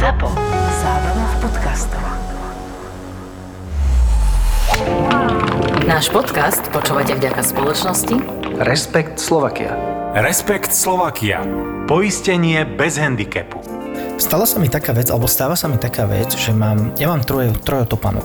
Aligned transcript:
ZAPO. 0.00 0.32
Zábrná 0.80 1.26
v 1.28 1.36
podcastov. 1.44 2.04
Náš 5.84 6.08
podcast 6.08 6.64
počúvate 6.72 7.12
vďaka 7.20 7.44
spoločnosti 7.44 8.16
Respekt 8.64 9.20
Slovakia. 9.20 9.76
Respekt 10.16 10.72
Slovakia. 10.72 11.44
Poistenie 11.84 12.64
bez 12.64 12.96
handicapu. 12.96 13.60
Stala 14.16 14.48
sa 14.48 14.56
mi 14.56 14.72
taká 14.72 14.96
vec, 14.96 15.12
alebo 15.12 15.28
stáva 15.28 15.52
sa 15.52 15.68
mi 15.68 15.76
taká 15.76 16.08
vec, 16.08 16.32
že 16.32 16.56
mám, 16.56 16.96
ja 16.96 17.12
mám 17.12 17.20
troje, 17.20 17.52
troje 17.60 17.84
topánok. 17.84 18.24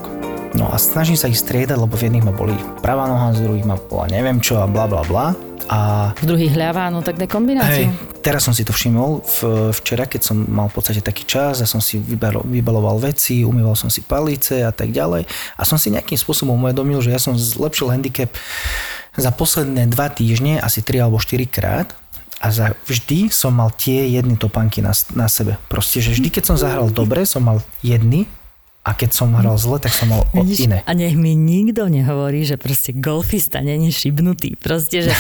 No 0.56 0.72
a 0.72 0.80
snažím 0.80 1.20
sa 1.20 1.28
ich 1.28 1.44
striedať, 1.44 1.76
lebo 1.76 2.00
v 2.00 2.08
jedných 2.08 2.24
ma 2.24 2.32
boli 2.32 2.56
pravá 2.80 3.04
noha, 3.04 3.36
z 3.36 3.44
druhých 3.44 3.68
ma 3.68 3.76
bola 3.76 4.08
neviem 4.08 4.40
čo 4.40 4.64
a 4.64 4.66
bla 4.72 4.88
bla 4.88 5.04
bla. 5.04 5.36
A 5.68 6.16
V 6.24 6.24
druhých 6.24 6.56
ľavá, 6.56 6.88
no 6.88 7.04
tak 7.04 7.20
daj 7.20 7.28
kombináciu. 7.28 7.92
hej, 7.92 8.15
teraz 8.26 8.42
som 8.42 8.58
si 8.58 8.66
to 8.66 8.74
všimol 8.74 9.22
v, 9.22 9.70
včera, 9.70 10.10
keď 10.10 10.22
som 10.34 10.38
mal 10.50 10.66
v 10.74 10.82
podstate 10.82 11.06
taký 11.06 11.30
čas 11.30 11.62
a 11.62 11.70
som 11.70 11.78
si 11.78 12.02
vybalo, 12.02 12.42
vybaloval 12.42 12.98
veci, 12.98 13.46
umýval 13.46 13.78
som 13.78 13.94
si 13.94 14.02
palice 14.02 14.66
a 14.66 14.74
tak 14.74 14.90
ďalej 14.90 15.30
a 15.30 15.62
som 15.62 15.78
si 15.78 15.94
nejakým 15.94 16.18
spôsobom 16.18 16.58
uvedomil, 16.58 17.06
že 17.06 17.14
ja 17.14 17.22
som 17.22 17.38
zlepšil 17.38 17.94
handicap 17.94 18.34
za 19.14 19.30
posledné 19.30 19.86
dva 19.94 20.10
týždne 20.10 20.58
asi 20.58 20.82
3 20.82 21.06
alebo 21.06 21.22
4 21.22 21.46
krát 21.46 21.94
a 22.42 22.50
za 22.50 22.74
vždy 22.90 23.30
som 23.30 23.54
mal 23.54 23.70
tie 23.70 24.10
jedny 24.10 24.36
topánky 24.42 24.82
na, 24.82 24.92
na 25.14 25.30
sebe. 25.30 25.62
Proste, 25.70 26.02
že 26.02 26.18
vždy, 26.18 26.34
keď 26.34 26.44
som 26.50 26.58
zahral 26.58 26.90
dobre, 26.90 27.30
som 27.30 27.46
mal 27.46 27.62
jedny 27.86 28.26
a 28.86 28.94
keď 28.94 29.10
som 29.18 29.34
hral 29.34 29.58
zle, 29.58 29.82
tak 29.82 29.98
som 29.98 30.14
mal 30.14 30.30
Vidíš? 30.30 30.70
iné. 30.70 30.86
A 30.86 30.94
nech 30.94 31.18
mi 31.18 31.34
nikto 31.34 31.90
nehovorí, 31.90 32.46
že 32.46 32.54
proste 32.54 32.94
golfista 32.94 33.58
není 33.66 33.90
šibnutý. 33.90 34.54
Proste, 34.62 35.10
že 35.10 35.12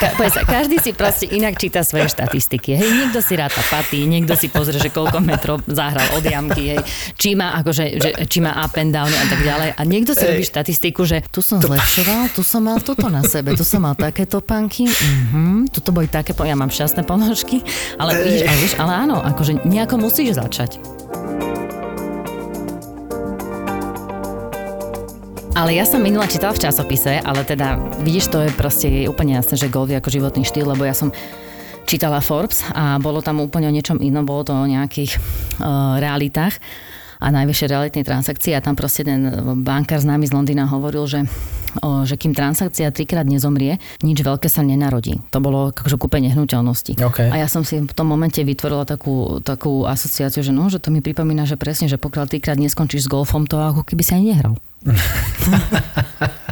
ka, 0.00 0.16
sa, 0.32 0.40
každý 0.48 0.80
si 0.80 0.96
proste 0.96 1.28
inak 1.28 1.60
číta 1.60 1.84
svoje 1.84 2.08
štatistiky. 2.08 2.80
Hej, 2.80 2.88
niekto 2.88 3.20
si 3.20 3.36
ráta 3.36 3.60
paty, 3.68 4.08
niekto 4.08 4.32
si 4.40 4.48
pozrie, 4.48 4.80
že 4.80 4.88
koľko 4.88 5.20
metrov 5.20 5.60
zahral 5.68 6.08
od 6.16 6.24
jamky, 6.24 6.72
hej, 6.72 6.80
či 7.20 7.36
má, 7.36 7.60
akože, 7.60 8.00
že, 8.00 8.10
či 8.24 8.40
má 8.40 8.56
up 8.56 8.72
and 8.80 8.96
down 8.96 9.12
a 9.12 9.24
tak 9.28 9.44
ďalej. 9.44 9.76
A 9.76 9.82
niekto 9.84 10.16
si 10.16 10.24
robí 10.24 10.40
štatistiku, 10.40 11.04
že 11.04 11.20
tu 11.28 11.44
som 11.44 11.60
zlepšoval, 11.60 12.32
tu 12.32 12.40
som 12.40 12.64
mal 12.64 12.80
toto 12.80 13.12
na 13.12 13.20
sebe, 13.20 13.52
tu 13.52 13.68
som 13.68 13.84
mal 13.84 13.92
takéto 13.92 14.40
panky, 14.40 14.88
uh-huh, 14.88 15.68
tuto 15.68 15.92
boli 15.92 16.08
také, 16.08 16.32
ja 16.32 16.56
mám 16.56 16.72
šťastné 16.72 17.04
ponožky, 17.04 17.60
ale 18.00 18.16
vidíš, 18.24 18.48
ale, 18.48 18.64
ale 18.80 18.92
áno, 19.04 19.16
akože 19.20 19.68
nejako 19.68 20.00
musíš 20.00 20.40
začať. 20.40 20.80
Ale 25.50 25.74
ja 25.74 25.82
som 25.82 25.98
minula 25.98 26.30
čítala 26.30 26.54
v 26.54 26.62
časopise, 26.62 27.18
ale 27.26 27.42
teda 27.42 27.74
vidíš, 28.06 28.30
to 28.30 28.38
je 28.46 28.50
proste 28.54 28.86
úplne 29.10 29.34
jasné, 29.34 29.58
že 29.58 29.72
golf 29.72 29.90
je 29.90 29.98
ako 29.98 30.14
životný 30.14 30.46
štýl, 30.46 30.70
lebo 30.70 30.86
ja 30.86 30.94
som 30.94 31.10
čítala 31.90 32.22
Forbes 32.22 32.62
a 32.70 33.02
bolo 33.02 33.18
tam 33.18 33.42
úplne 33.42 33.66
o 33.66 33.74
niečom 33.74 33.98
inom, 33.98 34.22
bolo 34.22 34.46
to 34.46 34.54
o 34.54 34.70
nejakých 34.70 35.18
uh, 35.58 35.98
realitách 35.98 36.62
a 37.20 37.26
najvyššie 37.28 37.66
realitnej 37.68 38.04
transakcie 38.04 38.56
a 38.56 38.64
tam 38.64 38.74
proste 38.74 39.04
ten 39.04 39.28
bankár 39.60 40.00
známy 40.00 40.24
z 40.24 40.32
Londýna 40.32 40.64
hovoril, 40.66 41.04
že, 41.04 41.20
o, 41.84 42.08
že 42.08 42.16
kým 42.16 42.32
transakcia 42.32 42.88
trikrát 42.90 43.28
nezomrie, 43.28 43.76
nič 44.00 44.24
veľké 44.24 44.48
sa 44.48 44.64
nenarodí. 44.64 45.20
To 45.30 45.38
bolo 45.44 45.70
akože 45.76 46.00
kúpenie 46.00 46.32
hnuteľnosti. 46.32 46.96
OK. 46.96 47.28
A 47.28 47.36
ja 47.36 47.46
som 47.46 47.60
si 47.60 47.76
v 47.84 47.92
tom 47.92 48.08
momente 48.08 48.40
vytvorila 48.40 48.88
takú, 48.88 49.44
takú 49.44 49.84
asociáciu, 49.84 50.40
že 50.40 50.50
no, 50.56 50.72
že 50.72 50.80
to 50.80 50.88
mi 50.88 51.04
pripomína, 51.04 51.44
že 51.44 51.60
presne, 51.60 51.86
že 51.92 52.00
pokiaľ 52.00 52.32
trikrát 52.32 52.56
neskončíš 52.56 53.04
s 53.06 53.12
golfom, 53.12 53.44
to 53.44 53.60
ako 53.60 53.84
keby 53.84 54.00
si 54.00 54.16
ani 54.16 54.32
nehral. 54.32 54.56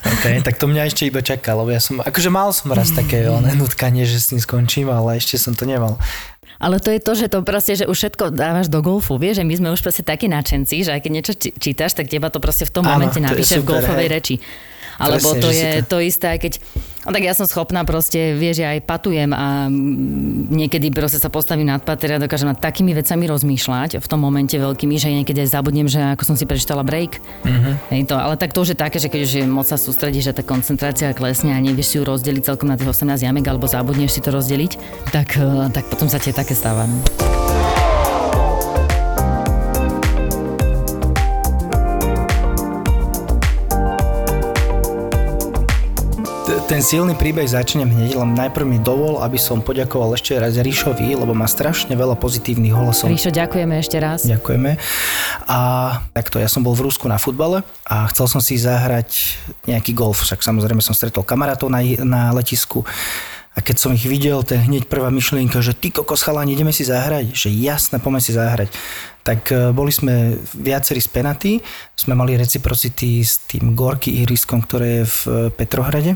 OK, 0.00 0.24
tak 0.40 0.56
to 0.56 0.64
mňa 0.64 0.88
ešte 0.88 1.08
iba 1.08 1.20
čaká, 1.20 1.52
lebo 1.52 1.68
ja 1.68 1.80
som, 1.80 2.00
akože 2.00 2.30
mal 2.32 2.52
som 2.56 2.72
raz 2.72 2.92
také 2.92 3.28
oné 3.36 3.52
nutkanie, 3.56 4.08
že 4.08 4.20
s 4.20 4.32
tým 4.32 4.40
skončím, 4.40 4.88
ale 4.88 5.20
ešte 5.20 5.36
som 5.36 5.52
to 5.52 5.68
nemal. 5.68 6.00
Ale 6.60 6.76
to 6.76 6.92
je 6.92 7.00
to, 7.00 7.12
že 7.16 7.26
to 7.26 7.40
proste, 7.40 7.72
že 7.74 7.88
už 7.88 7.96
všetko 7.96 8.30
dávaš 8.30 8.68
do 8.68 8.78
golfu. 8.78 9.16
Vieš, 9.16 9.40
že 9.40 9.44
my 9.44 9.54
sme 9.56 9.68
už 9.72 9.80
proste 9.80 10.04
takí 10.04 10.28
nadšenci, 10.28 10.84
že 10.84 10.92
aj 10.92 11.00
keď 11.00 11.10
niečo 11.10 11.32
či- 11.32 11.56
čítaš, 11.56 11.96
tak 11.96 12.06
teba 12.06 12.28
to 12.28 12.36
proste 12.36 12.68
v 12.68 12.72
tom 12.72 12.84
Áno, 12.84 13.00
momente 13.00 13.16
napíše 13.16 13.58
v 13.58 13.64
golfovej 13.66 14.06
hej. 14.06 14.12
reči. 14.12 14.34
Alebo 15.00 15.32
Presne, 15.32 15.40
to 15.40 15.48
je 15.48 15.68
to- 15.80 15.88
to 15.88 15.96
isté, 16.04 16.26
aj 16.28 16.38
keď... 16.38 16.52
No 17.00 17.16
tak 17.16 17.24
ja 17.24 17.32
som 17.32 17.48
schopná 17.48 17.80
proste, 17.88 18.36
vieš, 18.36 18.60
ja 18.60 18.76
aj 18.76 18.84
patujem 18.84 19.32
a 19.32 19.72
niekedy 20.52 20.92
proste 20.92 21.16
sa 21.16 21.32
postavím 21.32 21.72
nad 21.72 21.80
pater 21.80 22.16
a 22.16 22.20
dokážem 22.20 22.52
nad 22.52 22.60
takými 22.60 22.92
vecami 22.92 23.24
rozmýšľať 23.24 24.04
v 24.04 24.06
tom 24.06 24.20
momente 24.20 24.52
veľkými, 24.52 25.00
že 25.00 25.08
niekedy 25.08 25.48
aj 25.48 25.48
zabudnem, 25.48 25.88
že 25.88 25.96
ako 26.12 26.28
som 26.28 26.36
si 26.36 26.44
prečítala 26.44 26.84
break. 26.84 27.16
Mhm. 27.48 27.70
Hej, 27.88 28.00
to, 28.12 28.20
ale 28.20 28.36
tak 28.36 28.52
to 28.52 28.60
už 28.60 28.76
je 28.76 28.78
také, 28.78 29.00
že 29.00 29.08
keď 29.08 29.20
už 29.24 29.32
je 29.32 29.44
moc 29.48 29.64
sa 29.64 29.80
sústredíš, 29.80 30.32
že 30.32 30.36
tá 30.36 30.42
koncentrácia 30.44 31.16
klesne 31.16 31.56
a 31.56 31.58
nevieš 31.62 31.86
si 31.88 31.94
ju 31.96 32.04
rozdeliť 32.04 32.52
celkom 32.52 32.68
na 32.68 32.76
tých 32.76 32.92
18 32.92 33.16
jamek 33.16 33.44
alebo 33.48 33.64
zabudneš 33.64 34.16
si 34.16 34.20
to 34.20 34.28
rozdeliť, 34.28 34.72
tak, 35.08 35.40
eh, 35.40 35.72
tak 35.72 35.88
potom 35.88 36.04
sa 36.04 36.20
tie 36.20 36.36
také 36.36 36.52
stáva. 36.52 36.84
no. 36.84 37.59
Ten 46.70 46.86
silný 46.86 47.18
príbeh 47.18 47.50
začnem 47.50 47.90
hneď, 47.90 48.14
len 48.14 48.30
najprv 48.38 48.62
mi 48.62 48.78
dovol, 48.78 49.18
aby 49.26 49.34
som 49.42 49.58
poďakoval 49.58 50.14
ešte 50.14 50.38
raz 50.38 50.54
Ríšovi, 50.54 51.18
lebo 51.18 51.34
má 51.34 51.50
strašne 51.50 51.98
veľa 51.98 52.14
pozitívnych 52.14 52.70
hlasov. 52.70 53.10
Ríšo, 53.10 53.34
ďakujeme 53.34 53.74
ešte 53.82 53.98
raz. 53.98 54.22
Ďakujeme. 54.22 54.78
A 55.50 55.58
takto, 56.14 56.38
ja 56.38 56.46
som 56.46 56.62
bol 56.62 56.78
v 56.78 56.86
Rusku 56.86 57.10
na 57.10 57.18
futbale 57.18 57.66
a 57.90 58.06
chcel 58.14 58.30
som 58.30 58.38
si 58.38 58.54
zahrať 58.54 59.34
nejaký 59.66 59.98
golf, 59.98 60.22
však 60.22 60.46
samozrejme 60.46 60.78
som 60.78 60.94
stretol 60.94 61.26
kamarátov 61.26 61.74
na, 61.74 61.82
na 62.06 62.30
letisku 62.30 62.86
a 63.50 63.58
keď 63.58 63.76
som 63.82 63.90
ich 63.90 64.06
videl, 64.06 64.46
je 64.46 64.54
hneď 64.54 64.86
prvá 64.86 65.10
myšlienka, 65.10 65.58
že 65.58 65.74
ty 65.74 65.90
kokos 65.90 66.22
chalani, 66.22 66.54
ideme 66.54 66.70
si 66.70 66.86
zahrať, 66.86 67.34
že 67.34 67.50
jasné, 67.50 67.98
poďme 67.98 68.22
si 68.22 68.30
zahrať. 68.30 68.70
Tak 69.26 69.40
e, 69.50 69.74
boli 69.74 69.90
sme 69.90 70.38
viacerí 70.54 71.02
z 71.02 71.10
Penaty, 71.10 71.52
sme 71.98 72.14
mali 72.14 72.38
reciprocity 72.38 73.26
s 73.26 73.42
tým 73.50 73.74
Gorky 73.74 74.22
ihriskom, 74.22 74.62
ktoré 74.62 75.02
je 75.02 75.04
v 75.10 75.18
e, 75.26 75.30
Petrohrade, 75.50 76.14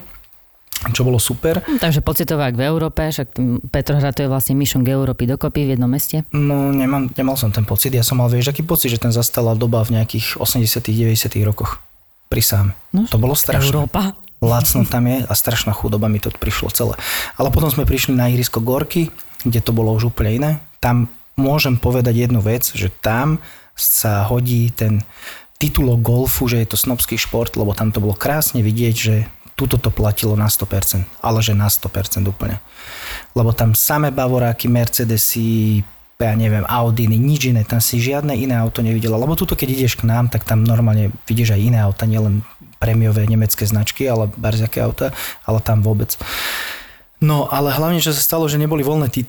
čo 0.93 1.07
bolo 1.07 1.17
super. 1.17 1.63
Hm, 1.65 1.81
Takže 1.81 2.05
pocitovák 2.05 2.53
v 2.53 2.63
Európe, 2.69 3.01
však 3.07 3.39
Petrohrad 3.73 4.13
to 4.13 4.27
je 4.27 4.33
vlastne 4.33 4.59
myšunk 4.59 4.85
Európy 4.91 5.25
dokopy 5.25 5.65
v 5.65 5.71
jednom 5.79 5.89
meste. 5.89 6.27
No, 6.35 6.75
nemám, 6.75 7.09
nemal 7.15 7.39
som 7.39 7.49
ten 7.55 7.65
pocit. 7.65 7.95
Ja 7.95 8.05
som 8.05 8.21
mal, 8.21 8.29
vieš, 8.29 8.53
aký 8.53 8.67
pocit, 8.67 8.93
že 8.93 9.01
ten 9.01 9.15
zastala 9.15 9.57
doba 9.57 9.81
v 9.87 9.97
nejakých 10.01 10.37
80 10.43 10.85
90 10.85 11.49
rokoch. 11.49 11.81
Prisám. 12.29 12.75
No, 12.93 13.09
to 13.09 13.17
bolo 13.17 13.33
strašné. 13.39 13.71
Európa. 13.71 14.19
Lacno 14.45 14.85
tam 14.85 15.09
je 15.09 15.25
a 15.25 15.33
strašná 15.33 15.73
chudoba 15.73 16.11
mi 16.11 16.21
to 16.21 16.29
prišlo 16.29 16.69
celé. 16.69 16.95
Ale 17.41 17.49
potom 17.49 17.73
sme 17.73 17.89
prišli 17.89 18.13
na 18.13 18.29
ihrisko 18.29 18.61
Gorky, 18.61 19.09
kde 19.41 19.61
to 19.65 19.73
bolo 19.73 19.95
už 19.97 20.13
úplne 20.13 20.31
iné. 20.37 20.51
Tam 20.85 21.09
môžem 21.39 21.81
povedať 21.81 22.29
jednu 22.29 22.45
vec, 22.45 22.69
že 22.77 22.93
tam 22.93 23.41
sa 23.73 24.29
hodí 24.29 24.69
ten 24.71 25.03
titulok 25.59 26.01
golfu, 26.03 26.47
že 26.51 26.61
je 26.61 26.69
to 26.69 26.77
snobský 26.77 27.17
šport, 27.17 27.55
lebo 27.57 27.73
tam 27.73 27.91
to 27.91 28.03
bolo 28.03 28.13
krásne 28.13 28.61
vidieť, 28.61 28.95
že 28.95 29.15
tuto 29.55 29.79
to 29.79 29.91
platilo 29.91 30.35
na 30.35 30.51
100%, 30.51 31.23
ale 31.23 31.39
že 31.43 31.55
na 31.55 31.71
100% 31.71 32.27
úplne. 32.27 32.59
Lebo 33.35 33.55
tam 33.55 33.75
samé 33.75 34.11
bavoráky, 34.11 34.67
Mercedesy, 34.67 35.83
ja 36.19 36.35
neviem, 36.35 36.63
Audiny, 36.67 37.19
nič 37.19 37.51
iné, 37.51 37.63
tam 37.67 37.83
si 37.83 37.99
žiadne 37.99 38.35
iné 38.35 38.55
auto 38.55 38.83
nevidela. 38.83 39.19
Lebo 39.19 39.39
tuto, 39.39 39.59
keď 39.59 39.75
ideš 39.75 39.99
k 39.99 40.07
nám, 40.07 40.31
tak 40.31 40.47
tam 40.47 40.63
normálne 40.63 41.11
vidíš 41.27 41.55
aj 41.55 41.61
iné 41.61 41.79
auta, 41.83 42.07
nielen 42.07 42.43
prémiové 42.79 43.27
nemecké 43.27 43.67
značky, 43.67 44.07
ale 44.07 44.31
barziaké 44.35 44.83
auta, 44.83 45.15
ale 45.47 45.59
tam 45.63 45.81
vôbec. 45.83 46.15
No, 47.23 47.49
ale 47.49 47.73
hlavne, 47.73 48.03
čo 48.03 48.13
sa 48.13 48.21
stalo, 48.21 48.51
že 48.51 48.61
neboli 48.61 48.85
voľné 48.85 49.09
tea 49.09 49.25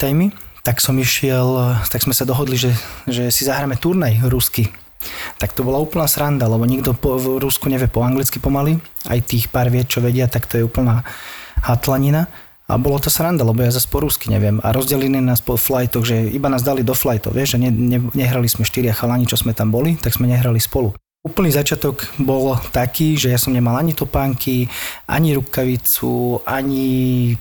tak 0.65 0.81
som 0.81 0.97
išiel, 0.97 1.77
tak 1.93 2.01
sme 2.01 2.09
sa 2.09 2.25
dohodli, 2.25 2.57
že, 2.57 2.73
že 3.05 3.29
si 3.29 3.45
zahráme 3.45 3.77
turnaj 3.77 4.25
rusky. 4.25 4.73
Tak 5.37 5.55
to 5.55 5.65
bola 5.65 5.81
úplná 5.81 6.05
sranda, 6.05 6.45
lebo 6.45 6.63
nikto 6.63 6.95
po, 6.95 7.17
v 7.19 7.41
Rusku 7.41 7.67
nevie 7.67 7.89
po 7.89 8.05
anglicky 8.05 8.37
pomaly, 8.39 8.79
aj 9.09 9.19
tých 9.25 9.45
pár 9.49 9.69
vied, 9.69 9.89
čo 9.89 10.03
vedia, 10.03 10.29
tak 10.29 10.45
to 10.45 10.59
je 10.59 10.67
úplná 10.67 11.05
hatlanina. 11.61 12.27
A 12.65 12.81
bolo 12.81 12.97
to 12.97 13.13
sranda, 13.13 13.45
lebo 13.45 13.61
ja 13.61 13.69
zase 13.69 13.85
po 13.85 14.01
rusky 14.01 14.33
neviem. 14.33 14.57
A 14.65 14.73
rozdelili 14.73 15.21
nás 15.21 15.37
po 15.37 15.53
flightoch, 15.53 16.01
že 16.01 16.17
iba 16.33 16.49
nás 16.49 16.65
dali 16.65 16.81
do 16.81 16.97
flightov, 16.97 17.37
vieš, 17.37 17.57
že 17.57 17.61
ne, 17.61 17.69
ne, 17.69 17.99
nehrali 18.17 18.49
sme 18.49 18.65
štyria 18.65 18.89
chalani, 18.89 19.29
čo 19.29 19.37
sme 19.37 19.53
tam 19.53 19.69
boli, 19.69 19.93
tak 20.01 20.17
sme 20.17 20.25
nehrali 20.25 20.57
spolu. 20.57 20.97
Úplný 21.25 21.49
začiatok 21.53 22.09
bol 22.21 22.57
taký, 22.73 23.17
že 23.17 23.33
ja 23.33 23.37
som 23.37 23.53
nemal 23.53 23.77
ani 23.77 23.93
topánky, 23.93 24.65
ani 25.05 25.37
rukavicu, 25.37 26.41
ani 26.45 27.33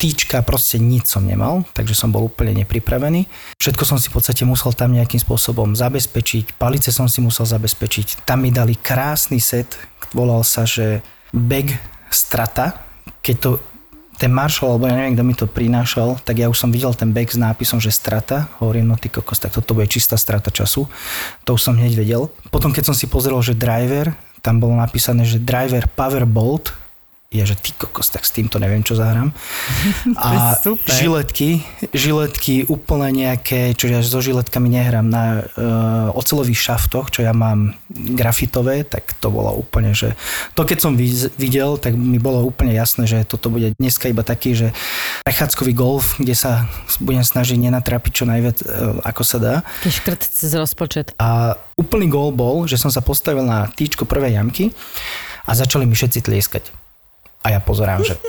týčka, 0.00 0.40
proste 0.40 0.80
nič 0.80 1.12
som 1.12 1.28
nemal, 1.28 1.68
takže 1.76 1.92
som 1.92 2.08
bol 2.08 2.24
úplne 2.24 2.56
nepripravený. 2.64 3.28
Všetko 3.60 3.84
som 3.84 4.00
si 4.00 4.08
v 4.08 4.16
podstate 4.16 4.48
musel 4.48 4.72
tam 4.72 4.96
nejakým 4.96 5.20
spôsobom 5.20 5.76
zabezpečiť, 5.76 6.56
palice 6.56 6.88
som 6.88 7.04
si 7.04 7.20
musel 7.20 7.44
zabezpečiť. 7.44 8.24
Tam 8.24 8.40
mi 8.40 8.48
dali 8.48 8.80
krásny 8.80 9.36
set, 9.36 9.76
volal 10.16 10.40
sa, 10.40 10.64
že 10.64 11.04
bag 11.36 11.76
strata. 12.08 12.80
Keď 13.20 13.36
to 13.36 13.50
ten 14.20 14.32
Marshall, 14.32 14.76
alebo 14.76 14.84
ja 14.88 14.96
neviem, 14.96 15.16
kto 15.16 15.24
mi 15.24 15.32
to 15.36 15.46
prinášal, 15.48 16.20
tak 16.20 16.44
ja 16.44 16.52
už 16.52 16.56
som 16.56 16.68
videl 16.68 16.92
ten 16.92 17.08
bag 17.12 17.32
s 17.32 17.40
nápisom, 17.40 17.80
že 17.80 17.88
strata. 17.88 18.52
Hovorím, 18.60 18.92
no 18.92 18.96
ty 19.00 19.08
kokos, 19.08 19.40
tak 19.40 19.56
toto 19.56 19.72
bude 19.72 19.88
čistá 19.88 20.20
strata 20.20 20.52
času. 20.52 20.84
To 21.48 21.56
už 21.56 21.64
som 21.64 21.76
hneď 21.76 21.96
vedel. 21.96 22.28
Potom, 22.52 22.68
keď 22.68 22.92
som 22.92 22.96
si 22.96 23.08
pozrel, 23.08 23.40
že 23.40 23.56
driver, 23.56 24.12
tam 24.44 24.60
bolo 24.60 24.76
napísané, 24.76 25.24
že 25.24 25.40
driver 25.40 25.88
Powerbolt, 25.92 26.76
Ja, 27.30 27.46
že 27.46 27.54
ty 27.54 27.70
kokos, 27.70 28.10
tak 28.10 28.26
s 28.26 28.34
týmto 28.34 28.58
neviem, 28.58 28.82
čo 28.82 28.98
zahrám. 28.98 29.30
A 30.18 30.58
super. 30.58 30.90
žiletky, 30.90 31.62
žiletky 31.94 32.66
úplne 32.66 33.06
nejaké, 33.14 33.70
čo 33.78 33.86
ja 33.86 34.02
so 34.02 34.18
žiletkami 34.18 34.66
nehrám 34.66 35.06
na 35.06 35.46
uh, 35.46 36.10
ocelových 36.18 36.58
šaftoch, 36.58 37.14
čo 37.14 37.22
ja 37.22 37.30
mám 37.30 37.78
grafitové, 37.86 38.82
tak 38.82 39.14
to 39.22 39.30
bolo 39.30 39.54
úplne, 39.54 39.94
že 39.94 40.18
to 40.58 40.66
keď 40.66 40.78
som 40.82 40.98
vid- 40.98 41.30
videl, 41.38 41.78
tak 41.78 41.94
mi 41.94 42.18
bolo 42.18 42.42
úplne 42.42 42.74
jasné, 42.74 43.06
že 43.06 43.22
toto 43.22 43.46
bude 43.46 43.78
dneska 43.78 44.10
iba 44.10 44.26
taký, 44.26 44.58
že 44.58 44.74
prechádzkový 45.22 45.70
golf, 45.70 46.18
kde 46.18 46.34
sa 46.34 46.66
budem 46.98 47.22
snažiť 47.22 47.62
nenatrapiť 47.62 48.10
čo 48.10 48.24
najviac, 48.26 48.58
uh, 48.66 49.06
ako 49.06 49.22
sa 49.22 49.38
dá. 49.38 49.54
Keď 49.86 49.92
škrt 50.02 50.22
cez 50.26 50.50
rozpočet. 50.58 51.14
A 51.22 51.54
úplný 51.78 52.10
gól 52.10 52.34
bol, 52.34 52.66
že 52.66 52.74
som 52.74 52.90
sa 52.90 53.06
postavil 53.06 53.46
na 53.46 53.70
týčko 53.70 54.02
prvej 54.02 54.34
jamky 54.34 54.74
a 55.46 55.54
začali 55.54 55.86
mi 55.86 55.94
všetci 55.94 56.26
tlieskať. 56.26 56.79
A 57.40 57.56
ja 57.56 57.60
pozerám, 57.60 58.04
že 58.04 58.20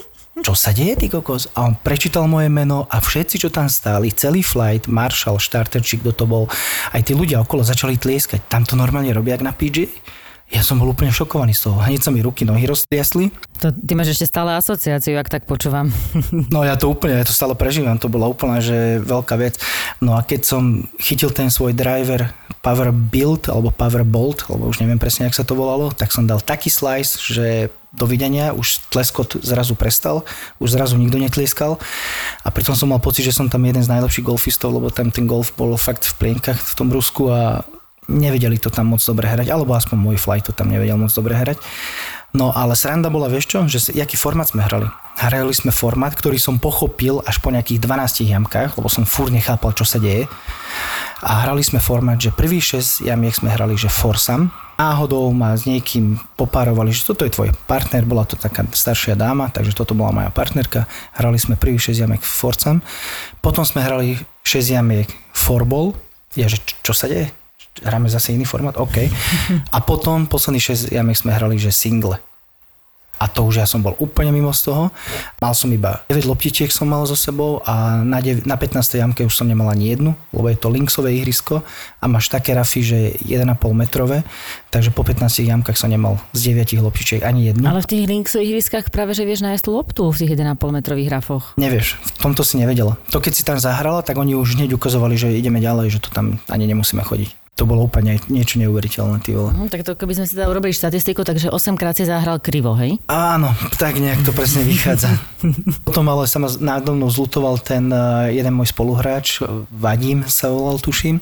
čo 0.42 0.56
sa 0.56 0.72
deje, 0.72 0.96
ty 0.96 1.12
kokos? 1.12 1.52
A 1.54 1.68
on 1.68 1.76
prečítal 1.76 2.24
moje 2.26 2.48
meno 2.48 2.88
a 2.88 3.04
všetci, 3.04 3.36
čo 3.46 3.50
tam 3.52 3.68
stáli, 3.68 4.16
celý 4.16 4.40
flight, 4.40 4.88
Marshall, 4.88 5.38
Starter, 5.38 5.84
či 5.84 6.00
kto 6.00 6.16
to 6.16 6.26
bol, 6.26 6.48
aj 6.96 7.04
tí 7.04 7.14
ľudia 7.14 7.44
okolo 7.44 7.62
začali 7.62 8.00
tlieskať. 8.00 8.48
Tam 8.48 8.64
to 8.64 8.80
normálne 8.80 9.12
robia 9.12 9.36
jak 9.36 9.44
na 9.44 9.52
PG. 9.52 9.92
Ja 10.52 10.64
som 10.68 10.84
bol 10.84 10.92
úplne 10.92 11.16
šokovaný 11.16 11.56
z 11.56 11.68
toho. 11.68 11.80
Hneď 11.80 12.04
sa 12.04 12.12
mi 12.12 12.20
ruky, 12.20 12.44
nohy 12.44 12.68
roztriasli. 12.68 13.32
To, 13.64 13.72
ty 13.72 13.96
máš 13.96 14.20
ešte 14.20 14.28
stále 14.28 14.52
asociáciu, 14.60 15.16
ak 15.16 15.32
tak 15.32 15.44
počúvam. 15.48 15.92
No 16.52 16.68
ja 16.68 16.76
to 16.76 16.92
úplne, 16.92 17.20
ja 17.20 17.28
to 17.28 17.32
stále 17.32 17.56
prežívam, 17.56 17.96
to 17.96 18.12
bola 18.12 18.28
úplne, 18.28 18.60
že 18.60 19.00
veľká 19.00 19.36
vec. 19.40 19.56
No 20.04 20.16
a 20.16 20.24
keď 20.24 20.44
som 20.44 20.88
chytil 21.00 21.32
ten 21.32 21.48
svoj 21.48 21.72
driver 21.72 22.36
Power 22.60 22.92
Build, 22.92 23.48
alebo 23.48 23.72
Power 23.72 24.04
Bolt, 24.04 24.44
alebo 24.52 24.68
už 24.68 24.84
neviem 24.84 25.00
presne, 25.00 25.28
jak 25.28 25.40
sa 25.40 25.48
to 25.48 25.56
volalo, 25.56 25.92
tak 25.96 26.12
som 26.12 26.28
dal 26.28 26.44
taký 26.44 26.68
slice, 26.68 27.16
že 27.16 27.72
dovidenia, 27.92 28.56
už 28.56 28.88
tleskot 28.88 29.44
zrazu 29.44 29.76
prestal, 29.76 30.24
už 30.64 30.80
zrazu 30.80 30.96
nikto 30.96 31.20
netlieskal 31.20 31.76
a 32.42 32.50
pritom 32.50 32.76
som 32.76 32.88
mal 32.88 33.04
pocit, 33.04 33.28
že 33.28 33.36
som 33.36 33.52
tam 33.52 33.68
jeden 33.68 33.84
z 33.84 33.92
najlepších 33.92 34.24
golfistov, 34.24 34.72
lebo 34.72 34.88
tam 34.88 35.12
ten 35.12 35.28
golf 35.28 35.52
bol 35.60 35.76
fakt 35.76 36.08
v 36.08 36.16
plienkach 36.16 36.60
v 36.60 36.74
tom 36.74 36.88
Rusku 36.88 37.28
a 37.28 37.68
nevedeli 38.08 38.58
to 38.58 38.72
tam 38.72 38.96
moc 38.96 39.04
dobre 39.04 39.28
hrať, 39.28 39.52
alebo 39.52 39.76
aspoň 39.76 39.98
môj 40.00 40.18
flight 40.18 40.48
to 40.48 40.56
tam 40.56 40.72
nevedel 40.72 40.98
moc 40.98 41.12
dobre 41.12 41.36
hrať. 41.36 41.60
No 42.32 42.56
ale 42.56 42.80
sranda 42.80 43.12
bola, 43.12 43.28
vieš 43.28 43.52
čo, 43.52 43.60
že 43.68 43.92
jaký 43.92 44.16
formát 44.16 44.48
sme 44.48 44.64
hrali. 44.64 44.88
Hrali 45.20 45.52
sme 45.52 45.76
formát, 45.76 46.16
ktorý 46.16 46.40
som 46.40 46.64
pochopil 46.64 47.20
až 47.28 47.44
po 47.44 47.52
nejakých 47.52 47.84
12 47.84 48.24
jamkách, 48.24 48.80
lebo 48.80 48.88
som 48.88 49.04
fúr 49.04 49.28
nechápal, 49.28 49.76
čo 49.76 49.84
sa 49.84 50.00
deje. 50.00 50.32
A 51.22 51.44
hrali 51.44 51.60
sme 51.60 51.84
formát, 51.84 52.16
že 52.16 52.32
prvý 52.32 52.64
6 52.64 53.04
jamiek 53.04 53.36
sme 53.36 53.52
hrali, 53.52 53.76
že 53.76 53.92
forsam, 53.92 54.48
náhodou 54.82 55.30
ma 55.30 55.54
s 55.54 55.70
niekým 55.70 56.18
popárovali, 56.34 56.90
že 56.90 57.06
toto 57.06 57.22
je 57.22 57.30
tvoj 57.30 57.54
partner, 57.70 58.02
bola 58.02 58.26
to 58.26 58.34
taká 58.34 58.66
staršia 58.66 59.14
dáma, 59.14 59.54
takže 59.54 59.78
toto 59.78 59.94
bola 59.94 60.10
moja 60.10 60.34
partnerka. 60.34 60.90
Hrali 61.14 61.38
sme 61.38 61.54
prvý 61.54 61.78
6 61.78 62.02
jamiek 62.02 62.24
Forcam, 62.26 62.82
potom 63.46 63.62
sme 63.62 63.86
hrali 63.86 64.18
6 64.42 64.74
jamiek 64.74 65.06
Forball, 65.30 65.94
ja, 66.34 66.50
že 66.50 66.58
čo, 66.82 66.98
sa 66.98 67.06
deje? 67.06 67.30
Hráme 67.84 68.10
zase 68.10 68.34
iný 68.34 68.48
formát? 68.48 68.80
OK. 68.80 69.08
A 69.76 69.78
potom 69.84 70.26
posledných 70.26 70.90
6 70.90 70.96
jamiek 70.96 71.18
sme 71.20 71.36
hrali, 71.36 71.62
že 71.62 71.70
single 71.70 72.18
a 73.22 73.30
to 73.30 73.46
už 73.46 73.62
ja 73.62 73.68
som 73.70 73.86
bol 73.86 73.94
úplne 74.02 74.34
mimo 74.34 74.50
z 74.50 74.74
toho. 74.74 74.90
Mal 75.38 75.54
som 75.54 75.70
iba 75.70 76.02
9 76.10 76.26
loptičiek 76.26 76.74
som 76.74 76.90
mal 76.90 77.06
so 77.06 77.14
sebou 77.14 77.62
a 77.62 78.02
na, 78.02 78.18
9, 78.18 78.50
na 78.50 78.58
15. 78.58 78.98
jamke 78.98 79.22
už 79.22 79.38
som 79.38 79.46
nemal 79.46 79.70
ani 79.70 79.94
jednu, 79.94 80.18
lebo 80.34 80.50
je 80.50 80.58
to 80.58 80.74
linksové 80.74 81.14
ihrisko 81.22 81.62
a 82.02 82.06
máš 82.10 82.34
také 82.34 82.58
rafy, 82.58 82.82
že 82.82 82.98
1,5 83.22 83.46
metrové, 83.78 84.26
takže 84.74 84.90
po 84.90 85.06
15 85.06 85.46
jamkách 85.46 85.78
som 85.78 85.94
nemal 85.94 86.18
z 86.34 86.58
9 86.58 86.82
loptičiek 86.82 87.22
ani 87.22 87.54
jednu. 87.54 87.70
Ale 87.70 87.86
v 87.86 87.90
tých 87.94 88.04
linksových 88.10 88.50
ihriskách 88.58 88.86
práve, 88.90 89.14
že 89.14 89.22
vieš 89.22 89.46
nájsť 89.46 89.62
tú 89.62 89.72
loptu 89.78 90.02
v 90.10 90.18
tých 90.18 90.32
1,5 90.34 90.58
metrových 90.74 91.14
rafoch. 91.14 91.54
Nevieš, 91.62 92.02
v 92.02 92.12
tomto 92.18 92.42
si 92.42 92.58
nevedela. 92.58 92.98
To 93.14 93.22
keď 93.22 93.34
si 93.38 93.44
tam 93.46 93.62
zahrala, 93.62 94.02
tak 94.02 94.18
oni 94.18 94.34
už 94.34 94.58
hneď 94.58 94.74
ukazovali, 94.74 95.14
že 95.14 95.30
ideme 95.30 95.62
ďalej, 95.62 95.94
že 95.94 96.00
to 96.02 96.10
tam 96.10 96.42
ani 96.50 96.66
nemusíme 96.66 97.06
chodiť 97.06 97.41
to 97.52 97.68
bolo 97.68 97.86
úplne 97.86 98.16
niečo 98.32 98.58
neuveriteľné, 98.64 99.22
ty 99.22 99.36
vole. 99.36 99.52
No, 99.54 99.68
tak 99.68 99.84
to 99.84 99.94
keby 99.94 100.18
sme 100.18 100.26
si 100.26 100.34
teda 100.34 100.50
urobili 100.50 100.72
štatistiku, 100.72 101.22
takže 101.22 101.52
8 101.52 101.78
krát 101.78 101.94
si 101.94 102.08
zahral 102.08 102.40
krivo, 102.40 102.74
hej? 102.80 102.98
Áno, 103.12 103.52
tak 103.76 104.00
nejak 104.00 104.24
to 104.24 104.32
presne 104.32 104.64
vychádza. 104.64 105.12
Potom 105.88 106.08
ale 106.08 106.26
sa 106.32 106.40
ma 106.40 106.48
nádo 106.48 106.96
mnou 106.96 107.12
zlutoval 107.12 107.60
ten 107.60 107.92
uh, 107.92 108.32
jeden 108.32 108.56
môj 108.56 108.72
spoluhráč, 108.72 109.44
Vadim 109.70 110.26
sa 110.26 110.50
volal, 110.50 110.80
tuším, 110.80 111.20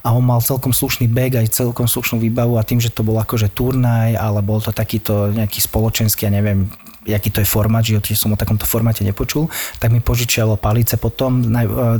a 0.00 0.16
on 0.16 0.24
mal 0.24 0.40
celkom 0.40 0.72
slušný 0.72 1.06
bag, 1.12 1.38
aj 1.38 1.54
celkom 1.54 1.84
slušnú 1.84 2.18
výbavu 2.24 2.56
a 2.56 2.66
tým, 2.66 2.80
že 2.80 2.90
to 2.90 3.04
bol 3.04 3.20
akože 3.20 3.52
turnaj, 3.52 4.16
ale 4.16 4.40
bol 4.40 4.58
to 4.58 4.72
takýto 4.72 5.30
nejaký 5.36 5.60
spoločenský, 5.60 6.26
ja 6.26 6.32
neviem, 6.32 6.72
jaký 7.06 7.30
to 7.30 7.40
je 7.40 7.48
formát, 7.48 7.86
že 7.86 8.02
som 8.18 8.34
o 8.34 8.38
takomto 8.38 8.66
formáte 8.66 9.06
nepočul, 9.06 9.46
tak 9.78 9.94
mi 9.94 10.02
požičiaval 10.02 10.58
palice 10.58 10.98
potom. 10.98 11.46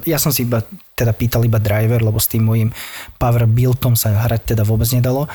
Ja 0.05 0.19
som 0.19 0.35
si 0.35 0.43
iba, 0.43 0.67
teda 0.99 1.15
pýtal 1.15 1.47
iba 1.47 1.63
driver, 1.63 2.03
lebo 2.03 2.19
s 2.19 2.27
tým 2.27 2.45
môjim 2.45 2.75
power 3.17 3.47
buildom 3.47 3.95
sa 3.95 4.13
hrať 4.13 4.53
teda 4.53 4.67
vôbec 4.67 4.91
nedalo. 4.91 5.31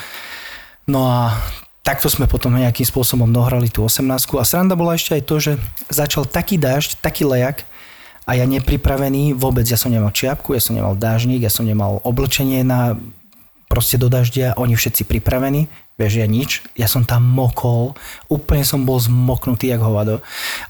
No 0.86 1.08
a 1.08 1.40
takto 1.82 2.12
sme 2.12 2.28
potom 2.28 2.54
nejakým 2.54 2.86
spôsobom 2.86 3.32
dohrali 3.32 3.72
tú 3.72 3.88
18 3.88 4.06
a 4.38 4.46
sranda 4.46 4.76
bola 4.76 5.00
ešte 5.00 5.18
aj 5.18 5.24
to, 5.24 5.36
že 5.40 5.52
začal 5.90 6.28
taký 6.28 6.60
dážď, 6.60 7.00
taký 7.00 7.26
lejak, 7.26 7.64
a 8.30 8.38
ja 8.38 8.46
nepripravený 8.46 9.34
vôbec, 9.34 9.66
ja 9.66 9.76
som 9.76 9.90
nemal 9.90 10.14
čiapku, 10.14 10.54
ja 10.54 10.62
som 10.62 10.78
nemal 10.78 10.94
dážnik, 10.94 11.42
ja 11.42 11.50
som 11.50 11.66
nemal 11.66 12.00
oblčenie 12.06 12.62
na 12.62 12.94
proste 13.66 13.98
do 13.98 14.14
daždia, 14.14 14.54
oni 14.62 14.78
všetci 14.78 15.10
pripravení, 15.10 15.66
Vieš, 16.02 16.18
ja 16.18 16.26
nič, 16.26 16.66
ja 16.74 16.90
som 16.90 17.06
tam 17.06 17.22
mokol, 17.22 17.94
úplne 18.26 18.66
som 18.66 18.82
bol 18.82 18.98
zmoknutý 18.98 19.70
jak 19.70 19.86
hovado. 19.86 20.18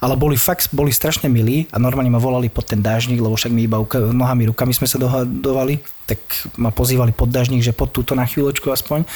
Ale 0.04 0.20
boli 0.20 0.36
fakt, 0.36 0.76
boli 0.76 0.92
strašne 0.92 1.32
milí 1.32 1.72
a 1.72 1.80
normálne 1.80 2.12
ma 2.12 2.20
volali 2.20 2.52
pod 2.52 2.68
ten 2.68 2.84
dážnik, 2.84 3.24
lebo 3.24 3.40
však 3.40 3.56
my 3.56 3.64
iba 3.64 3.80
nohami, 4.12 4.52
rukami 4.52 4.76
sme 4.76 4.92
sa 4.92 5.00
dohadovali, 5.00 5.80
tak 6.04 6.20
ma 6.60 6.76
pozývali 6.76 7.16
pod 7.16 7.32
dážnik, 7.32 7.64
že 7.64 7.72
pod 7.72 7.96
túto 7.96 8.12
na 8.12 8.28
chvíľočku 8.28 8.68
aspoň. 8.68 9.08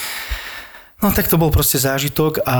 No 1.03 1.11
tak 1.11 1.27
to 1.27 1.35
bol 1.35 1.51
proste 1.51 1.75
zážitok 1.75 2.39
a 2.47 2.57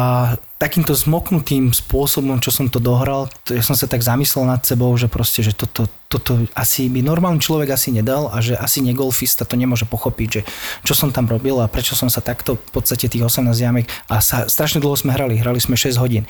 takýmto 0.60 0.92
zmoknutým 0.92 1.72
spôsobom, 1.72 2.36
čo 2.44 2.52
som 2.52 2.68
to 2.68 2.84
dohral, 2.84 3.32
to 3.48 3.56
ja 3.56 3.64
som 3.64 3.80
sa 3.80 3.88
tak 3.88 4.04
zamyslel 4.04 4.44
nad 4.44 4.60
sebou, 4.60 4.92
že 5.00 5.08
proste, 5.08 5.40
že 5.40 5.56
toto, 5.56 5.88
toto 6.12 6.44
asi 6.52 6.92
by 6.92 7.00
normálny 7.00 7.40
človek 7.40 7.72
asi 7.72 7.96
nedal 7.96 8.28
a 8.28 8.44
že 8.44 8.60
asi 8.60 8.84
negolfista 8.84 9.48
to 9.48 9.56
nemôže 9.56 9.88
pochopiť, 9.88 10.28
že 10.28 10.42
čo 10.84 10.92
som 10.92 11.16
tam 11.16 11.32
robil 11.32 11.64
a 11.64 11.72
prečo 11.72 11.96
som 11.96 12.12
sa 12.12 12.20
takto 12.20 12.60
v 12.60 12.72
podstate 12.76 13.08
tých 13.08 13.24
18 13.24 13.56
jamek 13.56 13.88
a 14.12 14.20
sa, 14.20 14.52
strašne 14.52 14.84
dlho 14.84 15.00
sme 15.00 15.16
hrali, 15.16 15.40
hrali 15.40 15.64
sme 15.64 15.80
6 15.80 15.96
hodín, 15.96 16.28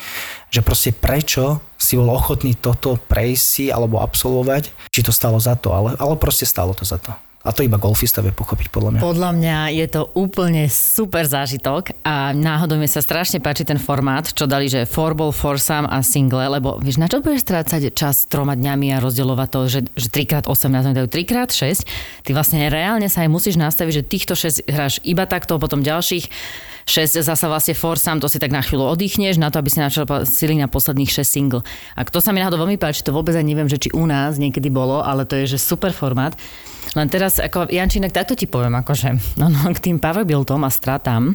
že 0.54 0.62
proste 0.62 0.94
prečo 0.94 1.58
si 1.82 1.98
bol 1.98 2.14
ochotný 2.14 2.54
toto 2.54 3.02
prejsť 3.02 3.46
si 3.46 3.66
alebo 3.74 3.98
absolvovať, 3.98 4.70
či 4.94 5.02
to 5.02 5.10
stalo 5.10 5.42
za 5.42 5.58
to, 5.58 5.74
ale, 5.74 5.98
ale 5.98 6.14
proste 6.22 6.46
stalo 6.46 6.78
to 6.78 6.86
za 6.86 7.02
to. 7.02 7.18
A 7.46 7.54
to 7.54 7.62
iba 7.62 7.78
golfista 7.78 8.26
vie 8.26 8.34
pochopiť, 8.34 8.74
podľa 8.74 8.90
mňa. 8.98 9.00
Podľa 9.06 9.32
mňa 9.38 9.58
je 9.78 9.88
to 9.94 10.02
úplne 10.18 10.66
super 10.66 11.30
zážitok 11.30 11.94
a 12.02 12.34
náhodou 12.34 12.82
mi 12.82 12.90
sa 12.90 13.06
strašne 13.06 13.38
páči 13.38 13.62
ten 13.62 13.78
formát, 13.78 14.26
čo 14.26 14.50
dali, 14.50 14.66
že 14.66 14.90
forball, 14.90 15.30
foursome 15.30 15.86
a 15.86 16.02
single, 16.02 16.42
lebo 16.50 16.82
vieš, 16.82 16.98
na 16.98 17.06
čo 17.06 17.22
budeš 17.22 17.46
strácať 17.46 17.94
čas 17.94 18.26
troma 18.26 18.58
dňami 18.58 18.98
a 18.98 18.98
rozdielovať 18.98 19.50
to, 19.54 19.60
že, 19.70 19.80
že 19.94 20.08
3x8 20.10 20.74
nás 20.74 20.90
dajú 20.90 21.06
3x6, 21.06 21.86
ty 22.26 22.30
vlastne 22.34 22.66
reálne 22.66 23.06
sa 23.14 23.22
aj 23.22 23.30
musíš 23.30 23.62
nastaviť, 23.62 23.94
že 23.94 24.04
týchto 24.10 24.34
6 24.34 24.66
hráš 24.66 24.98
iba 25.06 25.30
takto, 25.30 25.62
potom 25.62 25.86
ďalších 25.86 26.26
6 26.86 27.26
zasa 27.26 27.50
vlastne 27.50 27.74
foursome, 27.74 28.22
to 28.22 28.30
si 28.30 28.38
tak 28.38 28.54
na 28.54 28.62
chvíľu 28.62 28.94
oddychneš, 28.94 29.42
na 29.42 29.50
to, 29.50 29.58
aby 29.58 29.74
si 29.74 29.82
načal 29.82 30.06
sily 30.26 30.54
na 30.54 30.70
posledných 30.70 31.10
6 31.10 31.26
single. 31.26 31.66
A 31.98 32.06
to 32.06 32.22
sa 32.22 32.30
mi 32.30 32.42
náhodou 32.42 32.62
veľmi 32.62 32.78
páči, 32.78 33.02
to 33.02 33.10
vôbec 33.10 33.34
aj 33.34 33.42
neviem, 33.42 33.66
že 33.66 33.82
či 33.82 33.90
u 33.98 34.06
nás 34.06 34.38
niekedy 34.38 34.70
bolo, 34.70 35.02
ale 35.02 35.26
to 35.26 35.34
je 35.34 35.58
že 35.58 35.60
super 35.62 35.90
formát. 35.90 36.38
Len 36.94 37.08
teraz, 37.10 37.42
ako 37.42 37.66
Jančinek, 37.74 38.14
takto 38.14 38.38
ti 38.38 38.46
poviem, 38.46 38.78
akože, 38.78 39.10
no, 39.42 39.50
no 39.50 39.74
k 39.74 39.80
tým 39.82 39.98
powerbuildom 39.98 40.62
a 40.62 40.70
stratám. 40.70 41.34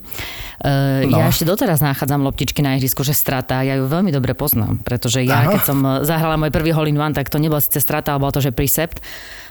Uh, 0.62 1.04
no. 1.10 1.18
Ja 1.18 1.26
ešte 1.26 1.48
doteraz 1.48 1.82
nachádzam 1.82 2.22
loptičky 2.22 2.62
na 2.62 2.78
ihrisku, 2.78 3.02
že 3.02 3.16
strata, 3.16 3.66
ja 3.66 3.74
ju 3.74 3.90
veľmi 3.90 4.14
dobre 4.14 4.38
poznám, 4.38 4.78
pretože 4.86 5.26
ja, 5.26 5.48
Aha. 5.48 5.58
keď 5.58 5.62
som 5.66 5.78
zahrala 6.06 6.38
môj 6.38 6.54
prvý 6.54 6.70
hole 6.70 6.94
one, 6.94 7.16
tak 7.16 7.26
to 7.26 7.42
nebol 7.42 7.58
síce 7.58 7.82
strata, 7.82 8.14
ale 8.14 8.22
bolo 8.22 8.34
to, 8.38 8.44
že 8.44 8.54
precept 8.54 9.02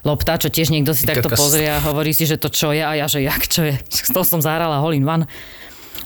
lopta, 0.03 0.39
čo 0.39 0.47
tiež 0.47 0.71
niekto 0.71 0.95
si 0.95 1.03
takto 1.03 1.27
pozrie 1.27 1.67
a 1.67 1.83
hovorí 1.83 2.15
si, 2.15 2.23
že 2.23 2.39
to 2.39 2.47
čo 2.47 2.71
je 2.71 2.83
a 2.83 2.95
ja, 2.95 3.07
že 3.11 3.19
jak 3.23 3.43
čo 3.47 3.67
je. 3.67 3.75
Z 3.91 4.15
toho 4.15 4.23
som 4.23 4.39
zahrala 4.39 4.79
hole 4.79 4.95
in 4.95 5.03
one. 5.03 5.27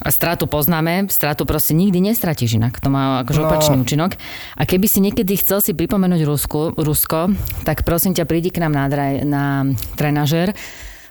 A 0.01 0.09
stratu 0.09 0.49
poznáme, 0.49 1.05
stratu 1.13 1.45
proste 1.45 1.77
nikdy 1.77 2.01
nestratíš 2.01 2.57
inak. 2.57 2.81
To 2.81 2.89
má 2.89 3.21
akože 3.21 3.39
no. 3.39 3.45
opačný 3.45 3.75
účinok. 3.77 4.17
A 4.57 4.65
keby 4.65 4.89
si 4.89 4.99
niekedy 5.03 5.37
chcel 5.37 5.61
si 5.61 5.77
pripomenúť 5.77 6.21
Rusku, 6.25 6.73
Rusko, 6.73 7.29
tak 7.61 7.85
prosím 7.85 8.17
ťa, 8.17 8.25
prídi 8.25 8.49
k 8.49 8.65
nám 8.65 8.73
na, 8.73 8.85
draj, 8.89 9.13
na 9.21 9.45
trenažer, 9.93 10.57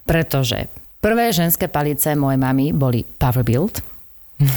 pretože 0.03 0.67
prvé 0.99 1.31
ženské 1.31 1.71
palice 1.71 2.19
mojej 2.19 2.41
mamy 2.43 2.75
boli 2.75 3.07
Power 3.07 3.47
Build, 3.47 3.93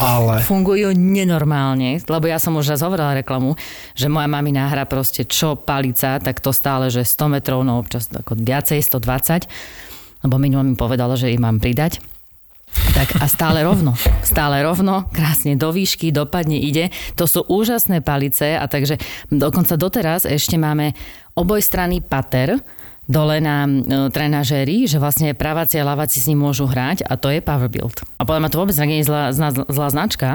ale... 0.02 0.42
Fungujú 0.42 0.98
nenormálne, 0.98 2.02
lebo 2.02 2.26
ja 2.26 2.42
som 2.42 2.58
už 2.58 2.74
raz 2.74 2.82
hovorila 2.82 3.14
reklamu, 3.14 3.54
že 3.94 4.10
moja 4.10 4.26
mami 4.26 4.50
náhra 4.50 4.90
proste 4.90 5.28
čo 5.28 5.54
palica, 5.54 6.18
tak 6.18 6.42
to 6.42 6.50
stále, 6.50 6.90
že 6.90 7.06
100 7.06 7.38
metrov, 7.38 7.62
no 7.62 7.78
občas 7.78 8.10
ako 8.10 8.34
viacej, 8.40 8.82
120, 8.82 9.46
lebo 10.26 10.36
minulé 10.42 10.64
mi 10.66 10.74
povedala, 10.74 11.14
že 11.14 11.30
ich 11.30 11.42
mám 11.42 11.62
pridať. 11.62 12.02
Tak 12.96 13.20
a 13.20 13.26
stále 13.28 13.64
rovno, 13.64 13.96
stále 14.24 14.64
rovno, 14.64 15.08
krásne 15.12 15.60
do 15.60 15.72
výšky, 15.72 16.16
dopadne, 16.16 16.60
ide. 16.60 16.92
To 17.20 17.28
sú 17.28 17.44
úžasné 17.44 18.00
palice 18.00 18.56
a 18.56 18.68
takže 18.72 19.00
dokonca 19.28 19.76
doteraz 19.76 20.24
ešte 20.24 20.56
máme 20.56 20.96
obojstranný 21.36 22.00
pater, 22.00 22.60
dole 23.06 23.38
na 23.44 23.70
e, 23.70 23.72
trenažéri, 24.10 24.90
že 24.90 24.98
vlastne 24.98 25.38
praváci 25.38 25.78
a 25.78 25.86
laváci 25.86 26.18
s 26.18 26.28
ním 26.32 26.42
môžu 26.42 26.66
hrať 26.66 27.06
a 27.06 27.20
to 27.20 27.30
je 27.30 27.40
Powerbuild. 27.44 28.02
A 28.18 28.26
podľa 28.26 28.48
mňa 28.48 28.52
to 28.52 28.62
vôbec 28.64 28.76
nie 28.88 29.00
je 29.02 29.08
zlá, 29.08 29.30
zlá, 29.30 29.50
zlá 29.54 29.88
značka. 29.94 30.30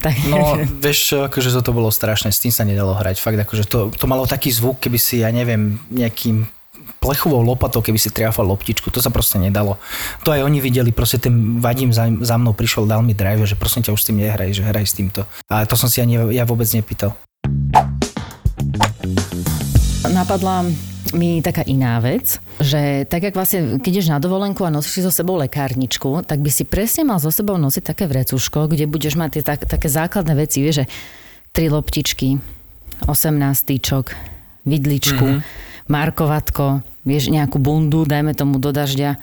Tak... 0.00 0.14
No, 0.26 0.58
vieš 0.82 1.30
akože 1.30 1.54
to 1.62 1.72
bolo 1.72 1.88
strašné, 1.92 2.34
s 2.34 2.42
tým 2.42 2.50
sa 2.50 2.66
nedalo 2.66 2.96
hrať. 2.98 3.20
Fakt, 3.20 3.38
akože 3.38 3.64
to, 3.68 3.78
to 3.94 4.06
malo 4.10 4.26
taký 4.26 4.50
zvuk, 4.50 4.82
keby 4.82 4.98
si, 4.98 5.22
ja 5.22 5.30
neviem, 5.30 5.78
nejakým 5.92 6.48
plechovou 7.04 7.44
lopatou, 7.44 7.84
keby 7.84 8.00
si 8.00 8.08
triafal 8.08 8.48
loptičku, 8.48 8.88
to 8.88 9.04
sa 9.04 9.12
proste 9.12 9.36
nedalo. 9.36 9.76
To 10.24 10.32
aj 10.32 10.40
oni 10.40 10.64
videli, 10.64 10.88
proste 10.88 11.20
ten 11.20 11.60
vadím 11.60 11.92
za, 11.92 12.08
za 12.24 12.40
mnou 12.40 12.56
prišiel, 12.56 12.88
dal 12.88 13.04
mi 13.04 13.12
drive, 13.12 13.44
že 13.44 13.60
prosím 13.60 13.84
ťa 13.84 13.92
už 13.92 14.00
s 14.00 14.08
tým 14.08 14.24
nehraj, 14.24 14.56
že 14.56 14.64
hraj 14.64 14.88
s 14.88 14.96
týmto. 14.96 15.28
A 15.52 15.68
to 15.68 15.76
som 15.76 15.92
si 15.92 16.00
ani 16.00 16.16
ja 16.32 16.48
vôbec 16.48 16.64
nepýtal. 16.72 17.12
Napadla 20.08 20.64
mi 21.12 21.44
taká 21.44 21.62
iná 21.68 22.00
vec, 22.00 22.40
že 22.56 23.04
tak 23.04 23.28
jak 23.28 23.36
vlastne, 23.36 23.78
keď 23.78 23.92
ideš 24.00 24.08
na 24.08 24.18
dovolenku 24.18 24.64
a 24.64 24.72
nosíš 24.72 24.98
si 24.98 25.00
so 25.04 25.12
sebou 25.12 25.36
lekárničku, 25.36 26.24
tak 26.24 26.40
by 26.40 26.48
si 26.48 26.64
presne 26.64 27.04
mal 27.04 27.20
so 27.20 27.28
sebou 27.28 27.60
nosiť 27.60 27.84
také 27.84 28.04
vrecuško, 28.08 28.66
kde 28.72 28.88
budeš 28.88 29.20
mať 29.20 29.30
tie 29.38 29.42
tak, 29.44 29.60
také 29.68 29.92
základné 29.92 30.34
veci, 30.34 30.64
vieš, 30.64 30.84
že 30.84 30.86
tri 31.52 31.68
loptičky, 31.68 32.40
18 33.06 33.10
tyčok, 33.68 34.16
vidličku, 34.64 35.26
mm-hmm. 35.26 35.86
markovatko, 35.92 36.93
vieš, 37.04 37.30
nejakú 37.30 37.60
bundu, 37.60 38.08
dajme 38.08 38.32
tomu 38.34 38.58
do 38.58 38.72
dažďa, 38.72 39.20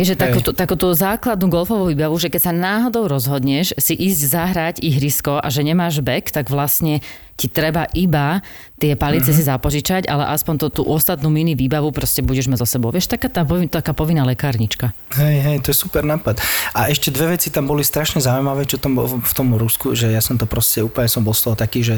Vieš, 0.00 0.16
že 0.16 0.22
takúto, 0.24 0.50
takúto 0.56 0.88
základnú 0.96 1.52
golfovú 1.52 1.92
výbavu, 1.92 2.16
že 2.16 2.32
keď 2.32 2.40
sa 2.48 2.52
náhodou 2.56 3.04
rozhodneš 3.04 3.76
si 3.76 3.92
ísť 3.92 4.20
zahrať 4.32 4.74
ihrisko 4.80 5.36
a 5.36 5.52
že 5.52 5.60
nemáš 5.60 6.00
back, 6.00 6.32
tak 6.32 6.48
vlastne 6.48 7.04
ti 7.36 7.52
treba 7.52 7.84
iba 7.92 8.40
tie 8.80 8.96
palice 8.96 9.28
mm-hmm. 9.28 9.44
si 9.44 9.50
zapožičať, 9.52 10.02
ale 10.08 10.24
aspoň 10.32 10.54
to, 10.56 10.66
tú 10.80 10.82
ostatnú 10.88 11.28
mini 11.28 11.52
výbavu 11.52 11.92
proste 11.92 12.24
budeš 12.24 12.48
mať 12.48 12.64
so 12.64 12.68
sebou. 12.80 12.88
Vieš, 12.88 13.12
taká, 13.12 13.28
tá, 13.28 13.44
taká 13.44 13.92
povinná 13.92 14.24
lekárnička. 14.24 14.96
Hej, 15.20 15.36
hej, 15.44 15.56
to 15.60 15.68
je 15.68 15.76
super 15.76 16.00
nápad. 16.00 16.40
A 16.72 16.88
ešte 16.88 17.12
dve 17.12 17.36
veci 17.36 17.52
tam 17.52 17.68
boli 17.68 17.84
strašne 17.84 18.24
zaujímavé, 18.24 18.64
čo 18.64 18.80
tam 18.80 18.96
bolo 18.96 19.20
v 19.20 19.32
tom 19.36 19.52
Rusku, 19.52 19.92
že 19.92 20.08
ja 20.08 20.24
som 20.24 20.40
to 20.40 20.48
proste 20.48 20.80
úplne 20.80 21.12
som 21.12 21.20
bol 21.20 21.36
z 21.36 21.44
toho 21.44 21.56
taký, 21.60 21.84
že 21.84 21.96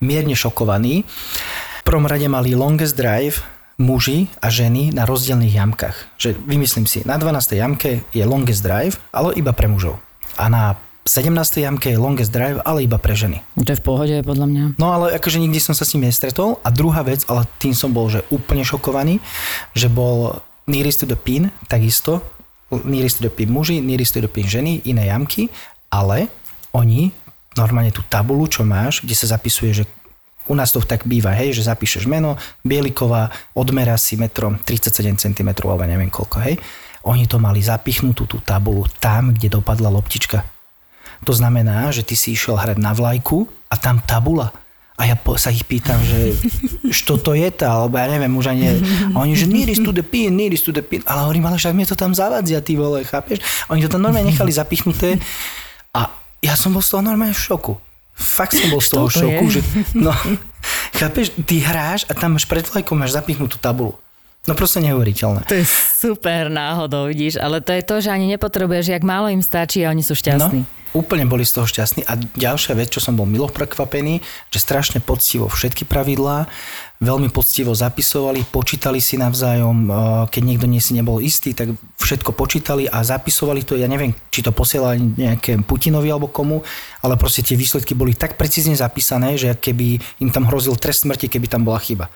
mierne 0.00 0.32
šokovaný. 0.32 1.04
V 1.04 1.82
prvom 1.84 2.08
rade 2.08 2.24
mali 2.32 2.56
longest 2.56 2.96
drive, 2.96 3.44
muži 3.76 4.32
a 4.40 4.48
ženy 4.48 4.92
na 4.92 5.04
rozdielných 5.04 5.54
jamkách. 5.56 5.96
Že 6.16 6.40
vymyslím 6.48 6.88
si, 6.88 7.04
na 7.04 7.20
12. 7.20 7.60
jamke 7.60 7.90
je 8.12 8.24
longest 8.24 8.64
drive, 8.64 8.96
ale 9.12 9.36
iba 9.36 9.52
pre 9.52 9.68
mužov. 9.68 10.00
A 10.40 10.48
na 10.48 10.80
17. 11.06 11.32
jamke 11.62 11.94
je 11.94 11.98
longest 12.00 12.34
drive, 12.34 12.58
ale 12.66 12.82
iba 12.82 12.98
pre 12.98 13.14
ženy. 13.14 13.38
To 13.54 13.70
je 13.70 13.78
v 13.78 13.84
pohode, 13.86 14.16
podľa 14.26 14.46
mňa. 14.50 14.64
No 14.80 14.90
ale 14.90 15.14
akože 15.14 15.38
nikdy 15.38 15.62
som 15.62 15.76
sa 15.76 15.86
s 15.86 15.94
ním 15.94 16.10
nestretol. 16.10 16.58
A 16.66 16.74
druhá 16.74 17.06
vec, 17.06 17.22
ale 17.30 17.46
tým 17.62 17.78
som 17.78 17.94
bol 17.94 18.10
že 18.10 18.26
úplne 18.34 18.66
šokovaný, 18.66 19.22
že 19.76 19.86
bol 19.86 20.42
nearest 20.66 21.04
to 21.04 21.06
the 21.06 21.14
pin, 21.14 21.54
takisto, 21.70 22.26
nearest 22.82 23.22
to 23.22 23.30
the 23.30 23.32
pin 23.32 23.54
muži, 23.54 23.78
nearest 23.78 24.18
to 24.18 24.20
the 24.24 24.26
pin 24.26 24.50
ženy, 24.50 24.82
iné 24.82 25.06
jamky, 25.06 25.46
ale 25.94 26.26
oni 26.74 27.14
normálne 27.54 27.94
tú 27.94 28.02
tabulu, 28.10 28.50
čo 28.50 28.66
máš, 28.66 29.00
kde 29.06 29.14
sa 29.14 29.38
zapisuje, 29.38 29.72
že 29.72 29.84
u 30.46 30.54
nás 30.54 30.70
to 30.70 30.82
tak 30.82 31.04
býva, 31.06 31.34
hej, 31.34 31.54
že 31.54 31.66
zapíšeš 31.66 32.06
meno, 32.06 32.38
Bieliková, 32.62 33.30
odmerá 33.52 33.98
si 33.98 34.14
metrom 34.14 34.58
37 34.62 35.18
cm, 35.18 35.48
alebo 35.62 35.82
neviem 35.82 36.10
koľko, 36.10 36.36
hej. 36.46 36.54
Oni 37.06 37.30
to 37.30 37.38
mali 37.38 37.62
zapichnutú 37.62 38.26
tú 38.26 38.42
tabulu 38.42 38.86
tam, 38.98 39.30
kde 39.30 39.58
dopadla 39.58 39.90
loptička. 39.90 40.42
To 41.22 41.32
znamená, 41.32 41.88
že 41.94 42.02
ty 42.02 42.18
si 42.18 42.34
išiel 42.34 42.58
hrať 42.58 42.82
na 42.82 42.90
vlajku 42.90 43.46
a 43.70 43.74
tam 43.78 44.02
tabula. 44.02 44.50
A 44.96 45.04
ja 45.04 45.16
sa 45.36 45.52
ich 45.52 45.62
pýtam, 45.68 46.00
že 46.00 46.34
čo 47.06 47.20
to 47.20 47.36
je 47.36 47.46
tá, 47.52 47.68
alebo 47.68 48.00
ja 48.00 48.08
neviem, 48.08 48.32
už 48.32 48.48
ani... 48.50 48.80
A 49.12 49.16
oni, 49.22 49.36
že 49.36 49.46
nearest 49.46 49.84
to 49.84 49.92
the 49.92 50.02
pin, 50.02 50.32
nearest 50.34 50.64
to 50.64 50.72
the 50.72 50.82
pin. 50.82 51.04
Ale 51.04 51.28
hovorím, 51.28 51.46
ale 51.46 51.60
však 51.60 51.76
mne 51.76 51.86
to 51.86 51.96
tam 51.96 52.16
zavadzia, 52.16 52.64
ty 52.64 52.74
vole, 52.74 53.04
chápeš? 53.04 53.44
Oni 53.68 53.84
to 53.84 53.92
tam 53.92 54.02
normálne 54.02 54.32
nechali 54.32 54.50
zapichnuté 54.50 55.20
a 55.92 56.10
ja 56.40 56.54
som 56.56 56.72
bol 56.72 56.80
z 56.80 56.96
toho 56.96 57.04
normálne 57.04 57.36
v 57.36 57.44
šoku. 57.44 57.74
Fakt 58.16 58.56
som 58.56 58.72
bol 58.72 58.80
z 58.80 58.90
toho 58.96 59.08
šoku, 59.12 59.44
je? 59.52 59.60
že 59.60 59.60
no, 60.06 60.16
chápeš, 60.96 61.36
ty 61.44 61.60
hráš 61.60 62.08
a 62.08 62.16
tam 62.16 62.40
máš 62.40 62.48
pred 62.48 62.64
vlajkom 62.64 62.96
máš 62.96 63.12
zapichnutú 63.12 63.60
tabulu. 63.60 64.00
No 64.46 64.54
proste 64.54 64.78
neuveriteľné. 64.78 65.42
To 65.50 65.58
je 65.58 65.66
super 65.98 66.46
náhodou, 66.46 67.10
vidíš, 67.10 67.42
ale 67.42 67.58
to 67.58 67.74
je 67.74 67.82
to, 67.82 67.98
že 67.98 68.14
ani 68.14 68.30
nepotrebuješ, 68.38 68.94
jak 68.94 69.02
málo 69.02 69.26
im 69.26 69.42
stačí 69.42 69.82
a 69.82 69.90
oni 69.90 70.06
sú 70.06 70.14
šťastní. 70.14 70.62
No, 70.62 70.70
úplne 70.94 71.26
boli 71.26 71.42
z 71.42 71.58
toho 71.58 71.66
šťastní. 71.66 72.06
A 72.06 72.14
ďalšia 72.14 72.78
vec, 72.78 72.94
čo 72.94 73.02
som 73.02 73.18
bol 73.18 73.26
milo 73.26 73.50
prekvapený, 73.50 74.22
že 74.54 74.62
strašne 74.62 75.02
poctivo 75.02 75.50
všetky 75.50 75.82
pravidlá, 75.82 76.46
veľmi 77.02 77.28
poctivo 77.28 77.74
zapisovali, 77.74 78.46
počítali 78.48 79.02
si 79.02 79.18
navzájom, 79.18 79.76
eh, 79.84 79.94
keď 80.30 80.42
niekto 80.46 80.66
nie 80.70 80.80
si 80.80 80.94
nebol 80.94 81.18
istý, 81.18 81.50
tak 81.50 81.74
všetko 81.98 82.32
počítali 82.32 82.86
a 82.86 83.02
zapisovali 83.02 83.66
to, 83.66 83.74
ja 83.74 83.90
neviem, 83.90 84.14
či 84.30 84.46
to 84.46 84.54
posielali 84.54 85.02
nejaké 85.18 85.58
Putinovi 85.66 86.06
alebo 86.06 86.30
komu, 86.30 86.62
ale 87.02 87.18
proste 87.18 87.42
tie 87.42 87.58
výsledky 87.58 87.98
boli 87.98 88.14
tak 88.14 88.38
precízne 88.38 88.78
zapísané, 88.78 89.34
že 89.34 89.58
keby 89.58 90.22
im 90.22 90.30
tam 90.30 90.46
hrozil 90.46 90.78
trest 90.78 91.02
smrti, 91.02 91.26
keby 91.26 91.50
tam 91.50 91.66
bola 91.66 91.82
chyba. 91.82 92.08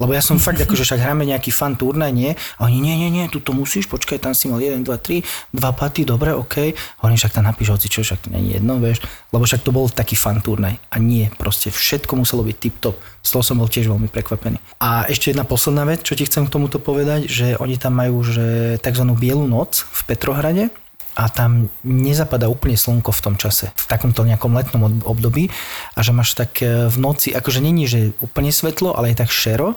Lebo 0.00 0.16
ja 0.16 0.24
som 0.24 0.40
fakt 0.40 0.58
ako, 0.64 0.72
že 0.74 0.88
však 0.88 1.04
hráme 1.04 1.28
nejaký 1.28 1.52
fan 1.52 1.76
turnaj, 1.76 2.10
nie? 2.10 2.32
A 2.56 2.66
oni, 2.66 2.80
nie, 2.80 2.96
nie, 2.96 3.10
nie, 3.12 3.24
tu 3.28 3.44
to 3.44 3.52
musíš, 3.52 3.86
počkaj, 3.86 4.18
tam 4.18 4.32
si 4.32 4.48
mal 4.48 4.58
1, 4.58 4.80
2, 4.82 4.88
3, 4.88 5.52
dva 5.52 5.70
paty, 5.76 6.08
dobre, 6.08 6.32
OK. 6.32 6.72
Oni 7.04 7.14
však 7.20 7.36
tam 7.36 7.44
napíš 7.44 7.76
hoci 7.76 7.86
čo, 7.92 8.00
však 8.00 8.26
to 8.26 8.28
je 8.32 8.56
jedno, 8.56 8.80
vieš. 8.80 9.04
Lebo 9.30 9.44
však 9.44 9.60
to 9.60 9.70
bol 9.70 9.86
taký 9.92 10.16
fan 10.16 10.40
turnaj. 10.40 10.80
A 10.88 10.96
nie, 10.96 11.28
proste 11.36 11.68
všetko 11.68 12.16
muselo 12.16 12.42
byť 12.42 12.56
tip-top. 12.56 12.96
Z 13.20 13.36
toho 13.36 13.44
som 13.44 13.60
bol 13.60 13.68
tiež 13.68 13.92
veľmi 13.92 14.08
prekvapený. 14.08 14.56
A 14.80 15.04
ešte 15.06 15.36
jedna 15.36 15.44
posledná 15.44 15.84
vec, 15.84 16.00
čo 16.00 16.16
ti 16.16 16.24
chcem 16.24 16.48
k 16.48 16.52
tomuto 16.56 16.80
povedať, 16.80 17.28
že 17.28 17.60
oni 17.60 17.76
tam 17.76 18.00
majú 18.00 18.24
že 18.24 18.80
tzv. 18.80 19.04
bielu 19.12 19.44
noc 19.44 19.84
v 19.84 20.00
Petrohrade, 20.08 20.64
a 21.20 21.28
tam 21.28 21.68
nezapadá 21.84 22.48
úplne 22.48 22.80
slnko 22.80 23.12
v 23.12 23.20
tom 23.20 23.34
čase, 23.36 23.68
v 23.76 23.84
takomto 23.84 24.24
nejakom 24.24 24.56
letnom 24.56 25.04
období 25.04 25.52
a 25.92 26.00
že 26.00 26.16
máš 26.16 26.32
tak 26.32 26.64
e, 26.64 26.88
v 26.88 26.96
noci, 26.96 27.36
akože 27.36 27.60
není, 27.60 27.84
že 27.84 28.16
úplne 28.24 28.48
svetlo, 28.48 28.96
ale 28.96 29.12
je 29.12 29.20
tak 29.20 29.28
šero 29.28 29.76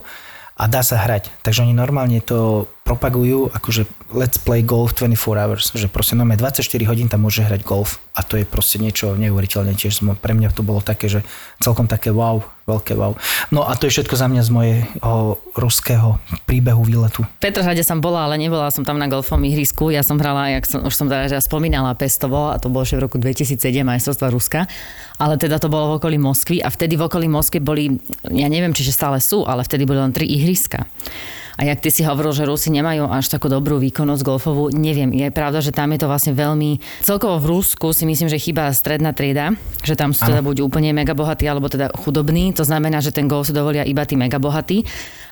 a 0.55 0.63
dá 0.71 0.79
sa 0.79 1.03
hrať. 1.03 1.35
Takže 1.43 1.67
oni 1.67 1.75
normálne 1.75 2.23
to 2.23 2.71
propagujú 2.87 3.51
akože 3.51 3.83
let's 4.13 4.37
play 4.37 4.61
golf 4.61 4.93
24 4.95 5.17
hours, 5.35 5.73
že 5.73 5.89
proste 5.89 6.13
máme 6.13 6.37
24 6.37 6.61
hodín 6.85 7.09
tam 7.09 7.25
môže 7.25 7.41
hrať 7.41 7.65
golf 7.65 7.99
a 8.13 8.21
to 8.21 8.37
je 8.37 8.45
proste 8.45 8.77
niečo 8.77 9.17
neuveriteľné 9.17 9.73
tiež. 9.73 10.05
Pre 10.05 10.33
mňa 10.37 10.53
to 10.53 10.61
bolo 10.61 10.79
také, 10.85 11.09
že 11.09 11.25
celkom 11.59 11.89
také 11.89 12.13
wow, 12.13 12.45
veľké 12.69 12.93
wow. 12.93 13.17
No 13.49 13.65
a 13.65 13.73
to 13.73 13.89
je 13.89 13.97
všetko 13.97 14.13
za 14.13 14.29
mňa 14.29 14.41
z 14.45 14.51
mojho 14.53 15.41
ruského 15.57 16.21
príbehu 16.45 16.85
výletu. 16.85 17.25
V 17.25 17.41
Petrohrade 17.41 17.81
som 17.81 17.99
bola, 17.99 18.29
ale 18.29 18.37
nebola 18.37 18.69
som 18.69 18.85
tam 18.85 19.01
na 19.01 19.09
golfovom 19.09 19.43
ihrisku. 19.49 19.89
Ja 19.89 20.05
som 20.05 20.21
hrala, 20.21 20.53
jak 20.53 20.69
som, 20.69 20.85
už 20.85 20.93
som 20.93 21.09
teda 21.09 21.41
spomínala, 21.41 21.97
Pestovo 21.97 22.53
a 22.53 22.61
to 22.61 22.69
bolo 22.69 22.85
ešte 22.85 23.01
v 23.01 23.03
roku 23.09 23.17
2007 23.17 23.59
majstrovstva 23.81 24.29
Ruska. 24.29 24.69
Ale 25.17 25.41
teda 25.41 25.57
to 25.57 25.73
bolo 25.73 25.93
v 25.93 25.97
okolí 25.97 26.17
Moskvy 26.21 26.61
a 26.61 26.69
vtedy 26.69 26.97
v 26.97 27.05
okolí 27.09 27.25
Moskvy 27.25 27.59
boli, 27.61 27.97
ja 28.29 28.47
neviem, 28.49 28.73
či 28.77 28.85
stále 28.93 29.17
sú, 29.17 29.45
ale 29.45 29.65
vtedy 29.65 29.89
boli 29.89 29.97
len 29.97 30.13
tri 30.13 30.29
ihriska. 30.29 30.85
A 31.53 31.69
jak 31.69 31.85
ty 31.85 31.93
si 31.93 32.01
hovoril, 32.01 32.33
že 32.33 32.49
Rusi 32.49 32.73
nemajú 32.73 33.05
až 33.13 33.29
takú 33.29 33.45
dobrú 33.45 33.77
výkonnosť 33.77 34.25
golfovú, 34.25 34.73
neviem. 34.73 35.13
Je 35.13 35.29
pravda, 35.29 35.61
že 35.61 35.69
tam 35.69 35.93
je 35.93 36.01
to 36.01 36.09
vlastne 36.09 36.33
veľmi... 36.33 36.81
Celkovo 37.05 37.37
v 37.37 37.45
Rusku 37.57 37.93
si 37.93 38.09
myslím, 38.09 38.25
že 38.25 38.41
chýba 38.41 38.73
stredná 38.73 39.13
trieda, 39.13 39.53
že 39.85 39.93
tam 39.93 40.17
sú 40.17 40.25
teda 40.25 40.41
buď 40.41 40.65
úplne 40.65 40.89
mega 40.97 41.13
bohatí, 41.13 41.45
alebo 41.45 41.69
teda 41.69 41.93
chudobní. 41.93 42.57
To 42.57 42.65
znamená, 42.65 43.05
že 43.05 43.13
ten 43.13 43.29
golf 43.29 43.49
si 43.49 43.53
dovolia 43.53 43.85
iba 43.85 44.01
tí 44.01 44.17
mega 44.17 44.41
bohatí. 44.41 44.81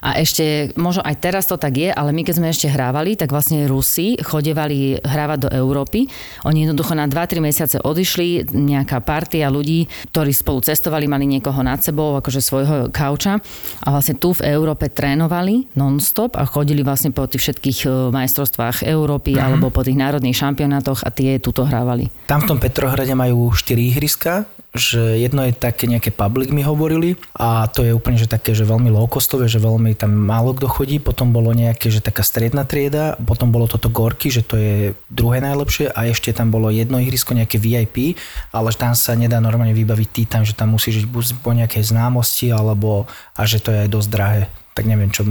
A 0.01 0.17
ešte, 0.17 0.74
možno 0.74 1.05
aj 1.05 1.15
teraz 1.22 1.46
to 1.46 1.62
tak 1.62 1.77
je, 1.77 1.93
ale 1.93 2.10
my 2.10 2.25
keď 2.25 2.41
sme 2.41 2.48
ešte 2.50 2.67
hrávali, 2.74 3.13
tak 3.13 3.29
vlastne 3.29 3.70
Rusi 3.70 4.17
chodevali 4.17 4.98
hrávať 4.98 5.46
do 5.46 5.50
Európy. 5.53 6.10
Oni 6.50 6.65
jednoducho 6.65 6.98
na 6.98 7.05
2-3 7.05 7.38
mesiace 7.38 7.77
odišli, 7.77 8.50
nejaká 8.50 9.05
partia 9.05 9.53
ľudí, 9.53 9.86
ktorí 10.10 10.34
spolu 10.34 10.65
cestovali, 10.65 11.05
mali 11.05 11.29
niekoho 11.29 11.62
nad 11.62 11.77
sebou, 11.86 12.17
akože 12.17 12.41
svojho 12.41 12.77
kauča 12.89 13.38
a 13.86 13.88
vlastne 13.93 14.17
tu 14.17 14.34
v 14.34 14.50
Európe 14.50 14.89
trénovali 14.89 15.70
non 15.77 15.91
non-stop 15.91 16.39
a 16.39 16.48
chodili 16.48 16.88
vlastne 16.88 17.12
po 17.12 17.27
tých 17.27 17.43
všetkých 17.51 17.79
e, 17.84 17.88
majstrovstvách 18.15 18.88
Európy 18.88 19.36
uh-huh. 19.36 19.51
alebo 19.51 19.67
po 19.67 19.84
tých 19.84 20.00
národných 20.00 20.39
šampionátoch 20.39 21.03
a 21.03 21.12
tie 21.12 21.36
tuto 21.43 21.67
hrávali. 21.67 22.08
Tam 22.31 22.39
v 22.39 22.55
tom 22.55 22.58
Petrohrade 22.63 23.12
majú 23.12 23.51
4 23.51 23.75
ihriska, 23.91 24.48
že 24.71 25.19
jedno 25.19 25.43
je 25.43 25.51
také 25.51 25.83
nejaké 25.83 26.15
public 26.15 26.47
mi 26.47 26.63
hovorili 26.63 27.19
a 27.35 27.67
to 27.67 27.83
je 27.83 27.91
úplne 27.91 28.15
že 28.15 28.31
také, 28.31 28.55
že 28.55 28.63
veľmi 28.63 28.87
low 28.87 29.03
costové, 29.03 29.51
že 29.51 29.59
veľmi 29.59 29.99
tam 29.99 30.15
málo 30.15 30.55
kto 30.55 30.71
chodí, 30.71 30.95
potom 31.03 31.35
bolo 31.35 31.51
nejaké, 31.51 31.91
že 31.91 31.99
taká 31.99 32.23
stredná 32.23 32.63
trieda, 32.63 33.19
potom 33.19 33.51
bolo 33.51 33.67
toto 33.67 33.91
Gorky, 33.91 34.31
že 34.31 34.47
to 34.47 34.55
je 34.55 34.95
druhé 35.11 35.43
najlepšie 35.43 35.91
a 35.91 36.07
ešte 36.07 36.31
tam 36.31 36.55
bolo 36.55 36.71
jedno 36.71 37.03
ihrisko 37.03 37.35
nejaké 37.35 37.59
VIP, 37.59 38.15
ale 38.55 38.71
tam 38.71 38.95
sa 38.95 39.11
nedá 39.11 39.43
normálne 39.43 39.75
vybaviť 39.75 40.07
tý 40.07 40.23
tam, 40.23 40.47
že 40.47 40.55
tam 40.55 40.71
musíš 40.71 41.03
žiť 41.03 41.07
buď 41.11 41.25
po 41.43 41.51
nejakej 41.51 41.83
známosti 41.91 42.47
alebo 42.55 43.11
a 43.35 43.43
že 43.43 43.59
to 43.59 43.75
je 43.75 43.83
aj 43.83 43.89
dosť 43.91 44.09
drahé. 44.09 44.43
Tak 44.81 44.89
neviem, 44.89 45.13
čo, 45.13 45.21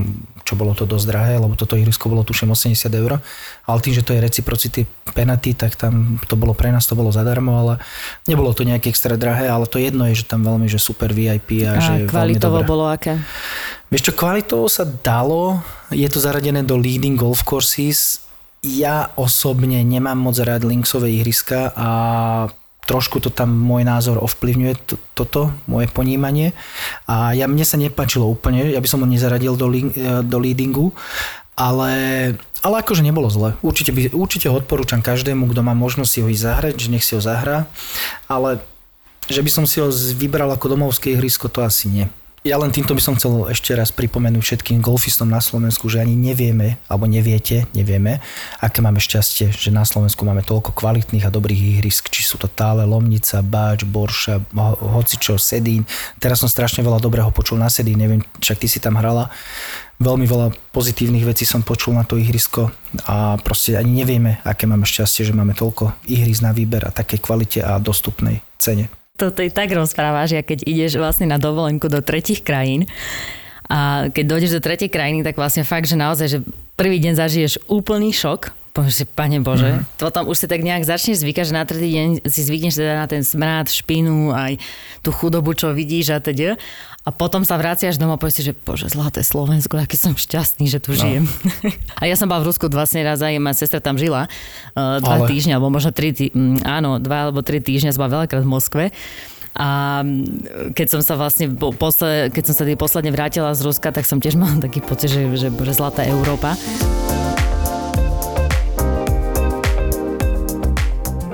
čo 0.46 0.54
bolo 0.54 0.78
to 0.78 0.86
dosť 0.86 1.06
drahé, 1.10 1.34
lebo 1.42 1.58
toto 1.58 1.74
ihrisko 1.74 2.06
bolo 2.06 2.22
tuším 2.22 2.54
80 2.54 2.86
eur, 2.86 3.18
ale 3.66 3.78
tým, 3.82 3.98
že 3.98 4.06
to 4.06 4.14
je 4.14 4.22
reciprocity 4.22 4.86
penalty, 5.10 5.58
tak 5.58 5.74
tam 5.74 6.22
to 6.30 6.38
bolo 6.38 6.54
pre 6.54 6.70
nás, 6.70 6.86
to 6.86 6.94
bolo 6.94 7.10
zadarmo, 7.10 7.58
ale 7.58 7.82
nebolo 8.30 8.54
to 8.54 8.62
nejaké 8.62 8.94
extra 8.94 9.18
drahé, 9.18 9.50
ale 9.50 9.66
to 9.66 9.82
jedno 9.82 10.06
je, 10.06 10.22
že 10.22 10.30
tam 10.30 10.46
veľmi, 10.46 10.70
že 10.70 10.78
super 10.78 11.10
VIP 11.10 11.66
a, 11.66 11.74
A 11.74 11.82
že 11.82 12.06
kvalitovo 12.06 12.62
bolo 12.62 12.86
aké? 12.86 13.18
Vieš 13.90 14.06
čo, 14.06 14.12
kvalitovo 14.14 14.70
sa 14.70 14.86
dalo, 14.86 15.58
je 15.90 16.06
to 16.06 16.22
zaradené 16.22 16.62
do 16.62 16.78
leading 16.78 17.18
golf 17.18 17.42
courses. 17.42 18.22
Ja 18.62 19.10
osobne 19.18 19.82
nemám 19.82 20.14
moc 20.14 20.38
rád 20.38 20.62
linksové 20.62 21.10
ihriska 21.10 21.74
a 21.74 21.88
trošku 22.88 23.22
to 23.22 23.30
tam 23.30 23.52
môj 23.52 23.86
názor 23.86 24.18
ovplyvňuje 24.18 24.74
to, 24.86 24.94
toto, 25.14 25.54
moje 25.70 25.86
ponímanie. 25.92 26.56
A 27.06 27.32
ja, 27.32 27.46
mne 27.46 27.62
sa 27.62 27.78
nepáčilo 27.78 28.26
úplne, 28.26 28.72
ja 28.72 28.80
by 28.82 28.88
som 28.88 29.02
ho 29.02 29.08
nezaradil 29.08 29.54
do, 29.54 29.66
lin- 29.70 29.94
e, 29.94 30.24
do 30.26 30.38
leadingu, 30.42 30.90
ale, 31.54 31.92
ale 32.64 32.74
akože 32.80 33.04
nebolo 33.04 33.28
zle. 33.28 33.54
Určite, 33.60 33.92
by, 33.92 34.16
určite 34.16 34.48
ho 34.48 34.56
odporúčam 34.56 35.04
každému, 35.04 35.46
kto 35.52 35.60
má 35.60 35.76
možnosť 35.76 36.10
si 36.10 36.18
ho 36.24 36.28
ísť 36.32 36.44
zahrať, 36.44 36.74
že 36.80 36.88
nech 36.88 37.04
si 37.04 37.12
ho 37.14 37.22
zahrá, 37.22 37.68
ale 38.26 38.64
že 39.30 39.44
by 39.44 39.50
som 39.52 39.64
si 39.68 39.78
ho 39.78 39.92
vybral 40.18 40.50
ako 40.50 40.74
domovské 40.74 41.14
ihrisko, 41.14 41.46
to 41.46 41.62
asi 41.62 41.86
nie. 41.86 42.06
Ja 42.40 42.56
len 42.56 42.72
týmto 42.72 42.96
by 42.96 43.04
som 43.04 43.20
chcel 43.20 43.52
ešte 43.52 43.76
raz 43.76 43.92
pripomenúť 43.92 44.40
všetkým 44.40 44.80
golfistom 44.80 45.28
na 45.28 45.44
Slovensku, 45.44 45.92
že 45.92 46.00
ani 46.00 46.16
nevieme, 46.16 46.80
alebo 46.88 47.04
neviete, 47.04 47.68
nevieme, 47.76 48.24
aké 48.64 48.80
máme 48.80 48.96
šťastie, 48.96 49.52
že 49.52 49.68
na 49.68 49.84
Slovensku 49.84 50.24
máme 50.24 50.40
toľko 50.40 50.72
kvalitných 50.72 51.28
a 51.28 51.34
dobrých 51.36 51.76
ihrisk, 51.76 52.08
či 52.08 52.24
sú 52.24 52.40
to 52.40 52.48
Tále, 52.48 52.88
Lomnica, 52.88 53.44
Báč, 53.44 53.84
Borša, 53.84 54.40
ho- 54.56 54.80
hocičo, 54.96 55.36
Sedín. 55.36 55.84
Teraz 56.16 56.40
som 56.40 56.48
strašne 56.48 56.80
veľa 56.80 57.04
dobrého 57.04 57.28
počul 57.28 57.60
na 57.60 57.68
Sedín, 57.68 58.00
neviem, 58.00 58.24
však 58.40 58.56
ty 58.56 58.72
si 58.72 58.80
tam 58.80 58.96
hrala. 58.96 59.28
Veľmi 60.00 60.24
veľa 60.24 60.56
pozitívnych 60.72 61.28
vecí 61.28 61.44
som 61.44 61.60
počul 61.60 61.92
na 61.92 62.08
to 62.08 62.16
ihrisko 62.16 62.72
a 63.04 63.36
proste 63.44 63.76
ani 63.76 64.00
nevieme, 64.00 64.40
aké 64.48 64.64
máme 64.64 64.88
šťastie, 64.88 65.28
že 65.28 65.36
máme 65.36 65.52
toľko 65.52 65.92
ihrisk 66.08 66.40
na 66.40 66.56
výber 66.56 66.88
a 66.88 66.94
také 66.96 67.20
kvalite 67.20 67.60
a 67.60 67.76
dostupnej 67.76 68.40
cene. 68.56 68.88
To 69.20 69.28
ty 69.28 69.52
tak 69.52 69.68
rozprávaš, 69.68 70.32
ja 70.32 70.40
keď 70.40 70.64
ideš 70.64 70.96
vlastne 70.96 71.28
na 71.28 71.36
dovolenku 71.36 71.92
do 71.92 72.00
tretich 72.00 72.40
krajín 72.40 72.88
a 73.70 74.10
keď 74.10 74.24
dojdeš 74.26 74.52
do 74.58 74.64
tretej 74.64 74.90
krajiny, 74.90 75.22
tak 75.22 75.36
vlastne 75.38 75.62
fakt, 75.62 75.86
že 75.86 75.94
naozaj, 75.94 76.26
že 76.26 76.38
prvý 76.74 76.98
deň 76.98 77.14
zažiješ 77.14 77.68
úplný 77.68 78.10
šok, 78.16 78.56
si, 78.88 79.04
pane 79.04 79.42
Bože, 79.42 79.66
mm-hmm. 79.66 79.98
potom 80.00 80.30
už 80.30 80.40
si 80.40 80.46
tak 80.48 80.62
nejak 80.62 80.86
začneš 80.86 81.20
zvykať, 81.20 81.44
že 81.50 81.54
na 81.54 81.66
tretí 81.66 81.90
deň 81.92 82.08
si 82.24 82.40
zvykneš 82.46 82.78
teda 82.80 82.94
na 83.02 83.06
ten 83.10 83.20
smrad, 83.26 83.68
špinu, 83.68 84.32
aj 84.32 84.56
tú 85.04 85.10
chudobu, 85.12 85.52
čo 85.52 85.74
vidíš 85.74 86.16
a 86.16 86.18
teda. 86.22 86.56
A 87.00 87.16
potom 87.16 87.48
sa 87.48 87.56
vraciaš 87.56 87.96
domov 87.96 88.16
a 88.16 88.20
povieš 88.20 88.36
si, 88.36 88.42
že 88.44 88.52
bože, 88.52 88.92
zlaté 88.92 89.24
Slovensko, 89.24 89.80
aký 89.80 89.96
som 89.96 90.12
šťastný, 90.12 90.68
že 90.68 90.84
tu 90.84 90.92
no. 90.92 91.00
žijem. 91.00 91.24
a 92.00 92.04
ja 92.04 92.12
som 92.12 92.28
bola 92.28 92.44
v 92.44 92.52
Rusku 92.52 92.68
vlastne 92.68 93.00
raz 93.00 93.24
aj 93.24 93.40
moja 93.40 93.56
sestra 93.56 93.80
tam 93.80 93.96
žila 93.96 94.28
uh, 94.28 95.00
dva 95.00 95.24
Ale- 95.24 95.28
týždne, 95.32 95.56
alebo 95.56 95.72
možno 95.72 95.96
tri, 95.96 96.12
tý, 96.12 96.28
mm, 96.28 96.60
áno, 96.60 97.00
dva 97.00 97.32
alebo 97.32 97.40
tri 97.40 97.64
týždne, 97.64 97.88
som 97.96 98.04
bola 98.04 98.20
veľakrát 98.20 98.44
v 98.44 98.52
Moskve. 98.52 98.84
A 99.56 100.00
keď 100.76 100.86
som 100.86 101.00
sa 101.02 101.16
vlastne, 101.16 101.50
po- 101.56 101.74
posle, 101.74 102.28
keď 102.30 102.52
som 102.52 102.54
sa 102.54 102.64
tý 102.68 102.76
posledne 102.76 103.10
vrátila 103.10 103.50
z 103.56 103.64
Ruska, 103.64 103.96
tak 103.96 104.04
som 104.04 104.20
tiež 104.20 104.36
mala 104.40 104.60
taký 104.60 104.84
pocit, 104.84 105.08
že, 105.08 105.24
že 105.40 105.48
bože, 105.48 105.72
zlatá 105.72 106.04
Európa. 106.04 106.52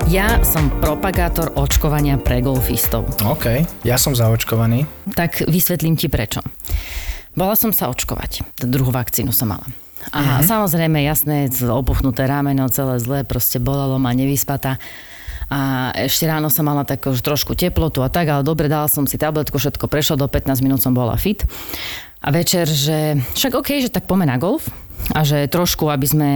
Ja 0.07 0.39
som 0.39 0.71
propagátor 0.79 1.51
očkovania 1.59 2.15
pre 2.15 2.39
golfistov. 2.39 3.11
OK, 3.27 3.67
ja 3.83 3.99
som 3.99 4.15
zaočkovaný. 4.15 4.87
Tak 5.11 5.43
vysvetlím 5.51 5.99
ti 5.99 6.07
prečo. 6.07 6.39
Bola 7.35 7.59
som 7.59 7.75
sa 7.75 7.91
očkovať. 7.91 8.55
Druhú 8.63 8.87
vakcínu 8.95 9.35
som 9.35 9.51
mala. 9.51 9.67
A 10.15 10.39
uh-huh. 10.39 10.47
samozrejme, 10.47 11.03
jasné, 11.03 11.51
opuchnuté 11.67 12.23
rameno, 12.23 12.71
celé 12.71 13.03
zlé, 13.03 13.27
proste 13.27 13.59
bolelo 13.59 13.99
ma, 13.99 14.15
nevyspatá. 14.15 14.79
A 15.51 15.91
ešte 15.91 16.23
ráno 16.23 16.47
som 16.47 16.63
mala 16.63 16.87
takú 16.87 17.11
už 17.11 17.19
trošku 17.19 17.59
teplotu 17.59 17.99
a 17.99 18.07
tak, 18.07 18.31
ale 18.31 18.47
dobre, 18.47 18.71
dala 18.71 18.87
som 18.87 19.03
si 19.03 19.19
tabletku, 19.19 19.59
všetko 19.59 19.91
prešlo, 19.91 20.15
do 20.15 20.31
15 20.31 20.63
minút 20.63 20.79
som 20.79 20.95
bola 20.95 21.19
fit. 21.19 21.43
A 22.23 22.31
večer, 22.31 22.63
že 22.63 23.19
však 23.35 23.59
OK, 23.59 23.83
že 23.83 23.91
tak 23.91 24.07
poďme 24.07 24.31
na 24.31 24.39
golf 24.39 24.71
a 25.13 25.23
že 25.23 25.47
trošku, 25.47 25.87
aby 25.87 26.07
sme, 26.07 26.29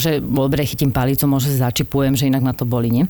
že 0.00 0.18
dobre, 0.18 0.66
chytím 0.66 0.90
palicu, 0.90 1.28
možno 1.30 1.52
si 1.52 1.58
začipujem, 1.60 2.18
že 2.18 2.26
inak 2.26 2.42
ma 2.42 2.52
to 2.56 2.66
boli, 2.66 2.90
nie? 2.90 3.04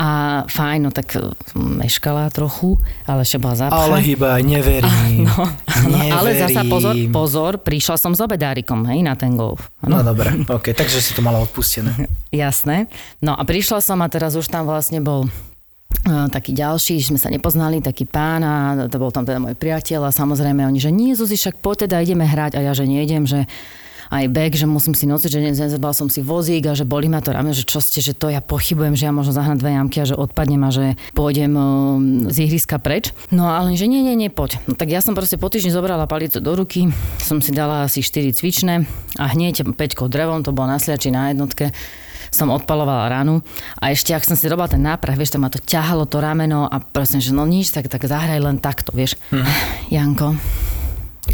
A 0.00 0.42
fajn, 0.48 0.88
no 0.88 0.90
tak 0.96 1.12
e, 1.12 1.28
meškala 1.52 2.32
trochu, 2.32 2.80
ale 3.04 3.20
ešte 3.20 3.36
bola 3.36 3.52
zápcha. 3.52 3.84
Ale 3.84 4.00
chyba, 4.00 4.40
neverím. 4.40 5.28
No, 5.28 5.44
áno, 5.68 5.96
ale 6.16 6.32
zasa 6.40 6.64
Neverím. 6.64 6.72
pozor, 6.72 6.94
pozor, 7.12 7.52
prišla 7.60 8.00
som 8.00 8.16
s 8.16 8.20
obedárikom, 8.24 8.88
hej, 8.88 9.04
na 9.04 9.12
ten 9.12 9.36
golf. 9.36 9.68
No 9.84 10.00
dobre, 10.00 10.32
OK, 10.48 10.72
takže 10.72 11.04
si 11.04 11.12
to 11.12 11.20
mala 11.20 11.44
odpustené. 11.44 12.08
Jasné. 12.32 12.88
No 13.20 13.36
a 13.36 13.42
prišla 13.44 13.84
som 13.84 14.00
a 14.00 14.08
teraz 14.08 14.32
už 14.40 14.48
tam 14.48 14.64
vlastne 14.64 15.04
bol 15.04 15.28
taký 16.30 16.54
ďalší, 16.54 17.02
sme 17.02 17.18
sa 17.18 17.28
nepoznali, 17.28 17.82
taký 17.82 18.06
pán 18.06 18.40
a 18.46 18.52
to 18.88 18.96
bol 18.96 19.10
tam 19.10 19.26
teda 19.26 19.42
môj 19.42 19.58
priateľ 19.58 20.08
a 20.08 20.14
samozrejme 20.14 20.62
oni, 20.64 20.78
že 20.80 20.90
nie 20.94 21.12
Zuzi, 21.12 21.36
však 21.36 21.60
poď 21.60 21.86
teda 21.86 22.02
ideme 22.02 22.24
hrať 22.24 22.56
a 22.56 22.60
ja, 22.64 22.72
že 22.72 22.86
nejdem, 22.86 23.26
že 23.26 23.44
aj 24.10 24.26
bag, 24.26 24.52
že 24.58 24.66
musím 24.66 24.98
si 24.98 25.06
nosiť, 25.06 25.30
že 25.30 25.38
nezabal 25.54 25.94
som 25.94 26.10
si 26.10 26.18
vozík 26.18 26.66
a 26.66 26.74
že 26.74 26.82
boli 26.82 27.06
ma 27.06 27.22
to 27.22 27.30
rameno, 27.30 27.54
že 27.54 27.62
čo 27.62 27.78
ste, 27.78 28.02
že 28.02 28.10
to 28.10 28.26
ja 28.26 28.42
pochybujem, 28.42 28.98
že 28.98 29.06
ja 29.06 29.14
možno 29.14 29.30
zahnať 29.30 29.62
dve 29.62 29.70
jamky 29.78 30.02
a 30.02 30.08
že 30.10 30.18
odpadnem 30.18 30.62
a 30.66 30.70
že 30.74 30.98
pôjdem 31.14 31.54
eh, 31.54 31.64
z 32.34 32.36
ihriska 32.50 32.82
preč. 32.82 33.14
No 33.30 33.46
ale 33.46 33.78
že 33.78 33.86
nie, 33.86 34.02
nie, 34.02 34.18
nie, 34.18 34.26
poď. 34.26 34.58
No 34.66 34.74
tak 34.74 34.90
ja 34.90 34.98
som 34.98 35.14
proste 35.14 35.38
po 35.38 35.46
týždni 35.46 35.70
zobrala 35.70 36.10
palicu 36.10 36.42
do 36.42 36.52
ruky, 36.58 36.90
som 37.22 37.38
si 37.38 37.54
dala 37.54 37.86
asi 37.86 38.02
4 38.02 38.34
cvičné 38.34 38.82
a 39.14 39.30
hneď 39.30 39.62
5 39.62 39.78
drevom, 40.10 40.42
to 40.42 40.50
bolo 40.50 40.74
na 40.74 40.82
na 40.82 41.22
jednotke, 41.30 41.70
som 42.30 42.50
odpalovala 42.50 43.10
ranu 43.10 43.42
a 43.78 43.90
ešte 43.90 44.14
ak 44.14 44.24
som 44.24 44.38
si 44.38 44.46
robila 44.46 44.70
ten 44.70 44.82
náprah, 44.82 45.18
vieš, 45.18 45.34
to 45.34 45.42
ma 45.42 45.50
to 45.50 45.58
ťahalo 45.58 46.06
to 46.06 46.22
rameno 46.22 46.66
a 46.70 46.78
proste, 46.78 47.18
že 47.18 47.34
no 47.34 47.44
nič, 47.44 47.74
tak, 47.74 47.90
tak 47.90 48.06
zahraj 48.06 48.38
len 48.38 48.56
takto, 48.62 48.94
vieš. 48.94 49.18
Janko, 49.94 50.38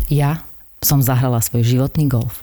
ja 0.09 0.43
som 0.81 1.05
zahrala 1.05 1.41
svoj 1.45 1.65
životný 1.65 2.09
golf. 2.09 2.43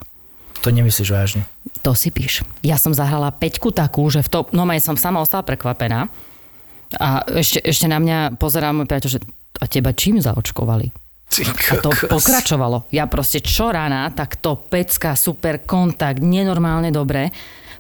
To 0.64 0.72
nemyslíš 0.72 1.10
vážne. 1.12 1.44
To 1.84 1.92
si 1.92 2.08
píš. 2.08 2.48
Ja 2.64 2.80
som 2.80 2.96
zahrala 2.96 3.36
peťku 3.36 3.76
takú, 3.76 4.08
že 4.08 4.24
v 4.24 4.32
to, 4.32 4.40
no 4.56 4.64
aj 4.64 4.80
som 4.80 4.96
sama 4.96 5.20
ostala 5.20 5.44
prekvapená. 5.44 6.08
A 6.96 7.26
ešte, 7.36 7.60
ešte 7.60 7.90
na 7.92 8.00
mňa 8.00 8.40
pozerá 8.40 8.72
môj 8.72 8.88
priateľ, 8.88 9.10
že 9.12 9.20
a 9.60 9.66
teba 9.68 9.92
čím 9.92 10.24
zaočkovali? 10.24 11.04
A 11.74 11.74
to 11.82 11.90
pokračovalo. 12.06 12.86
Ja 12.94 13.10
proste 13.10 13.42
čo 13.42 13.74
rána, 13.74 14.06
tak 14.14 14.38
to 14.38 14.54
pecka, 14.54 15.18
super 15.18 15.66
kontakt, 15.66 16.22
nenormálne 16.22 16.94
dobré. 16.94 17.34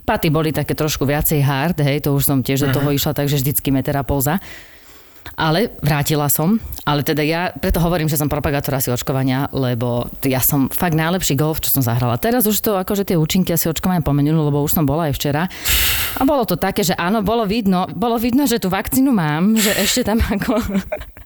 Paty 0.03 0.27
boli 0.27 0.51
také 0.51 0.75
trošku 0.75 1.07
viacej 1.07 1.39
hard, 1.39 1.79
hej, 1.79 2.03
to 2.03 2.11
už 2.11 2.27
som 2.27 2.43
tiež 2.43 2.67
do 2.67 2.69
toho 2.75 2.91
išla, 2.91 3.15
takže 3.15 3.39
vždycky 3.39 3.71
metera 3.71 4.03
pouza. 4.03 4.43
Ale 5.33 5.73
vrátila 5.81 6.29
som, 6.29 6.61
ale 6.85 7.01
teda 7.01 7.23
ja 7.25 7.49
preto 7.55 7.81
hovorím, 7.81 8.11
že 8.11 8.19
som 8.19 8.29
propagátor 8.29 8.77
asi 8.77 8.93
očkovania, 8.93 9.49
lebo 9.49 10.05
ja 10.21 10.43
som 10.43 10.69
fakt 10.69 10.93
najlepší 10.93 11.39
golf, 11.39 11.63
čo 11.63 11.73
som 11.73 11.81
zahrala. 11.81 12.21
Teraz 12.21 12.45
už 12.45 12.59
to 12.59 12.77
akože 12.77 13.07
tie 13.07 13.17
účinky 13.17 13.55
asi 13.55 13.71
očkovania 13.71 14.05
pomenuli, 14.05 14.35
lebo 14.35 14.61
už 14.61 14.77
som 14.77 14.85
bola 14.85 15.09
aj 15.09 15.17
včera. 15.17 15.49
A 16.19 16.21
bolo 16.27 16.45
to 16.45 16.59
také, 16.59 16.85
že 16.85 16.93
áno, 16.93 17.25
bolo 17.25 17.47
vidno, 17.49 17.89
bolo 17.89 18.21
vidno, 18.21 18.45
že 18.45 18.61
tú 18.61 18.69
vakcínu 18.69 19.09
mám, 19.09 19.57
že 19.57 19.73
ešte 19.79 20.05
tam 20.05 20.21
ako... 20.21 20.59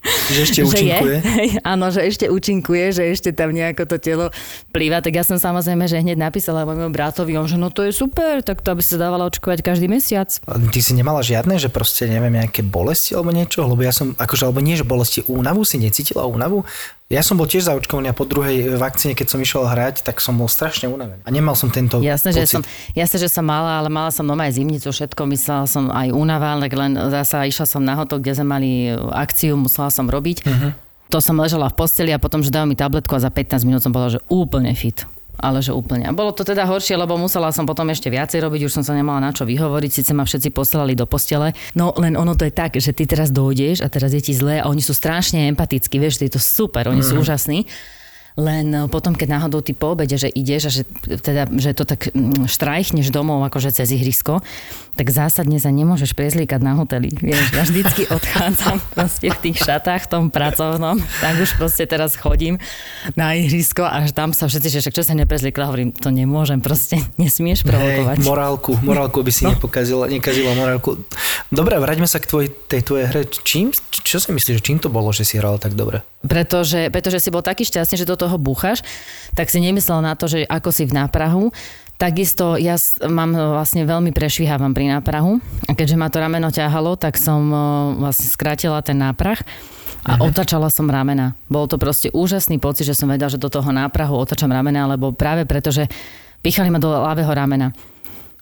Že 0.08 0.40
ešte 0.40 0.60
účinkuje? 0.64 0.96
Že 0.98 1.20
je, 1.20 1.36
hej, 1.36 1.50
áno, 1.74 1.92
že 1.92 2.02
ešte 2.06 2.26
účinkuje, 2.32 2.86
že 2.96 3.04
ešte 3.12 3.30
tam 3.36 3.52
nejako 3.52 3.84
to 3.90 3.98
telo 4.00 4.26
plýva. 4.72 5.04
Tak 5.04 5.14
ja 5.14 5.24
som 5.26 5.36
samozrejme, 5.36 5.84
že 5.90 6.00
hneď 6.00 6.16
napísala 6.16 6.64
môjmu 6.64 6.94
bratovi, 6.94 7.36
on, 7.36 7.50
že 7.50 7.60
no 7.60 7.74
to 7.74 7.84
je 7.84 7.92
super, 7.92 8.40
tak 8.40 8.64
to 8.64 8.72
aby 8.72 8.84
sa 8.84 8.96
dávala 9.00 9.28
očkovať 9.28 9.60
každý 9.66 9.92
mesiac. 9.92 10.32
Ty 10.48 10.80
si 10.80 10.94
nemala 10.96 11.20
žiadne, 11.26 11.60
že 11.60 11.68
proste 11.68 12.08
neviem, 12.08 12.40
nejaké 12.40 12.64
bolesti 12.64 13.18
alebo 13.18 13.36
niečo? 13.36 13.68
Lebo 13.68 13.84
ja 13.88 13.96
som, 13.96 14.12
akože, 14.20 14.44
alebo 14.44 14.60
nie, 14.60 14.76
že 14.76 14.84
bolesti, 14.84 15.24
únavu 15.32 15.64
si 15.64 15.80
necítila 15.80 16.28
únavu? 16.28 16.68
Ja 17.08 17.24
som 17.24 17.40
bol 17.40 17.48
tiež 17.48 17.72
zaočkovaný 17.72 18.12
a 18.12 18.16
po 18.16 18.28
druhej 18.28 18.76
vakcíne, 18.76 19.16
keď 19.16 19.28
som 19.32 19.40
išiel 19.40 19.64
hrať, 19.64 20.04
tak 20.04 20.20
som 20.20 20.36
bol 20.36 20.52
strašne 20.52 20.92
unavený. 20.92 21.24
A 21.24 21.32
nemal 21.32 21.56
som 21.56 21.72
tento 21.72 22.04
Jasné, 22.04 22.36
že 22.36 22.44
pocit. 22.44 22.56
som, 22.60 22.62
jasné, 22.92 23.18
že 23.24 23.30
som 23.32 23.48
mala, 23.48 23.80
ale 23.80 23.88
mala 23.88 24.12
som 24.12 24.28
doma 24.28 24.44
aj 24.52 24.60
zimnicu, 24.60 24.92
všetko, 24.92 25.22
myslela 25.32 25.64
som 25.72 25.88
aj 25.88 26.12
únava, 26.12 26.60
tak 26.60 26.76
len 26.76 27.00
zasa 27.08 27.48
išla 27.48 27.64
som 27.64 27.80
na 27.80 27.96
hotok, 27.96 28.20
kde 28.20 28.44
sme 28.44 28.48
mali 28.60 28.70
akciu, 29.16 29.56
musela 29.56 29.88
som 29.88 30.12
robiť. 30.12 30.38
Uh-huh. 30.44 30.76
To 31.16 31.24
som 31.24 31.40
ležala 31.40 31.72
v 31.72 31.80
posteli 31.80 32.12
a 32.12 32.20
potom, 32.20 32.44
že 32.44 32.52
dal 32.52 32.68
mi 32.68 32.76
tabletku 32.76 33.16
a 33.16 33.24
za 33.24 33.32
15 33.32 33.64
minút 33.64 33.80
som 33.80 33.96
bola, 33.96 34.12
že 34.12 34.20
úplne 34.28 34.76
fit. 34.76 35.08
Ale 35.38 35.62
že 35.62 35.70
úplne. 35.70 36.10
A 36.10 36.14
bolo 36.14 36.34
to 36.34 36.42
teda 36.42 36.66
horšie, 36.66 36.98
lebo 36.98 37.14
musela 37.18 37.54
som 37.54 37.70
potom 37.70 37.94
ešte 37.94 38.10
viacej 38.10 38.42
robiť, 38.42 38.66
už 38.66 38.82
som 38.82 38.84
sa 38.84 38.98
nemala 38.98 39.22
na 39.22 39.30
čo 39.30 39.46
vyhovoriť, 39.46 39.92
síce 39.94 40.12
ma 40.18 40.26
všetci 40.26 40.50
poslali 40.50 40.98
do 40.98 41.06
postele. 41.06 41.54
No 41.78 41.94
len 41.94 42.18
ono 42.18 42.34
to 42.34 42.50
je 42.50 42.54
tak, 42.54 42.74
že 42.82 42.90
ty 42.90 43.06
teraz 43.06 43.30
dojdeš 43.30 43.86
a 43.86 43.88
teraz 43.88 44.18
je 44.18 44.22
ti 44.22 44.34
zlé 44.34 44.62
a 44.62 44.70
oni 44.70 44.82
sú 44.82 44.98
strašne 44.98 45.46
empatickí, 45.54 46.02
vieš, 46.02 46.26
je 46.26 46.34
to 46.34 46.42
super, 46.42 46.90
oni 46.90 47.06
mm. 47.06 47.08
sú 47.08 47.14
úžasní. 47.22 47.70
Len 48.38 48.70
e, 48.70 48.86
potom, 48.86 49.18
keď 49.18 49.42
náhodou 49.42 49.66
ty 49.66 49.74
po 49.74 49.98
obede, 49.98 50.14
že 50.14 50.30
ideš 50.30 50.70
a 50.70 50.72
že, 50.72 50.84
teda, 51.26 51.50
že 51.58 51.74
to 51.74 51.90
tak 51.90 52.14
mm, 52.14 52.46
štrajchneš 52.46 53.10
domov 53.10 53.42
akože 53.50 53.74
cez 53.74 53.90
ihrisko, 53.90 54.46
tak 54.94 55.10
zásadne 55.10 55.58
sa 55.58 55.74
nemôžeš 55.74 56.14
prezliekať 56.14 56.62
na 56.62 56.78
hoteli. 56.78 57.10
Vieš, 57.14 57.54
ja 57.54 57.64
vždycky 57.66 58.06
odchádzam 58.18 58.78
proste 58.94 59.34
v 59.34 59.40
tých 59.42 59.58
šatách, 59.62 60.06
v 60.06 60.10
tom 60.10 60.24
pracovnom, 60.30 61.02
tak 61.22 61.38
už 61.42 61.58
proste 61.58 61.90
teraz 61.90 62.14
chodím 62.14 62.62
na 63.18 63.34
ihrisko 63.34 63.86
a 63.86 64.06
tam 64.14 64.34
sa 64.34 64.46
všetci, 64.46 64.70
že 64.70 64.80
však 64.86 64.94
čo 64.94 65.04
sa 65.06 65.18
neprezliekla, 65.18 65.70
hovorím, 65.70 65.90
to 65.98 66.14
nemôžem, 66.14 66.62
proste 66.62 67.02
nesmieš 67.22 67.66
provokovať. 67.66 68.22
Hej, 68.22 68.26
morálku, 68.26 68.72
morálku 68.86 69.26
by 69.26 69.32
si 69.34 69.44
no. 69.50 69.58
nepokazila, 69.58 70.06
nekazila 70.14 70.54
morálku. 70.54 71.02
Dobre, 71.50 71.82
vráťme 71.82 72.06
sa 72.06 72.22
k 72.22 72.30
tvoj, 72.30 72.46
tej 72.70 72.86
tvojej 72.86 73.06
hre. 73.10 73.26
Čím, 73.26 73.74
čo 74.06 74.22
si 74.22 74.30
myslíš, 74.30 74.62
čím 74.62 74.78
to 74.78 74.94
bolo, 74.94 75.10
že 75.10 75.26
si 75.26 75.42
hral 75.42 75.58
tak 75.58 75.74
dobre? 75.74 76.04
Pretože, 76.28 76.92
pretože 76.92 77.24
si 77.24 77.30
bol 77.32 77.46
taký 77.46 77.64
šťastný, 77.64 78.04
že 78.04 78.10
do 78.10 78.20
toho 78.20 78.27
búchaš, 78.36 78.84
tak 79.32 79.48
si 79.48 79.64
nemyslel 79.64 80.04
na 80.04 80.20
to, 80.20 80.28
že 80.28 80.44
ako 80.44 80.76
si 80.76 80.84
v 80.84 81.00
náprahu, 81.00 81.56
Takisto 81.98 82.62
ja 82.62 82.78
mám 83.10 83.34
vlastne 83.34 83.82
veľmi 83.82 84.14
prešvihávam 84.14 84.70
pri 84.70 84.94
náprahu 84.94 85.42
a 85.66 85.74
keďže 85.74 85.98
ma 85.98 86.14
to 86.14 86.22
rameno 86.22 86.54
ťahalo, 86.54 86.94
tak 86.94 87.18
som 87.18 87.50
vlastne 87.98 88.30
skrátila 88.30 88.86
ten 88.86 89.02
náprah 89.02 89.42
a 90.06 90.22
uh-huh. 90.22 90.30
otačala 90.30 90.70
som 90.70 90.86
ramena. 90.86 91.34
Bol 91.50 91.66
to 91.66 91.82
proste 91.82 92.14
úžasný 92.14 92.62
pocit, 92.62 92.86
že 92.86 92.94
som 92.94 93.10
vedela, 93.10 93.34
že 93.34 93.42
do 93.42 93.50
toho 93.50 93.74
náprahu 93.74 94.14
otačam 94.14 94.54
ramena, 94.54 94.86
lebo 94.86 95.10
práve 95.10 95.50
preto, 95.50 95.74
že 95.74 95.90
pichali 96.46 96.70
ma 96.70 96.78
do 96.78 96.94
ľavého 96.94 97.34
ramena. 97.34 97.74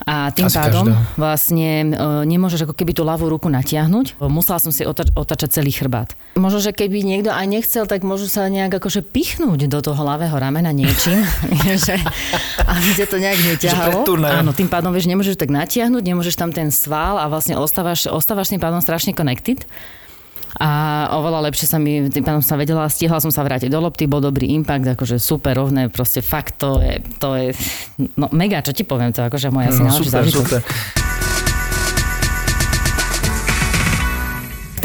A 0.04 0.28
tým 0.36 0.52
Asi 0.52 0.60
pádom 0.60 0.92
každého. 0.92 1.16
vlastne 1.16 1.70
e, 1.88 2.28
nemôžeš 2.28 2.68
ako 2.68 2.76
keby 2.76 2.92
tú 2.92 3.08
ľavú 3.08 3.32
ruku 3.32 3.48
natiahnuť. 3.48 4.20
Musela 4.28 4.60
som 4.60 4.76
si 4.76 4.84
otač- 4.84 5.16
otačať 5.16 5.56
celý 5.56 5.72
chrbát. 5.72 6.12
Možno, 6.36 6.60
že 6.60 6.76
keby 6.76 7.00
niekto 7.00 7.32
aj 7.32 7.48
nechcel, 7.48 7.88
tak 7.88 8.04
môžu 8.04 8.28
sa 8.28 8.52
nejak 8.52 8.76
akože 8.76 9.08
pichnúť 9.08 9.72
do 9.72 9.80
toho 9.80 9.96
ľavého 9.96 10.36
ramena 10.36 10.76
niečím. 10.76 11.24
že, 11.88 11.96
aby 12.68 12.90
ťa 12.92 13.08
to 13.08 13.18
nejak 13.24 13.40
neťahalo. 13.40 14.04
Áno, 14.20 14.52
tým 14.52 14.68
pádom 14.68 14.92
vieš, 14.92 15.08
nemôžeš 15.08 15.40
tak 15.40 15.48
natiahnuť, 15.48 16.04
nemôžeš 16.04 16.36
tam 16.36 16.52
ten 16.52 16.76
sval 16.76 17.16
a 17.16 17.32
vlastne 17.32 17.56
ostávaš, 17.56 18.12
ostávaš 18.12 18.52
tým 18.52 18.60
pádom 18.60 18.84
strašne 18.84 19.16
connected 19.16 19.64
a 20.56 20.70
oveľa 21.20 21.52
lepšie 21.52 21.68
sa 21.68 21.78
mi, 21.82 22.08
tým 22.08 22.24
pádom 22.24 22.40
sa 22.40 22.56
vedela, 22.56 22.88
stihla 22.88 23.20
som 23.20 23.32
sa 23.32 23.44
vrátiť 23.44 23.68
do 23.68 23.80
lopty, 23.84 24.08
bol 24.08 24.24
dobrý 24.24 24.56
impact, 24.56 24.88
akože 24.96 25.20
super 25.20 25.56
rovné, 25.60 25.92
proste 25.92 26.24
fakt 26.24 26.64
to 26.64 26.80
je, 26.80 27.04
to 27.20 27.36
je 27.36 27.48
no 28.16 28.32
mega, 28.32 28.64
čo 28.64 28.72
ti 28.72 28.88
poviem, 28.88 29.12
to 29.12 29.28
akože 29.28 29.52
moja 29.52 29.76
si 29.76 29.84
no, 29.84 29.92
super, 29.92 30.24
super. 30.28 30.62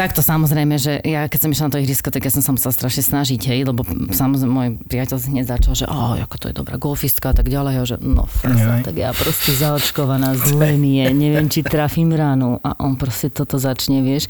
takto 0.00 0.24
samozrejme, 0.24 0.80
že 0.80 0.96
ja 1.04 1.28
keď 1.28 1.38
som 1.44 1.52
išla 1.52 1.66
na 1.68 1.72
to 1.76 1.82
ihrisko, 1.84 2.08
tak 2.08 2.24
ja 2.24 2.32
som 2.32 2.40
sa 2.40 2.56
musela 2.56 2.72
strašne 2.72 3.04
snažiť, 3.04 3.40
hej, 3.52 3.68
lebo 3.68 3.84
samozrejme 4.08 4.48
môj 4.48 4.68
priateľ 4.88 5.20
hneď 5.28 5.44
začal, 5.60 5.76
že 5.76 5.84
oh, 5.84 6.16
ako 6.16 6.36
to 6.40 6.46
je 6.48 6.54
dobrá 6.56 6.80
golfistka 6.80 7.30
a 7.30 7.36
tak 7.36 7.52
ďalej, 7.52 7.74
a 7.76 7.82
že 7.84 7.96
no 8.00 8.24
frasa, 8.24 8.80
tak 8.80 8.96
ja 8.96 9.12
proste 9.12 9.52
zaočkovaná 9.52 10.40
zle 10.40 10.80
mi 10.80 11.04
je, 11.04 11.06
neviem, 11.12 11.52
či 11.52 11.60
trafím 11.60 12.16
ránu 12.16 12.56
a 12.64 12.80
on 12.80 12.96
proste 12.96 13.28
toto 13.28 13.60
začne, 13.60 14.00
vieš. 14.00 14.24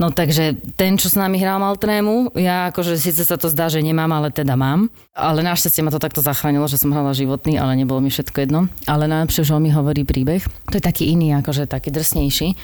No 0.00 0.08
takže 0.08 0.56
ten, 0.80 0.96
čo 0.96 1.12
s 1.12 1.14
nami 1.20 1.36
hral, 1.36 1.60
mal 1.60 1.76
trému. 1.76 2.32
Ja 2.32 2.72
akože 2.72 2.96
síce 2.96 3.20
sa 3.20 3.36
to 3.36 3.52
zdá, 3.52 3.68
že 3.68 3.84
nemám, 3.84 4.08
ale 4.08 4.32
teda 4.32 4.56
mám. 4.56 4.88
Ale 5.12 5.44
našťastie 5.44 5.84
ma 5.84 5.92
to 5.92 6.00
takto 6.00 6.24
zachránilo, 6.24 6.64
že 6.64 6.80
som 6.80 6.88
hrala 6.88 7.12
životný, 7.12 7.60
ale 7.60 7.76
nebolo 7.76 8.00
mi 8.00 8.08
všetko 8.08 8.48
jedno. 8.48 8.72
Ale 8.88 9.04
najlepšie, 9.04 9.44
že 9.44 9.52
on 9.52 9.60
mi 9.60 9.68
hovorí 9.68 10.08
príbeh. 10.08 10.40
To 10.72 10.80
je 10.80 10.82
taký 10.82 11.12
iný, 11.12 11.36
akože 11.36 11.68
taký 11.68 11.92
drsnejší. 11.92 12.56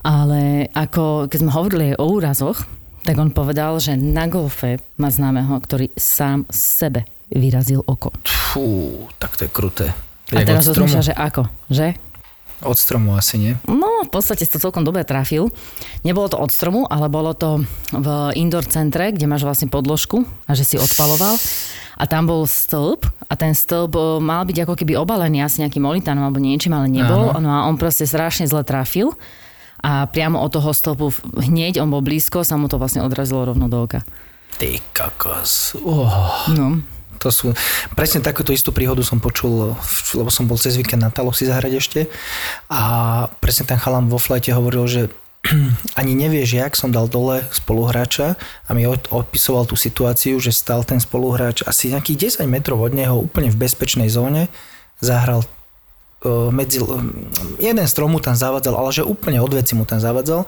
Ale 0.00 0.72
ako, 0.72 1.28
keď 1.28 1.38
sme 1.44 1.52
hovorili 1.52 1.86
o 1.92 2.08
úrazoch, 2.08 2.64
tak 3.04 3.20
on 3.20 3.36
povedal, 3.36 3.76
že 3.76 3.92
na 3.92 4.24
golfe 4.24 4.80
má 4.96 5.12
známeho, 5.12 5.52
ktorý 5.60 5.92
sám 5.92 6.48
sebe 6.48 7.04
vyrazil 7.28 7.84
oko. 7.84 8.16
Fú, 8.24 9.04
tak 9.20 9.36
to 9.36 9.44
je 9.44 9.50
kruté. 9.52 9.86
A 10.32 10.40
teraz 10.40 10.64
rozmýšľa, 10.72 11.02
že 11.04 11.14
ako, 11.14 11.44
že? 11.68 11.92
Od 12.62 12.78
stromu 12.78 13.18
asi, 13.18 13.38
nie? 13.38 13.52
No, 13.66 14.06
v 14.06 14.10
podstate 14.10 14.46
to 14.46 14.62
celkom 14.62 14.86
dobre 14.86 15.02
trafil. 15.02 15.50
Nebolo 16.06 16.30
to 16.30 16.38
od 16.38 16.50
stromu, 16.54 16.86
ale 16.86 17.10
bolo 17.10 17.34
to 17.34 17.62
v 17.90 18.06
indoor 18.38 18.66
centre, 18.66 19.10
kde 19.10 19.26
máš 19.26 19.42
vlastne 19.42 19.66
podložku 19.66 20.22
a 20.46 20.54
že 20.54 20.62
si 20.62 20.76
odpaloval. 20.78 21.36
A 21.98 22.08
tam 22.08 22.24
bol 22.26 22.48
stĺp 22.48 23.04
a 23.28 23.34
ten 23.36 23.52
stĺp 23.52 23.92
eh, 23.94 24.04
mal 24.22 24.42
byť 24.48 24.64
ako 24.64 24.74
keby 24.78 24.96
obalený 24.96 25.44
asi 25.44 25.62
nejakým 25.62 25.84
olitánom 25.84 26.24
alebo 26.24 26.40
niečím, 26.40 26.72
ale 26.74 26.88
nebol. 26.88 27.34
Áno. 27.36 27.42
No 27.42 27.50
a 27.50 27.58
on 27.68 27.76
proste 27.76 28.08
strašne 28.08 28.48
zle 28.48 28.64
trafil 28.64 29.12
a 29.82 30.06
priamo 30.06 30.38
od 30.38 30.50
toho 30.54 30.70
stĺpu 30.70 31.10
hneď, 31.42 31.82
on 31.82 31.90
bol 31.90 32.00
blízko, 32.00 32.46
sa 32.46 32.54
mu 32.54 32.70
to 32.70 32.78
vlastne 32.78 33.02
odrazilo 33.02 33.42
rovno 33.42 33.66
do 33.66 33.82
oka. 33.82 34.06
Ty 34.62 34.78
kakos. 34.94 35.74
Oh. 35.82 36.46
No. 36.54 36.78
To 37.22 37.30
sú, 37.30 37.54
presne 37.94 38.18
takúto 38.18 38.50
istú 38.50 38.74
príhodu 38.74 39.06
som 39.06 39.22
počul, 39.22 39.78
lebo 40.18 40.30
som 40.30 40.50
bol 40.50 40.58
cez 40.58 40.74
víkend 40.74 41.06
na 41.06 41.14
Taloch 41.14 41.38
si 41.38 41.46
zahrať 41.46 41.72
ešte. 41.78 42.00
A 42.66 42.80
presne 43.38 43.70
ten 43.70 43.78
chalan 43.78 44.10
vo 44.10 44.18
flajte 44.18 44.50
hovoril, 44.50 44.84
že 44.90 45.02
ani 46.00 46.14
nevieš, 46.14 46.54
jak 46.54 46.72
som 46.78 46.94
dal 46.94 47.10
dole 47.10 47.42
spoluhráča 47.50 48.38
a 48.66 48.70
mi 48.74 48.86
odpisoval 48.86 49.66
tú 49.66 49.74
situáciu, 49.74 50.38
že 50.38 50.54
stal 50.54 50.86
ten 50.86 51.02
spoluhráč 51.02 51.66
asi 51.66 51.90
nejakých 51.90 52.42
10 52.42 52.50
metrov 52.50 52.78
od 52.82 52.94
neho 52.94 53.18
úplne 53.18 53.50
v 53.50 53.66
bezpečnej 53.66 54.06
zóne, 54.06 54.46
zahral 55.02 55.42
e, 56.22 56.28
medzi, 56.54 56.78
jeden 57.58 57.86
strom 57.90 58.14
mu 58.14 58.22
tam 58.22 58.38
zavadzal, 58.38 58.78
ale 58.78 58.94
že 58.94 59.02
úplne 59.02 59.42
od 59.42 59.50
veci 59.50 59.74
mu 59.74 59.82
tam 59.82 59.98
zavadzal 59.98 60.46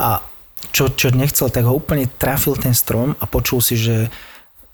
a 0.00 0.24
čo, 0.72 0.88
čo 0.88 1.12
nechcel, 1.12 1.52
tak 1.52 1.68
ho 1.68 1.74
úplne 1.76 2.06
trafil 2.06 2.56
ten 2.56 2.72
strom 2.72 3.18
a 3.18 3.24
počul 3.28 3.60
si, 3.60 3.74
že 3.74 4.08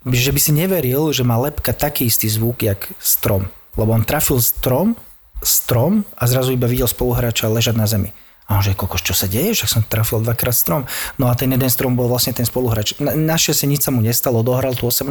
že 0.06 0.30
by 0.30 0.40
si 0.40 0.52
neveril, 0.54 1.10
že 1.10 1.26
má 1.26 1.34
lepka 1.40 1.74
taký 1.74 2.06
istý 2.06 2.30
zvuk, 2.30 2.62
jak 2.62 2.86
strom. 3.02 3.50
Lebo 3.74 3.94
on 3.94 4.06
trafil 4.06 4.38
strom, 4.38 4.94
strom 5.42 6.06
a 6.18 6.26
zrazu 6.26 6.54
iba 6.54 6.70
videl 6.70 6.86
spoluhráča 6.86 7.50
ležať 7.50 7.74
na 7.74 7.86
zemi. 7.86 8.10
A 8.48 8.56
on 8.56 8.64
že, 8.64 8.72
kokos, 8.72 9.04
čo 9.04 9.12
sa 9.12 9.28
deje? 9.28 9.52
Však 9.52 9.68
som 9.68 9.82
trafil 9.84 10.24
dvakrát 10.24 10.56
strom. 10.56 10.88
No 11.20 11.28
a 11.28 11.36
ten 11.36 11.52
jeden 11.52 11.68
strom 11.68 11.92
bol 11.92 12.08
vlastne 12.08 12.32
ten 12.32 12.48
spoluhráč. 12.48 12.96
Na, 12.96 13.12
našťastie 13.12 13.68
nič 13.68 13.84
sa 13.84 13.92
mu 13.92 14.00
nestalo, 14.00 14.40
dohral 14.40 14.72
tú 14.72 14.88
18 14.88 15.04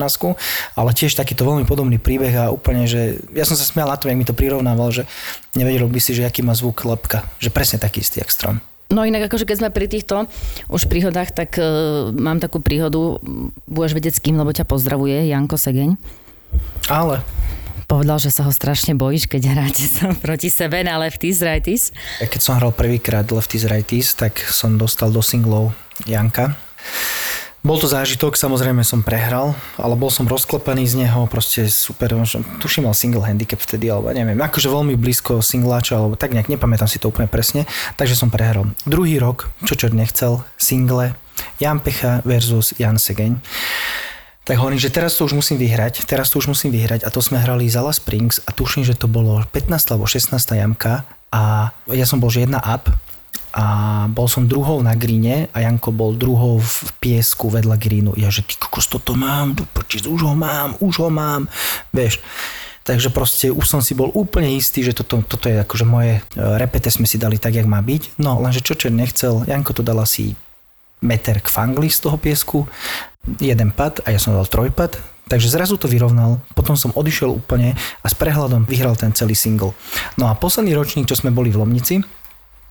ale 0.73 0.89
tiež 0.97 1.13
takýto 1.13 1.45
veľmi 1.45 1.62
podobný 1.69 2.02
príbeh 2.02 2.34
a 2.34 2.50
úplne, 2.50 2.89
že 2.89 3.21
ja 3.38 3.45
som 3.45 3.54
sa 3.54 3.62
smial 3.62 3.93
na 3.93 3.97
to, 4.02 4.10
jak 4.10 4.17
mi 4.17 4.26
to 4.26 4.34
prirovnával, 4.34 4.89
že 4.89 5.06
nevedel 5.54 5.86
by 5.86 6.02
si, 6.02 6.17
že 6.17 6.26
aký 6.26 6.41
má 6.41 6.58
zvuk 6.58 6.82
lepka. 6.82 7.30
Že 7.38 7.54
presne 7.54 7.78
taký 7.78 8.02
istý, 8.02 8.26
jak 8.26 8.34
strom. 8.34 8.58
No 8.88 9.04
inak 9.04 9.28
akože 9.28 9.43
keď 9.43 9.58
sme 9.60 9.69
pri 9.76 9.91
týchto 9.91 10.32
už 10.71 10.88
príhodách, 10.88 11.36
tak 11.36 11.60
uh, 11.60 12.08
mám 12.15 12.39
takú 12.39 12.63
príhodu, 12.63 13.19
budeš 13.67 13.93
vedieť 14.00 14.13
s 14.15 14.23
kým, 14.23 14.39
lebo 14.39 14.56
ťa 14.56 14.63
pozdravuje, 14.63 15.28
Janko 15.28 15.60
Segeň. 15.60 16.00
Ale. 16.88 17.19
Povedal, 17.88 18.19
že 18.19 18.32
sa 18.36 18.43
ho 18.43 18.52
strašne 18.52 18.95
bojíš, 18.95 19.32
keď 19.32 19.56
hráte 19.56 19.84
sa 19.95 20.15
proti 20.15 20.47
sebe 20.47 20.84
na 20.84 20.95
lefties, 21.00 21.43
righties. 21.43 21.91
Keď 22.23 22.39
som 22.39 22.56
hral 22.56 22.71
prvýkrát 22.71 23.28
lefties, 23.28 23.67
righties, 23.67 24.15
tak 24.15 24.39
som 24.39 24.80
dostal 24.80 25.12
do 25.12 25.19
singlov 25.19 25.76
Janka. 26.08 26.56
Bol 27.67 27.84
to 27.84 27.91
zážitok, 27.91 28.39
samozrejme 28.39 28.80
som 28.88 29.03
prehral, 29.03 29.51
ale 29.75 29.99
bol 29.99 30.08
som 30.08 30.23
rozklepaný 30.23 30.88
z 30.88 31.03
neho, 31.03 31.27
proste 31.27 31.67
super, 31.67 32.15
tuším 32.63 32.88
mal 32.88 32.95
single 32.95 33.27
handicap 33.27 33.60
vtedy, 33.60 33.91
alebo 33.91 34.08
neviem, 34.15 34.39
akože 34.39 34.71
veľmi 34.71 34.95
blízko 34.95 35.43
singláča, 35.43 35.99
alebo 35.99 36.15
tak 36.15 36.32
nejak, 36.32 36.47
nepamätám 36.47 36.88
si 36.88 36.95
to 36.95 37.12
úplne 37.12 37.27
presne, 37.27 37.67
takže 37.99 38.15
som 38.15 38.32
prehral. 38.32 38.71
Druhý 38.88 39.19
rok, 39.19 39.51
čo 39.67 39.75
čo 39.75 39.91
nechcel, 39.91 40.47
single, 40.56 41.12
Jan 41.60 41.84
Pecha 41.84 42.23
versus 42.23 42.71
Jan 42.80 42.95
Segeň. 42.95 43.36
Tak 44.47 44.56
hovorím, 44.63 44.80
že 44.80 44.88
teraz 44.88 45.19
to 45.19 45.27
už 45.27 45.36
musím 45.36 45.60
vyhrať, 45.60 46.08
teraz 46.08 46.32
to 46.32 46.39
už 46.39 46.47
musím 46.47 46.71
vyhrať 46.71 47.03
a 47.03 47.12
to 47.12 47.19
sme 47.19 47.36
hrali 47.36 47.67
Zala 47.67 47.91
Springs 47.91 48.39
a 48.47 48.56
tuším, 48.56 48.88
že 48.88 48.95
to 48.95 49.12
bolo 49.12 49.43
15 49.43 49.91
alebo 49.91 50.08
16 50.08 50.39
jamka 50.39 51.03
a 51.36 51.75
ja 51.91 52.08
som 52.08 52.23
bol, 52.23 52.32
že 52.32 52.47
jedna 52.47 52.63
up 52.63 52.88
a 53.58 53.65
bol 54.13 54.30
som 54.30 54.46
druhou 54.46 54.86
na 54.86 54.93
gríne 54.93 55.50
a 55.50 55.65
Janko 55.65 55.89
bol 55.89 56.13
druhou 56.13 56.62
v 56.62 56.93
piesku 57.02 57.50
vedľa 57.50 57.74
grínu. 57.82 58.13
Ja, 58.13 58.30
že 58.30 58.46
ty 58.46 58.54
kokos, 58.54 58.86
toto 58.86 59.17
mám, 59.17 59.58
počíš, 59.74 60.06
už 60.06 60.30
ho 60.30 60.38
mám, 60.38 60.78
už 60.78 61.02
ho 61.02 61.10
mám, 61.10 61.50
vieš. 61.89 62.22
Takže 62.86 63.10
proste 63.10 63.50
už 63.50 63.65
som 63.65 63.82
si 63.82 63.98
bol 63.98 64.13
úplne 64.13 64.54
istý, 64.54 64.86
že 64.86 64.93
toto, 64.93 65.26
toto 65.26 65.50
je 65.50 65.60
akože 65.60 65.86
moje 65.89 66.22
e, 66.22 66.22
repete 66.38 66.88
sme 66.88 67.10
si 67.10 67.17
dali 67.17 67.41
tak, 67.41 67.58
jak 67.58 67.65
má 67.65 67.82
byť. 67.82 68.22
No 68.22 68.38
lenže 68.38 68.62
čo 68.62 68.78
nechcel, 68.93 69.41
Janko 69.50 69.74
to 69.74 69.82
dal 69.82 70.00
asi 70.00 70.38
meter 71.02 71.41
k 71.41 71.50
fangli 71.50 71.89
z 71.89 72.00
toho 72.06 72.15
piesku, 72.22 72.70
jeden 73.41 73.74
pad 73.74 74.06
a 74.06 74.13
ja 74.13 74.22
som 74.22 74.38
dal 74.38 74.46
trojpad, 74.46 75.02
takže 75.28 75.52
zrazu 75.52 75.76
to 75.76 75.89
vyrovnal, 75.89 76.39
potom 76.54 76.78
som 76.78 76.96
odišiel 76.96 77.34
úplne 77.34 77.76
a 78.02 78.06
s 78.08 78.15
prehľadom 78.15 78.70
vyhral 78.70 78.96
ten 78.96 79.12
celý 79.12 79.36
single. 79.36 79.76
No 80.15 80.30
a 80.30 80.38
posledný 80.38 80.78
ročník, 80.78 81.10
čo 81.10 81.20
sme 81.20 81.34
boli 81.34 81.52
v 81.52 81.60
Lomnici, 81.60 82.06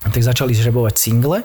tak 0.03 0.21
začali 0.21 0.53
žrebovať 0.53 0.95
single 0.97 1.41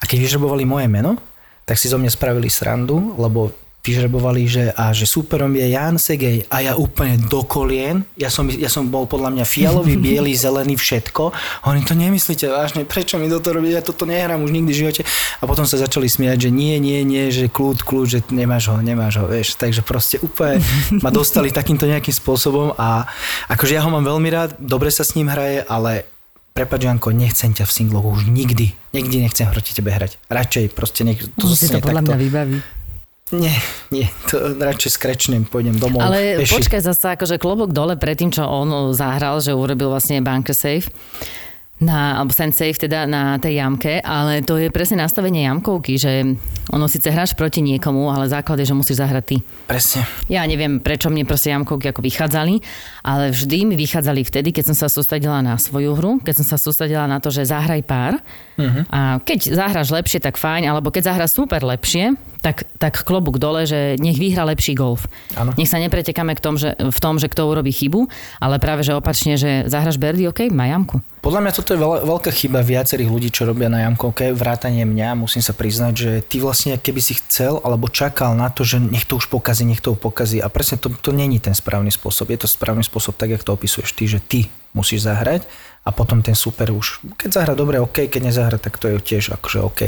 a 0.00 0.02
keď 0.06 0.18
vyžrebovali 0.30 0.62
moje 0.64 0.86
meno, 0.86 1.18
tak 1.66 1.78
si 1.78 1.90
zo 1.90 1.98
mňa 1.98 2.10
spravili 2.10 2.50
srandu, 2.50 3.14
lebo 3.18 3.54
vyžrebovali, 3.80 4.44
že, 4.44 4.64
a 4.76 4.92
že 4.92 5.08
superom 5.08 5.56
je 5.56 5.72
Jan 5.72 5.96
Segej 5.96 6.44
a 6.52 6.60
ja 6.60 6.76
úplne 6.76 7.16
do 7.16 7.40
kolien. 7.48 8.04
Ja 8.12 8.28
som, 8.28 8.44
ja 8.52 8.68
som 8.68 8.92
bol 8.92 9.08
podľa 9.08 9.32
mňa 9.32 9.44
fialový, 9.48 9.96
biely, 10.04 10.36
zelený, 10.36 10.76
všetko. 10.76 11.32
Oni 11.64 11.80
to 11.88 11.96
nemyslíte 11.96 12.44
vážne, 12.52 12.84
prečo 12.84 13.16
mi 13.16 13.32
toto 13.32 13.56
robí, 13.56 13.72
ja 13.72 13.80
toto 13.80 14.04
nehrám 14.04 14.44
už 14.44 14.52
nikdy 14.52 14.70
v 14.76 14.80
živote. 14.84 15.02
A 15.40 15.48
potom 15.48 15.64
sa 15.64 15.80
začali 15.80 16.12
smiať, 16.12 16.48
že 16.48 16.50
nie, 16.52 16.76
nie, 16.76 17.00
nie, 17.08 17.32
že 17.32 17.48
kľud, 17.48 17.80
kľud, 17.80 18.06
že 18.06 18.18
nemáš 18.28 18.68
ho, 18.68 18.76
nemáš 18.84 19.16
ho, 19.16 19.24
vieš. 19.24 19.56
Takže 19.56 19.80
proste 19.80 20.20
úplne 20.20 20.60
ma 21.00 21.08
dostali 21.08 21.48
takýmto 21.56 21.88
nejakým 21.88 22.12
spôsobom 22.12 22.76
a 22.76 23.08
akože 23.48 23.80
ja 23.80 23.80
ho 23.80 23.88
mám 23.88 24.04
veľmi 24.04 24.28
rád, 24.28 24.60
dobre 24.60 24.92
sa 24.92 25.08
s 25.08 25.16
ním 25.16 25.32
hraje, 25.32 25.64
ale 25.64 26.04
Prepač, 26.50 26.80
Janko, 26.82 27.14
nechcem 27.14 27.54
ťa 27.54 27.64
v 27.64 27.72
singloch 27.72 28.04
už 28.04 28.26
nikdy. 28.26 28.74
Nikdy 28.90 29.16
nechcem 29.22 29.46
proti 29.48 29.70
tebe 29.70 29.94
hrať. 29.94 30.18
Radšej 30.26 30.64
proste 30.74 31.06
nech 31.06 31.22
to 31.22 31.30
To 31.38 31.46
si 31.54 31.70
to 31.70 31.78
zostane 31.78 31.80
podľa 31.80 32.02
takto. 32.02 32.10
mňa 32.10 32.18
vybaví. 32.18 32.56
Nie, 33.30 33.54
nie, 33.94 34.10
to 34.26 34.58
radšej 34.58 34.90
skrečnem, 34.98 35.46
pôjdem 35.46 35.78
domov. 35.78 36.02
Ale 36.02 36.42
peši. 36.42 36.50
počkaj 36.50 36.82
zase, 36.82 37.14
akože 37.14 37.38
klobok 37.38 37.70
dole 37.70 37.94
pred 37.94 38.18
tým, 38.18 38.34
čo 38.34 38.42
on 38.42 38.90
zahral, 38.90 39.38
že 39.38 39.54
urobil 39.54 39.86
vlastne 39.86 40.18
bunker 40.18 40.50
safe 40.50 40.90
na, 41.80 42.20
alebo 42.20 42.36
send 42.36 42.52
safe 42.52 42.76
teda 42.76 43.08
na 43.08 43.40
tej 43.40 43.56
jamke, 43.56 44.04
ale 44.04 44.44
to 44.44 44.60
je 44.60 44.68
presne 44.68 45.00
nastavenie 45.00 45.48
jamkovky, 45.48 45.96
že 45.96 46.36
ono 46.68 46.86
síce 46.86 47.08
hráš 47.08 47.32
proti 47.32 47.64
niekomu, 47.64 48.12
ale 48.12 48.28
základ 48.28 48.60
je, 48.60 48.68
že 48.68 48.76
musíš 48.76 49.00
zahrať 49.00 49.24
ty. 49.24 49.36
Presne. 49.64 50.04
Ja 50.28 50.44
neviem, 50.44 50.78
prečo 50.78 51.08
mne 51.08 51.24
proste 51.24 51.50
jamkovky 51.50 51.88
ako 51.88 52.04
vychádzali, 52.04 52.60
ale 53.00 53.32
vždy 53.32 53.64
mi 53.64 53.74
vychádzali 53.80 54.20
vtedy, 54.28 54.52
keď 54.52 54.70
som 54.70 54.76
sa 54.76 54.88
sústredila 54.92 55.40
na 55.40 55.56
svoju 55.56 55.96
hru, 55.96 56.20
keď 56.20 56.44
som 56.44 56.46
sa 56.54 56.56
sústredila 56.60 57.08
na 57.08 57.16
to, 57.16 57.32
že 57.32 57.48
zahraj 57.48 57.80
pár. 57.82 58.20
Uh-huh. 58.60 58.84
A 58.92 59.18
keď 59.24 59.56
zahráš 59.56 59.88
lepšie, 59.88 60.20
tak 60.20 60.36
fajn, 60.36 60.68
alebo 60.68 60.92
keď 60.92 61.16
zahráš 61.16 61.32
super 61.32 61.64
lepšie, 61.64 62.12
tak, 62.40 62.64
tak 62.80 63.04
klobúk 63.04 63.36
dole, 63.36 63.68
že 63.68 64.00
nech 64.00 64.16
vyhra 64.16 64.48
lepší 64.48 64.72
golf. 64.72 65.06
Áno. 65.36 65.52
Nech 65.54 65.68
sa 65.68 65.76
nepretekáme 65.76 66.32
k 66.32 66.40
tom, 66.40 66.56
že, 66.56 66.72
v 66.76 66.98
tom, 66.98 67.20
že 67.20 67.28
kto 67.28 67.46
urobí 67.46 67.70
chybu, 67.70 68.08
ale 68.40 68.56
práve, 68.56 68.80
že 68.80 68.96
opačne, 68.96 69.36
že 69.36 69.68
zahraš 69.68 70.00
birdie, 70.00 70.26
OK, 70.28 70.48
má 70.48 70.66
jamku. 70.66 71.04
Podľa 71.20 71.40
mňa 71.44 71.52
toto 71.52 71.76
je 71.76 71.82
veľa, 71.84 71.98
veľká 72.08 72.32
chyba 72.32 72.64
viacerých 72.64 73.12
ľudí, 73.12 73.28
čo 73.28 73.44
robia 73.44 73.68
na 73.68 73.84
jamkovke, 73.84 74.32
vrátanie 74.32 74.88
mňa, 74.88 75.20
musím 75.20 75.44
sa 75.44 75.52
priznať, 75.52 75.92
že 75.92 76.10
ty 76.24 76.40
vlastne 76.40 76.80
keby 76.80 77.00
si 77.04 77.20
chcel 77.20 77.60
alebo 77.60 77.92
čakal 77.92 78.32
na 78.32 78.48
to, 78.48 78.64
že 78.64 78.80
nech 78.80 79.04
to 79.04 79.20
už 79.20 79.28
pokazí, 79.28 79.68
nech 79.68 79.84
to 79.84 79.92
pokazí 79.92 80.40
a 80.40 80.48
presne 80.48 80.80
to, 80.80 80.88
to 80.88 81.12
není 81.12 81.36
ten 81.36 81.52
správny 81.52 81.92
spôsob. 81.92 82.32
Je 82.32 82.40
to 82.40 82.48
správny 82.48 82.80
spôsob 82.80 83.20
tak, 83.20 83.36
jak 83.36 83.44
to 83.44 83.52
opisuješ 83.52 83.92
ty, 83.92 84.08
že 84.08 84.16
ty 84.24 84.40
musíš 84.72 85.04
zahrať 85.04 85.44
a 85.80 85.90
potom 85.96 86.20
ten 86.20 86.36
super 86.36 86.68
už, 86.68 87.00
keď 87.16 87.40
zahra 87.40 87.54
dobre, 87.56 87.80
OK, 87.80 88.12
keď 88.12 88.20
nezahra, 88.28 88.58
tak 88.60 88.76
to 88.76 88.92
je 88.92 89.00
tiež 89.00 89.32
akože 89.40 89.58
OK. 89.64 89.80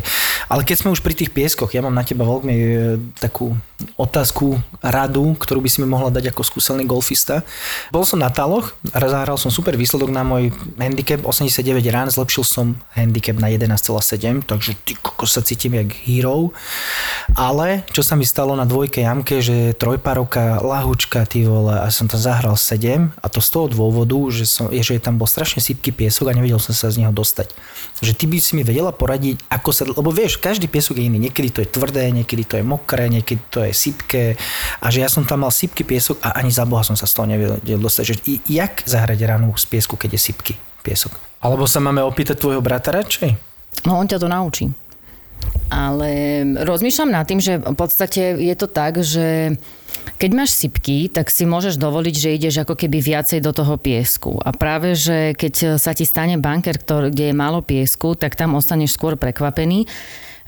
Ale 0.48 0.64
keď 0.64 0.76
sme 0.81 0.92
už 0.96 1.05
pri 1.05 1.12
tých 1.12 1.28
pieskoch, 1.37 1.68
ja 1.76 1.85
mám 1.85 1.92
na 1.92 2.00
teba 2.00 2.24
veľmi 2.24 2.57
e, 2.57 2.96
takú 3.20 3.52
otázku, 4.00 4.57
radu, 4.81 5.37
ktorú 5.37 5.61
by 5.61 5.68
si 5.68 5.78
mi 5.85 5.88
mohla 5.90 6.09
dať 6.09 6.33
ako 6.33 6.42
skúsený 6.46 6.88
golfista. 6.88 7.44
Bol 7.92 8.09
som 8.09 8.16
na 8.16 8.33
taloch, 8.33 8.72
zahral 8.88 9.37
som 9.37 9.52
super 9.52 9.76
výsledok 9.76 10.09
na 10.09 10.24
môj 10.24 10.55
handicap 10.81 11.20
89 11.28 11.85
rán, 11.92 12.09
zlepšil 12.09 12.44
som 12.46 12.66
handicap 12.96 13.37
na 13.37 13.52
11,7, 13.52 14.48
takže 14.48 14.72
ty 14.87 14.96
kokos 14.96 15.37
sa 15.37 15.44
cítim 15.44 15.76
jak 15.76 15.92
hero. 16.09 16.57
Ale 17.37 17.85
čo 17.92 18.00
sa 18.00 18.16
mi 18.16 18.24
stalo 18.24 18.57
na 18.57 18.64
dvojke 18.64 19.05
jamke, 19.05 19.44
že 19.44 19.76
trojparovka, 19.76 20.64
lahučka, 20.64 21.28
ty 21.28 21.44
vole, 21.44 21.76
a 21.76 21.87
som 21.92 22.09
tam 22.09 22.16
zahral 22.16 22.57
7 22.57 23.12
a 23.12 23.26
to 23.28 23.44
z 23.44 23.48
toho 23.52 23.66
dôvodu, 23.68 24.18
že, 24.33 24.48
som, 24.48 24.72
že 24.72 24.96
tam 25.02 25.20
bol 25.20 25.28
strašne 25.28 25.61
sypký 25.83 26.07
piesok 26.07 26.31
a 26.31 26.38
nevedel 26.38 26.62
som 26.62 26.71
sa 26.71 26.95
z 26.95 27.03
neho 27.03 27.11
dostať. 27.11 27.51
Že 27.99 28.14
ty 28.14 28.31
by 28.31 28.38
si 28.38 28.55
mi 28.55 28.62
vedela 28.62 28.95
poradiť, 28.95 29.42
ako 29.51 29.71
sa, 29.75 29.83
lebo 29.83 30.14
vieš, 30.14 30.38
každý 30.38 30.71
piesok 30.71 31.03
je 31.03 31.11
iný. 31.11 31.18
Niekedy 31.18 31.51
to 31.51 31.59
je 31.59 31.68
tvrdé, 31.75 32.07
niekedy 32.14 32.47
to 32.47 32.55
je 32.55 32.62
mokré, 32.62 33.11
niekedy 33.11 33.42
to 33.51 33.66
je 33.66 33.75
sypké 33.75 34.38
a 34.79 34.87
že 34.95 35.03
ja 35.03 35.11
som 35.11 35.27
tam 35.27 35.42
mal 35.42 35.51
sypký 35.51 35.83
piesok 35.83 36.23
a 36.23 36.38
ani 36.38 36.55
za 36.55 36.62
boha 36.62 36.87
som 36.87 36.95
sa 36.95 37.11
z 37.11 37.18
toho 37.18 37.27
nevedel 37.27 37.83
dostať. 37.83 38.05
Že 38.07 38.14
jak 38.47 38.87
zahrať 38.87 39.18
ranu 39.27 39.51
z 39.59 39.66
piesku, 39.66 39.99
keď 39.99 40.14
je 40.14 40.21
sypký 40.23 40.55
piesok? 40.87 41.18
Alebo 41.42 41.66
sa 41.66 41.83
máme 41.83 41.99
opýtať 42.07 42.38
tvojho 42.38 42.62
brata 42.62 42.95
radšej? 42.95 43.35
No 43.83 43.99
on 43.99 44.07
ťa 44.07 44.23
to 44.23 44.31
naučí. 44.31 44.71
Ale 45.75 46.47
rozmýšľam 46.62 47.11
nad 47.11 47.27
tým, 47.27 47.42
že 47.42 47.59
v 47.59 47.75
podstate 47.75 48.38
je 48.38 48.55
to 48.55 48.71
tak, 48.71 49.03
že 49.03 49.59
keď 50.18 50.30
máš 50.38 50.54
sypky, 50.54 51.10
tak 51.10 51.34
si 51.34 51.42
môžeš 51.42 51.78
dovoliť, 51.78 52.14
že 52.14 52.34
ideš 52.34 52.62
ako 52.62 52.78
keby 52.78 53.02
viacej 53.02 53.42
do 53.42 53.50
toho 53.50 53.74
piesku. 53.74 54.38
A 54.38 54.54
práve, 54.54 54.94
že 54.94 55.34
keď 55.34 55.82
sa 55.82 55.90
ti 55.94 56.06
stane 56.06 56.38
banker, 56.38 56.78
ktorý, 56.78 57.10
kde 57.10 57.30
je 57.30 57.34
málo 57.34 57.58
piesku, 57.62 58.14
tak 58.14 58.38
tam 58.38 58.54
ostaneš 58.54 58.94
skôr 58.94 59.18
prekvapený, 59.18 59.86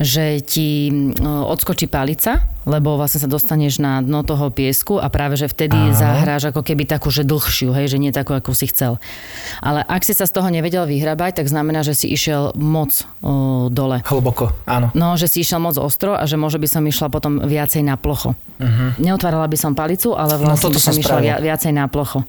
že 0.00 0.42
ti 0.42 0.90
mm, 0.90 1.22
odskočí 1.22 1.86
palica, 1.86 2.42
lebo 2.64 2.96
vlastne 2.96 3.20
sa 3.20 3.28
dostaneš 3.28 3.78
na 3.78 4.00
dno 4.00 4.24
toho 4.24 4.48
piesku 4.48 4.96
a 4.96 5.12
práve, 5.12 5.36
že 5.36 5.46
vtedy 5.52 5.76
Áno. 5.76 5.94
zahráš 5.94 6.50
ako 6.50 6.64
keby 6.64 6.88
takú, 6.88 7.12
že 7.12 7.22
dlhšiu, 7.22 7.76
hej, 7.76 7.92
že 7.92 8.00
nie 8.00 8.10
takú, 8.10 8.32
ako 8.32 8.56
si 8.56 8.72
chcel. 8.72 8.96
Ale 9.60 9.84
ak 9.84 10.02
si 10.02 10.16
sa 10.16 10.24
z 10.24 10.32
toho 10.32 10.48
nevedel 10.48 10.88
vyhrabať, 10.88 11.44
tak 11.44 11.46
znamená, 11.46 11.84
že 11.84 11.92
si 11.92 12.08
išiel 12.08 12.56
moc 12.56 13.04
o, 13.20 13.68
dole. 13.68 14.00
Hlboko, 14.08 14.50
áno. 14.64 14.88
No, 14.96 15.14
že 15.20 15.28
si 15.28 15.44
išiel 15.44 15.60
moc 15.60 15.76
ostro 15.76 16.16
a 16.16 16.24
že 16.24 16.40
možno 16.40 16.64
by 16.64 16.68
som 16.72 16.82
išla 16.82 17.12
potom 17.12 17.44
viacej 17.44 17.84
na 17.84 18.00
plocho. 18.00 18.32
Uh-huh. 18.56 18.96
Neotvárala 18.96 19.46
by 19.46 19.58
som 19.60 19.76
palicu, 19.76 20.16
ale 20.16 20.40
No, 20.40 20.56
vlastne 20.56 20.72
toto 20.72 20.80
by 20.80 20.82
som 20.82 20.94
som 20.96 21.02
išla 21.02 21.38
viacej 21.38 21.72
na 21.76 21.86
plocho. 21.86 22.24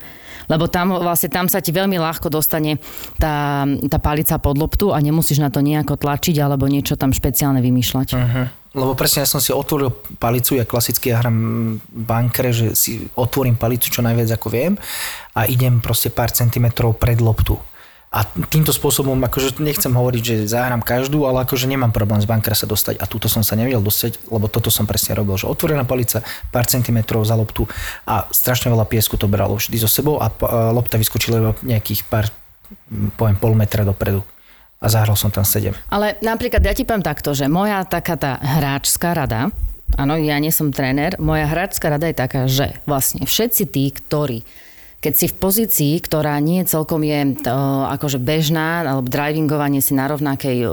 Lebo 0.45 0.69
tam, 0.69 0.95
vlastne, 0.95 1.29
tam 1.31 1.49
sa 1.49 1.59
ti 1.59 1.73
veľmi 1.73 1.97
ľahko 1.97 2.29
dostane 2.29 2.77
tá, 3.17 3.65
tá 3.65 3.97
palica 3.97 4.37
pod 4.37 4.55
loptu 4.57 4.93
a 4.93 5.01
nemusíš 5.01 5.41
na 5.41 5.49
to 5.49 5.63
nejako 5.63 5.97
tlačiť 5.97 6.35
alebo 6.41 6.69
niečo 6.69 6.95
tam 6.97 7.13
špeciálne 7.13 7.59
vymýšľať. 7.59 8.07
Uh-huh. 8.13 8.45
Lebo 8.75 8.91
presne 8.91 9.23
ja 9.23 9.29
som 9.31 9.39
si 9.39 9.55
otvoril 9.55 9.87
palicu, 10.19 10.59
ja 10.59 10.67
klasicky 10.67 11.15
ja 11.15 11.23
hram 11.23 11.79
bankre, 11.87 12.51
že 12.51 12.75
si 12.75 13.07
otvorím 13.15 13.55
palicu 13.55 13.87
čo 13.87 14.03
najviac 14.03 14.35
ako 14.35 14.47
viem 14.51 14.73
a 15.31 15.47
idem 15.47 15.79
proste 15.79 16.11
pár 16.11 16.35
centimetrov 16.35 16.99
pred 16.99 17.23
loptu. 17.23 17.55
A 18.15 18.23
týmto 18.47 18.71
spôsobom, 18.71 19.19
akože 19.27 19.59
nechcem 19.59 19.91
hovoriť, 19.91 20.23
že 20.23 20.35
zahrám 20.47 20.79
každú, 20.79 21.27
ale 21.27 21.43
akože 21.43 21.67
nemám 21.67 21.91
problém 21.91 22.23
z 22.23 22.31
bankra 22.31 22.55
sa 22.55 22.63
dostať 22.63 23.03
a 23.03 23.11
túto 23.11 23.27
som 23.27 23.43
sa 23.43 23.59
nevedel 23.59 23.83
dostať, 23.83 24.31
lebo 24.31 24.47
toto 24.47 24.71
som 24.71 24.87
presne 24.87 25.19
robil, 25.19 25.35
že 25.35 25.51
otvorená 25.51 25.83
palica, 25.83 26.23
pár 26.47 26.63
centimetrov 26.63 27.27
za 27.27 27.35
loptu 27.35 27.67
a 28.07 28.23
strašne 28.31 28.71
veľa 28.71 28.87
piesku 28.87 29.19
to 29.19 29.27
bralo 29.27 29.59
vždy 29.59 29.75
so 29.83 29.91
sebou 29.91 30.23
a 30.23 30.31
lopta 30.71 30.95
vyskočila 30.95 31.43
iba 31.43 31.51
nejakých 31.59 32.07
pár, 32.07 32.31
poviem, 33.19 33.35
pol 33.35 33.51
metra 33.51 33.83
dopredu. 33.83 34.23
A 34.79 34.87
zahral 34.87 35.19
som 35.19 35.27
tam 35.27 35.43
7. 35.43 35.75
Ale 35.91 36.15
napríklad 36.23 36.63
ja 36.63 36.71
ti 36.71 36.87
poviem 36.87 37.03
takto, 37.03 37.35
že 37.35 37.51
moja 37.51 37.83
taká 37.83 38.15
tá 38.15 38.39
hráčská 38.39 39.11
rada, 39.11 39.51
áno, 39.99 40.15
ja 40.15 40.39
nie 40.39 40.55
som 40.55 40.71
tréner, 40.71 41.19
moja 41.19 41.51
hráčská 41.51 41.91
rada 41.91 42.07
je 42.07 42.15
taká, 42.15 42.47
že 42.47 42.79
vlastne 42.87 43.27
všetci 43.27 43.63
tí, 43.67 43.91
ktorí 43.91 44.47
keď 45.03 45.13
si 45.13 45.25
v 45.29 45.35
pozícii, 45.37 45.93
ktorá 46.01 46.33
nie 46.41 46.65
celkom 46.65 47.05
je 47.05 47.37
to, 47.45 47.57
akože 47.93 48.17
bežná, 48.17 48.81
alebo 48.81 49.05
drivingovanie 49.05 49.77
si 49.77 49.93
na 49.93 50.09
rovnakej, 50.09 50.65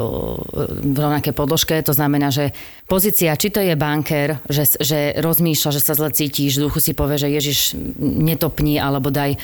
v 0.82 0.96
rovnakej 0.96 1.36
podložke, 1.36 1.76
to 1.84 1.92
znamená, 1.92 2.32
že 2.32 2.56
pozícia, 2.88 3.36
či 3.36 3.52
to 3.52 3.60
je 3.60 3.76
banker, 3.76 4.40
že, 4.48 4.64
že 4.80 5.20
rozmýšľa, 5.20 5.70
že 5.76 5.84
sa 5.84 5.92
zle 5.92 6.08
cítiš, 6.16 6.56
v 6.56 6.64
duchu 6.68 6.80
si 6.80 6.96
povie, 6.96 7.20
že 7.20 7.28
Ježiš, 7.28 7.58
netopni, 8.00 8.80
alebo 8.80 9.12
daj, 9.12 9.36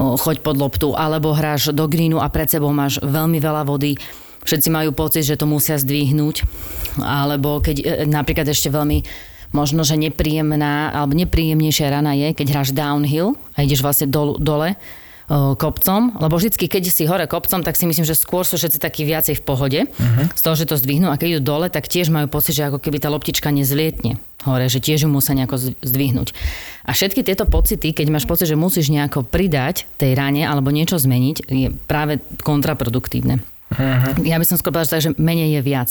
o, 0.00 0.16
choď 0.16 0.40
pod 0.40 0.56
loptu, 0.56 0.88
alebo 0.96 1.36
hráš 1.36 1.76
do 1.76 1.84
greenu 1.84 2.16
a 2.22 2.32
pred 2.32 2.48
sebou 2.48 2.72
máš 2.72 2.96
veľmi 3.04 3.36
veľa 3.36 3.68
vody, 3.68 4.00
všetci 4.40 4.68
majú 4.72 4.96
pocit, 4.96 5.28
že 5.28 5.36
to 5.36 5.44
musia 5.44 5.76
zdvihnúť, 5.76 6.48
alebo 7.04 7.60
keď 7.60 8.08
napríklad 8.08 8.48
ešte 8.48 8.72
veľmi 8.72 9.28
možno, 9.50 9.82
že 9.82 9.98
nepríjemná 9.98 10.94
alebo 10.94 11.14
nepríjemnejšia 11.18 11.90
rana 11.90 12.14
je, 12.14 12.34
keď 12.34 12.46
hráš 12.54 12.70
downhill 12.70 13.34
a 13.58 13.66
ideš 13.66 13.82
vlastne 13.82 14.06
dolu, 14.06 14.38
dole 14.38 14.78
o, 15.30 15.58
kopcom, 15.58 16.14
lebo 16.18 16.38
vždycky, 16.38 16.70
keď 16.70 16.82
si 16.90 17.06
hore 17.06 17.26
kopcom, 17.26 17.62
tak 17.66 17.74
si 17.74 17.86
myslím, 17.86 18.06
že 18.06 18.14
skôr 18.14 18.46
sú 18.46 18.58
všetci 18.58 18.78
takí 18.78 19.02
viacej 19.02 19.38
v 19.38 19.42
pohode 19.42 19.80
uh-huh. 19.86 20.26
z 20.30 20.40
toho, 20.42 20.54
že 20.54 20.70
to 20.70 20.78
zdvihnú 20.78 21.10
a 21.10 21.18
keď 21.18 21.38
idú 21.38 21.42
dole, 21.50 21.66
tak 21.66 21.90
tiež 21.90 22.14
majú 22.14 22.30
pocit, 22.30 22.54
že 22.54 22.70
ako 22.70 22.78
keby 22.78 23.02
tá 23.02 23.10
loptička 23.10 23.50
nezlietne 23.50 24.22
hore, 24.46 24.66
že 24.72 24.80
tiež 24.80 25.04
ju 25.04 25.08
musia 25.10 25.36
nejako 25.36 25.76
zdvihnúť. 25.84 26.32
A 26.88 26.96
všetky 26.96 27.20
tieto 27.20 27.44
pocity, 27.44 27.92
keď 27.92 28.06
máš 28.08 28.24
pocit, 28.24 28.48
že 28.48 28.56
musíš 28.56 28.88
nejako 28.88 29.26
pridať 29.26 29.84
tej 30.00 30.16
rane 30.16 30.46
alebo 30.46 30.72
niečo 30.72 30.96
zmeniť, 30.96 31.36
je 31.44 31.68
práve 31.84 32.24
kontraproduktívne. 32.40 33.44
Uh-huh. 33.70 34.12
Ja 34.26 34.40
by 34.40 34.46
som 34.48 34.56
skôr 34.58 34.74
povedala, 34.74 34.98
že 35.02 35.14
menej 35.20 35.58
je 35.58 35.62
viac. 35.62 35.90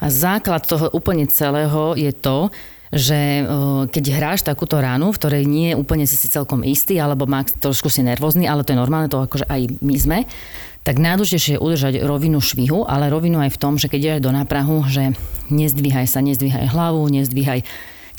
A 0.00 0.08
základ 0.08 0.64
toho 0.64 0.88
úplne 0.96 1.28
celého 1.28 1.92
je 1.92 2.10
to, 2.16 2.48
že 2.90 3.46
o, 3.46 3.86
keď 3.86 4.04
hráš 4.18 4.40
takúto 4.42 4.82
ránu, 4.82 5.14
v 5.14 5.18
ktorej 5.22 5.44
nie 5.46 5.78
úplne 5.78 6.10
si 6.10 6.18
si 6.18 6.26
celkom 6.26 6.66
istý, 6.66 6.98
alebo 6.98 7.26
má 7.30 7.46
trošku 7.46 7.86
si 7.86 8.02
nervózny, 8.02 8.50
ale 8.50 8.66
to 8.66 8.74
je 8.74 8.82
normálne, 8.82 9.06
to 9.06 9.22
akože 9.22 9.46
aj 9.46 9.60
my 9.78 9.96
sme, 9.96 10.18
tak 10.82 10.98
najdôležitejšie 10.98 11.54
je 11.56 11.62
udržať 11.62 11.94
rovinu 12.02 12.42
švihu, 12.42 12.88
ale 12.88 13.12
rovinu 13.12 13.38
aj 13.38 13.54
v 13.54 13.60
tom, 13.60 13.78
že 13.78 13.86
keď 13.86 14.00
ideš 14.00 14.20
do 14.26 14.32
náprahu, 14.34 14.88
že 14.90 15.14
nezdvíhaj 15.52 16.08
sa, 16.08 16.24
nezdvíhaj 16.24 16.72
hlavu, 16.72 17.04
nezdvíhaj 17.12 17.62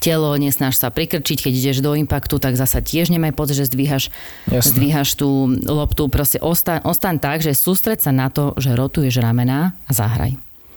telo, 0.02 0.34
nesnaž 0.34 0.74
sa 0.80 0.90
prikrčiť, 0.90 1.46
keď 1.46 1.52
ideš 1.52 1.78
do 1.78 1.94
impaktu, 1.94 2.42
tak 2.42 2.58
zasa 2.58 2.82
tiež 2.82 3.14
nemaj 3.14 3.38
pocit, 3.38 3.62
že 3.62 3.70
zdvíhaš, 3.70 4.10
Jasné. 4.50 4.66
zdvíhaš 4.66 5.14
tú 5.14 5.46
loptu, 5.62 6.10
proste 6.10 6.42
ostaň, 6.42 6.82
ostaň 6.82 7.22
tak, 7.22 7.38
že 7.38 7.54
sústreď 7.54 8.02
sa 8.02 8.10
na 8.10 8.26
to, 8.26 8.56
že 8.58 8.74
rotuješ 8.74 9.22
ramená 9.22 9.78
a 9.86 9.92
zahraj. 9.94 10.34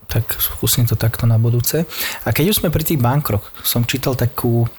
Tak 0.07 0.37
skúsim 0.37 0.85
to 0.85 0.93
takto 0.93 1.25
na 1.25 1.35
budúce. 1.41 1.83
A 2.23 2.29
keď 2.31 2.53
už 2.53 2.59
sme 2.63 2.73
pri 2.73 2.83
tých 2.85 3.01
bankroch, 3.01 3.43
som 3.65 3.83
čítal 3.83 4.13
takú 4.13 4.69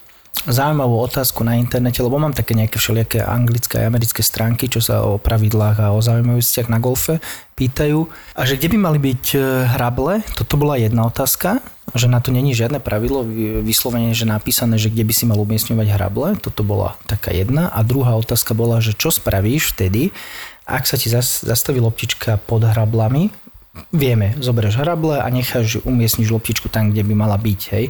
zaujímavú 0.47 1.03
otázku 1.03 1.43
na 1.43 1.59
internete, 1.59 2.05
lebo 2.05 2.21
mám 2.21 2.37
také 2.37 2.55
nejaké 2.55 2.79
všelijaké 2.79 3.25
anglické 3.25 3.83
a 3.83 3.89
americké 3.91 4.23
stránky, 4.23 4.71
čo 4.71 4.79
sa 4.79 5.03
o 5.03 5.19
pravidlách 5.19 5.83
a 5.83 5.93
o 5.97 5.99
zaujímavostiach 5.99 6.71
na 6.71 6.79
golfe 6.79 7.19
pýtajú. 7.59 8.07
A 8.37 8.47
že 8.47 8.61
kde 8.61 8.77
by 8.77 8.79
mali 8.79 8.99
byť 9.01 9.25
e, 9.35 9.39
hrable, 9.75 10.23
toto 10.37 10.55
bola 10.61 10.79
jedna 10.79 11.09
otázka, 11.09 11.65
že 11.97 12.07
na 12.07 12.21
to 12.21 12.31
není 12.31 12.53
žiadne 12.53 12.79
pravidlo 12.79 13.25
vyslovene, 13.65 14.12
že 14.12 14.29
napísané, 14.29 14.77
že 14.77 14.93
kde 14.93 15.09
by 15.09 15.15
si 15.17 15.25
mal 15.25 15.41
umiestňovať 15.41 15.87
hrable, 15.89 16.29
toto 16.39 16.62
bola 16.62 16.95
taká 17.09 17.33
jedna. 17.33 17.73
A 17.73 17.83
druhá 17.83 18.15
otázka 18.15 18.53
bola, 18.53 18.79
že 18.85 18.93
čo 18.93 19.09
spravíš 19.09 19.75
vtedy, 19.75 20.12
ak 20.67 20.85
sa 20.85 20.99
ti 20.99 21.09
zastaví 21.11 21.79
loptička 21.79 22.43
pod 22.43 22.67
hrablami, 22.67 23.31
vieme, 23.93 24.35
zoberieš 24.39 24.81
hrable 24.81 25.21
a 25.21 25.27
necháš 25.29 25.85
umiestniť 25.85 26.27
loptičku 26.29 26.67
tam, 26.69 26.91
kde 26.91 27.03
by 27.05 27.15
mala 27.15 27.37
byť, 27.37 27.61
hej. 27.77 27.85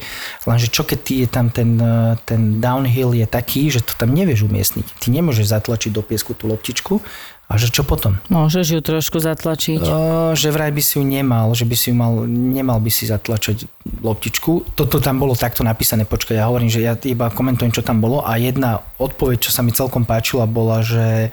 Lenže 0.47 0.69
čo 0.71 0.83
keď 0.83 1.01
je 1.03 1.29
tam 1.29 1.47
ten, 1.51 1.79
e, 1.79 2.19
ten 2.27 2.59
downhill 2.59 3.15
je 3.15 3.27
taký, 3.27 3.71
že 3.71 3.83
to 3.83 3.95
tam 3.95 4.13
nevieš 4.13 4.47
umiestniť. 4.47 4.87
Ty 4.99 5.07
nemôžeš 5.11 5.51
zatlačiť 5.51 5.91
do 5.95 6.03
piesku 6.03 6.35
tú 6.35 6.51
loptičku 6.51 7.01
a 7.47 7.55
že 7.55 7.71
čo 7.71 7.87
potom? 7.87 8.19
Môžeš 8.27 8.67
ju 8.75 8.81
trošku 8.83 9.23
zatlačiť. 9.23 9.79
O, 9.79 9.95
že 10.35 10.51
vraj 10.51 10.75
by 10.75 10.83
si 10.83 10.99
ju 10.99 11.07
nemal, 11.07 11.55
že 11.55 11.63
by 11.63 11.77
si 11.79 11.95
ju 11.95 11.95
mal, 11.95 12.27
nemal 12.27 12.83
by 12.83 12.91
si 12.91 13.07
zatlačať 13.07 13.71
loptičku. 14.03 14.75
Toto 14.75 14.99
tam 14.99 15.23
bolo 15.23 15.39
takto 15.39 15.63
napísané, 15.63 16.03
počkaj, 16.03 16.35
ja 16.35 16.51
hovorím, 16.51 16.67
že 16.67 16.83
ja 16.83 16.99
iba 17.07 17.31
komentujem, 17.31 17.71
čo 17.71 17.87
tam 17.87 18.03
bolo 18.03 18.27
a 18.27 18.35
jedna 18.35 18.83
odpoveď, 18.99 19.47
čo 19.47 19.55
sa 19.55 19.63
mi 19.63 19.71
celkom 19.71 20.03
páčila, 20.03 20.51
bola, 20.51 20.83
že 20.83 21.31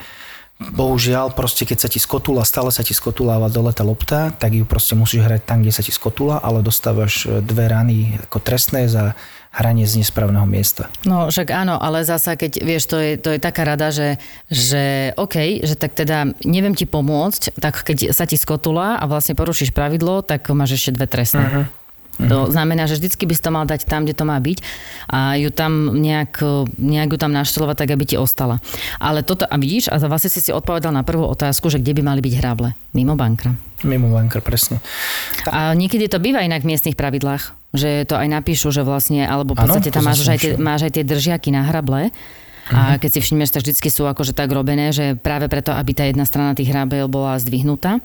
bohužiaľ, 0.61 1.33
proste 1.33 1.65
keď 1.65 1.77
sa 1.83 1.89
ti 1.89 1.99
skotula, 1.99 2.45
stále 2.45 2.69
sa 2.69 2.85
ti 2.85 2.95
skotuláva 2.95 3.51
dole 3.51 3.73
tá 3.73 3.83
lopta, 3.83 4.31
tak 4.31 4.53
ju 4.55 4.63
proste 4.63 4.93
musíš 4.95 5.25
hrať 5.25 5.41
tam, 5.43 5.65
kde 5.65 5.73
sa 5.73 5.83
ti 5.83 5.91
skotula, 5.91 6.39
ale 6.39 6.63
dostávaš 6.63 7.25
e, 7.25 7.41
dve 7.41 7.67
rany 7.67 8.21
ako 8.29 8.39
trestné 8.39 8.87
za 8.87 9.17
hranie 9.53 9.85
z 9.85 10.01
nesprávneho 10.01 10.49
miesta. 10.49 10.89
No 11.05 11.29
však 11.29 11.53
áno, 11.53 11.77
ale 11.77 12.01
zasa 12.01 12.33
keď, 12.33 12.65
vieš, 12.65 12.89
to 12.89 12.97
je, 12.97 13.11
to 13.21 13.29
je 13.37 13.39
taká 13.41 13.69
rada, 13.69 13.93
že, 13.93 14.17
že 14.49 15.13
OK, 15.13 15.61
že 15.61 15.77
tak 15.77 15.93
teda 15.93 16.33
neviem 16.41 16.73
ti 16.73 16.89
pomôcť, 16.89 17.61
tak 17.61 17.85
keď 17.85 18.17
sa 18.17 18.25
ti 18.25 18.33
skotula 18.33 18.97
a 18.97 19.05
vlastne 19.05 19.37
porušíš 19.37 19.69
pravidlo, 19.69 20.25
tak 20.25 20.49
máš 20.49 20.81
ešte 20.81 20.97
dve 20.97 21.05
trestné. 21.05 21.45
Uh-huh. 21.45 21.65
To 22.21 22.45
znamená, 22.45 22.85
že 22.85 23.01
vždycky 23.01 23.25
by 23.25 23.33
si 23.33 23.41
to 23.41 23.49
mal 23.49 23.65
dať 23.65 23.89
tam, 23.89 24.05
kde 24.05 24.13
to 24.13 24.25
má 24.25 24.37
byť 24.37 24.61
a 25.09 25.33
ju 25.33 25.49
tam 25.49 25.97
nejak, 25.97 26.45
nejak 26.77 27.09
ju 27.09 27.17
tam 27.17 27.33
naštelovať 27.33 27.75
tak, 27.83 27.89
aby 27.89 28.05
ti 28.05 28.15
ostala. 28.21 28.61
Ale 29.01 29.25
toto, 29.25 29.49
a 29.49 29.55
vidíš, 29.57 29.89
a 29.89 29.97
vlastne 29.97 30.29
si 30.29 30.37
si 30.37 30.53
odpovedal 30.53 30.93
na 30.93 31.01
prvú 31.01 31.25
otázku, 31.25 31.73
že 31.73 31.81
kde 31.81 31.97
by 31.97 32.01
mali 32.13 32.21
byť 32.21 32.33
hrable. 32.37 32.77
Mimo 32.93 33.17
bankra. 33.17 33.57
Mimo 33.81 34.13
bankra, 34.13 34.45
presne. 34.45 34.77
A 35.49 35.73
niekedy 35.73 36.05
to 36.05 36.21
býva 36.21 36.45
inak 36.45 36.61
v 36.61 36.77
miestnych 36.77 36.95
pravidlách, 36.95 37.73
že 37.73 38.05
to 38.05 38.13
aj 38.13 38.29
napíšu, 38.29 38.69
že 38.69 38.85
vlastne, 38.85 39.25
alebo 39.25 39.57
v 39.57 39.65
podstate 39.65 39.89
tam 39.89 40.05
máš 40.05 40.23
aj, 40.29 40.39
tie, 40.39 40.51
máš 40.61 40.85
aj 40.85 41.01
tie 41.01 41.03
držiaky 41.03 41.49
na 41.49 41.65
hrable, 41.65 42.13
a 42.71 42.95
keď 42.95 43.09
si 43.09 43.19
všimneš, 43.19 43.51
tak 43.51 43.67
vždy 43.67 43.89
sú 43.91 44.07
akože 44.07 44.31
tak 44.31 44.47
robené, 44.53 44.95
že 44.95 45.19
práve 45.19 45.51
preto, 45.51 45.75
aby 45.75 45.91
tá 45.91 46.07
jedna 46.07 46.23
strana 46.23 46.55
tých 46.55 46.71
hrabiel 46.71 47.11
bola 47.11 47.35
zdvihnutá 47.35 47.99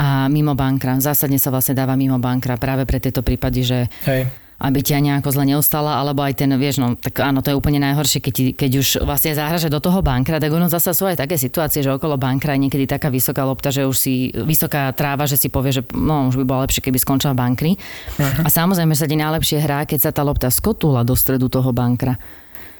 a 0.00 0.30
mimo 0.32 0.56
bankra. 0.56 0.96
Zásadne 1.02 1.36
sa 1.36 1.52
vlastne 1.52 1.76
dáva 1.76 1.98
mimo 1.98 2.16
bankra 2.16 2.56
práve 2.56 2.88
pre 2.88 3.02
tieto 3.02 3.20
prípady, 3.20 3.60
že 3.60 3.78
Hej 4.08 4.30
aby 4.60 4.84
ťa 4.84 5.00
nejako 5.00 5.32
zle 5.32 5.44
neostala, 5.48 5.96
alebo 5.96 6.20
aj 6.20 6.36
ten, 6.36 6.52
vieš, 6.60 6.84
no, 6.84 6.92
tak 6.92 7.16
áno, 7.24 7.40
to 7.40 7.48
je 7.48 7.56
úplne 7.56 7.80
najhoršie, 7.80 8.20
keď, 8.20 8.36
keď 8.60 8.70
už 8.76 8.88
vlastne 9.08 9.32
zahraže 9.32 9.72
do 9.72 9.80
toho 9.80 10.04
bankra, 10.04 10.36
tak 10.36 10.52
ono 10.52 10.68
zase 10.68 10.92
sú 10.92 11.08
aj 11.08 11.24
také 11.24 11.40
situácie, 11.40 11.80
že 11.80 11.88
okolo 11.88 12.20
bankra 12.20 12.52
je 12.52 12.68
niekedy 12.68 12.84
taká 12.84 13.08
vysoká 13.08 13.48
lopta, 13.48 13.72
že 13.72 13.88
už 13.88 13.96
si, 13.96 14.28
vysoká 14.36 14.92
tráva, 14.92 15.24
že 15.24 15.40
si 15.40 15.48
povie, 15.48 15.72
že 15.72 15.82
no, 15.96 16.28
už 16.28 16.36
by 16.36 16.44
bolo 16.44 16.60
lepšie, 16.68 16.84
keby 16.84 17.00
skončila 17.00 17.32
v 17.32 17.40
bankri. 17.40 17.70
Uh-huh. 17.72 18.44
A 18.44 18.48
samozrejme 18.52 18.92
sa 18.92 19.08
ti 19.08 19.16
najlepšie 19.16 19.64
hrá, 19.64 19.88
keď 19.88 19.98
sa 20.04 20.10
tá 20.12 20.20
lopta 20.20 20.52
skotula 20.52 21.08
do 21.08 21.16
stredu 21.16 21.48
toho 21.48 21.72
bankra. 21.72 22.20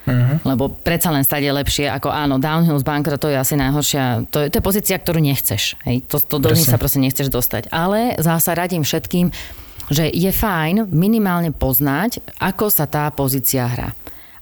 Uh-huh. 0.08 0.40
Lebo 0.48 0.72
predsa 0.72 1.12
len 1.12 1.20
stať 1.20 1.44
je 1.44 1.52
lepšie 1.52 1.86
ako 1.92 2.08
áno, 2.08 2.40
downhill 2.40 2.80
z 2.80 2.88
bankra 2.88 3.20
to 3.20 3.28
je 3.28 3.36
asi 3.36 3.52
najhoršia, 3.60 4.32
to 4.32 4.42
je, 4.42 4.46
to 4.48 4.56
je 4.56 4.64
pozícia, 4.64 4.96
ktorú 4.96 5.20
nechceš. 5.20 5.76
Hej? 5.84 6.08
To, 6.08 6.16
to 6.16 6.40
do 6.40 6.56
sa 6.56 6.80
proste 6.80 7.04
nechceš 7.04 7.28
dostať. 7.28 7.68
Ale 7.68 8.16
zasa 8.16 8.56
radím 8.56 8.80
všetkým, 8.80 9.28
že 9.92 10.08
je 10.08 10.30
fajn 10.32 10.88
minimálne 10.88 11.52
poznať, 11.52 12.24
ako 12.40 12.72
sa 12.72 12.88
tá 12.88 13.12
pozícia 13.12 13.68
hrá. 13.68 13.92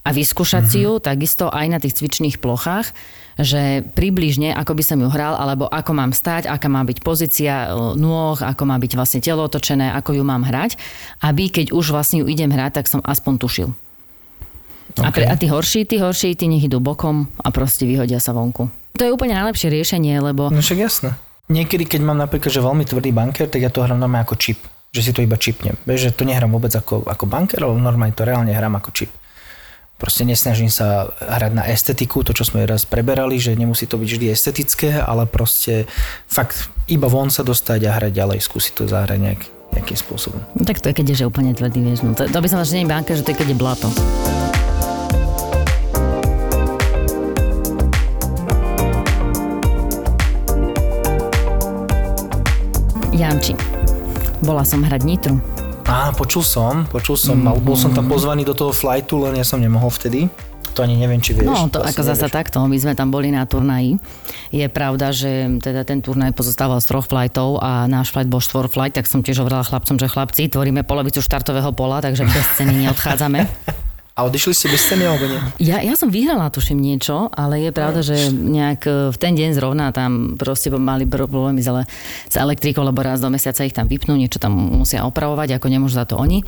A 0.06 0.14
vyskúšať 0.14 0.62
uh-huh. 0.62 0.72
si 0.72 0.86
ju 0.86 0.92
takisto 1.02 1.50
aj 1.50 1.66
na 1.68 1.78
tých 1.82 1.98
cvičných 1.98 2.38
plochách, 2.38 2.94
že 3.38 3.86
približne, 3.94 4.50
ako 4.50 4.74
by 4.74 4.82
som 4.82 4.98
ju 4.98 5.08
hral, 5.10 5.38
alebo 5.38 5.70
ako 5.70 5.94
mám 5.94 6.10
stať, 6.10 6.50
aká 6.50 6.66
má 6.66 6.82
byť 6.82 6.98
pozícia 7.06 7.70
e, 7.70 7.94
nôh, 7.94 8.34
ako 8.34 8.62
má 8.66 8.74
byť 8.82 8.92
vlastne 8.98 9.22
telo 9.22 9.46
otočené, 9.46 9.94
ako 9.94 10.18
ju 10.18 10.22
mám 10.26 10.42
hrať, 10.42 10.74
aby 11.22 11.46
keď 11.46 11.70
už 11.70 11.94
vlastne 11.94 12.22
ju 12.22 12.26
idem 12.26 12.50
hrať, 12.50 12.82
tak 12.82 12.90
som 12.90 12.98
aspoň 13.06 13.34
tušil. 13.38 13.70
Okay. 14.98 15.06
A, 15.06 15.10
pre, 15.14 15.24
a 15.30 15.34
tí 15.38 15.46
horší, 15.46 15.86
tí 15.86 16.02
horší, 16.02 16.34
tí 16.34 16.50
nech 16.50 16.66
idú 16.66 16.82
bokom 16.82 17.30
a 17.38 17.48
proste 17.54 17.86
vyhodia 17.86 18.18
sa 18.18 18.34
vonku. 18.34 18.66
To 18.98 19.02
je 19.06 19.14
úplne 19.14 19.38
najlepšie 19.38 19.70
riešenie, 19.70 20.18
lebo... 20.18 20.50
No 20.50 20.58
však 20.58 20.78
jasné. 20.78 21.14
Niekedy, 21.48 21.86
keď 21.86 22.00
mám 22.02 22.18
napríklad, 22.18 22.50
že 22.50 22.60
veľmi 22.60 22.82
tvrdý 22.82 23.14
banker, 23.14 23.46
tak 23.46 23.62
ja 23.62 23.70
to 23.70 23.86
hrám 23.86 23.96
normálne 23.96 24.26
ako 24.26 24.36
čip. 24.36 24.58
Že 24.90 25.00
si 25.00 25.10
to 25.14 25.22
iba 25.22 25.38
čipnem. 25.38 25.78
Vieš, 25.86 26.10
že 26.10 26.16
to 26.18 26.26
nehrám 26.26 26.50
vôbec 26.50 26.74
ako, 26.74 27.06
ako 27.06 27.24
banker, 27.30 27.62
ale 27.62 27.78
normálne 27.78 28.12
to 28.12 28.26
reálne 28.26 28.50
hrám 28.50 28.74
ako 28.74 28.90
čip. 28.90 29.12
Proste 29.98 30.22
nesnažím 30.22 30.70
sa 30.70 31.10
hrať 31.18 31.52
na 31.54 31.66
estetiku, 31.66 32.22
to 32.22 32.30
čo 32.30 32.46
sme 32.46 32.62
raz 32.66 32.86
preberali, 32.86 33.34
že 33.38 33.58
nemusí 33.58 33.86
to 33.90 33.98
byť 33.98 34.08
vždy 34.14 34.26
estetické, 34.30 34.94
ale 34.94 35.26
proste 35.26 35.90
fakt 36.30 36.70
iba 36.86 37.10
von 37.10 37.34
sa 37.34 37.42
dostať 37.42 37.80
a 37.86 37.98
hrať 37.98 38.12
ďalej, 38.14 38.38
skúsiť 38.38 38.72
to 38.78 38.82
zahrať 38.86 39.18
nejak, 39.18 39.42
nejakým 39.74 39.98
spôsobom. 39.98 40.38
No, 40.54 40.62
tak 40.62 40.78
to 40.78 40.90
je, 40.90 41.02
keď 41.02 41.06
je 41.10 41.16
že 41.22 41.24
úplne 41.26 41.50
tvrdý, 41.50 41.82
vieš. 41.82 42.06
No, 42.06 42.14
to, 42.14 42.30
to 42.30 42.38
by 42.38 42.46
som 42.46 42.62
že 42.62 42.78
nie 42.78 42.86
banka, 42.86 43.18
že 43.18 43.26
to 43.26 43.34
je, 43.34 43.38
keď 43.42 43.48
je 43.52 43.58
blato. 43.58 43.90
Janči. 53.18 53.58
Bola 54.46 54.62
som 54.62 54.78
hrať 54.78 55.02
Nitru. 55.02 55.42
Á, 55.90 56.14
počul 56.14 56.46
som, 56.46 56.86
počul 56.86 57.18
som, 57.18 57.34
mm-hmm. 57.34 57.66
bol 57.66 57.74
som 57.74 57.90
tam 57.90 58.06
pozvaný 58.06 58.46
do 58.46 58.54
toho 58.54 58.70
flightu, 58.70 59.18
len 59.18 59.34
ja 59.34 59.42
som 59.42 59.58
nemohol 59.58 59.90
vtedy. 59.90 60.30
To 60.78 60.86
ani 60.86 60.94
neviem, 60.94 61.18
či 61.18 61.34
vieš. 61.34 61.50
No, 61.50 61.66
to, 61.66 61.82
to 61.82 61.90
ako 61.90 62.06
zasa 62.06 62.30
takto, 62.30 62.62
my 62.62 62.78
sme 62.78 62.94
tam 62.94 63.10
boli 63.10 63.34
na 63.34 63.42
turnaji. 63.42 63.98
Je 64.54 64.62
pravda, 64.70 65.10
že 65.10 65.58
teda 65.58 65.82
ten 65.82 65.98
turnaj 65.98 66.30
pozostával 66.30 66.78
z 66.78 66.94
troch 66.94 67.10
flightov 67.10 67.58
a 67.58 67.90
náš 67.90 68.14
flight 68.14 68.30
bol 68.30 68.38
štvor 68.38 68.70
flight, 68.70 68.94
tak 68.94 69.10
som 69.10 69.26
tiež 69.26 69.42
hovorila 69.42 69.66
chlapcom, 69.66 69.98
že 69.98 70.06
chlapci, 70.06 70.46
tvoríme 70.46 70.86
polovicu 70.86 71.18
štartového 71.18 71.74
pola, 71.74 71.98
takže 71.98 72.22
bez 72.22 72.46
ceny 72.54 72.86
neodchádzame. 72.86 73.42
A 74.18 74.26
odišli 74.26 74.50
ste 74.50 74.66
bez 74.66 74.82
ceny 74.90 75.06
alebo 75.06 75.30
nie? 75.30 75.38
Ja, 75.62 75.78
ja 75.78 75.94
som 75.94 76.10
vyhrala, 76.10 76.50
tuším 76.50 76.82
niečo, 76.82 77.30
ale 77.30 77.62
je 77.62 77.70
pravda, 77.70 78.02
že 78.02 78.34
nejak 78.34 78.80
e, 78.82 78.90
v 79.14 79.16
ten 79.22 79.38
deň 79.38 79.54
zrovna 79.54 79.94
tam 79.94 80.34
proste 80.34 80.74
mali 80.74 81.06
problémy 81.06 81.62
s, 81.62 81.70
s 82.26 82.34
elektrikou, 82.34 82.82
lebo 82.82 82.98
raz 82.98 83.22
do 83.22 83.30
mesiaca 83.30 83.62
ich 83.62 83.70
tam 83.70 83.86
vypnú, 83.86 84.18
niečo 84.18 84.42
tam 84.42 84.58
musia 84.82 85.06
opravovať, 85.06 85.62
ako 85.62 85.70
nemôžu 85.70 86.02
za 86.02 86.06
to 86.10 86.18
oni. 86.18 86.42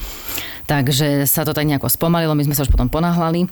Takže 0.67 1.31
sa 1.31 1.47
to 1.47 1.55
tak 1.55 1.71
nejako 1.71 1.87
spomalilo, 1.87 2.35
my 2.35 2.43
sme 2.43 2.59
sa 2.59 2.67
už 2.67 2.75
potom 2.75 2.91
ponáhľali. 2.91 3.47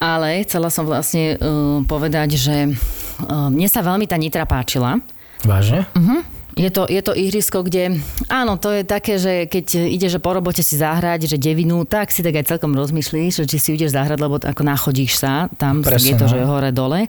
Ale 0.00 0.48
chcela 0.48 0.72
som 0.72 0.88
vlastne 0.88 1.36
uh, 1.36 1.80
povedať, 1.84 2.40
že 2.40 2.72
uh, 2.72 3.52
mne 3.52 3.68
sa 3.68 3.84
veľmi 3.84 4.08
tá 4.08 4.16
Nitra 4.16 4.48
páčila. 4.48 5.00
Vážne? 5.44 5.84
Uh-huh. 5.92 6.37
Je 6.58 6.74
to, 6.74 6.90
je 6.90 6.98
to 6.98 7.14
ihrisko, 7.14 7.62
kde, 7.62 8.02
áno, 8.26 8.58
to 8.58 8.74
je 8.74 8.82
také, 8.82 9.14
že 9.14 9.46
keď 9.46 9.78
ide, 9.94 10.10
že 10.10 10.18
po 10.18 10.34
robote 10.34 10.58
si 10.58 10.74
zahrať, 10.74 11.30
že 11.30 11.38
devinu, 11.38 11.86
tak 11.86 12.10
si 12.10 12.18
tak 12.26 12.34
aj 12.34 12.50
celkom 12.50 12.74
rozmyslíš, 12.74 13.46
že 13.46 13.46
či 13.46 13.58
si 13.62 13.68
ideš 13.78 13.94
zahrať, 13.94 14.18
lebo 14.18 14.42
ako 14.42 14.62
nachodíš 14.66 15.22
sa, 15.22 15.46
tam 15.54 15.86
Presne, 15.86 16.12
je 16.12 16.14
to, 16.18 16.26
no. 16.26 16.30
že 16.34 16.38
hore 16.42 16.70
dole. 16.74 17.06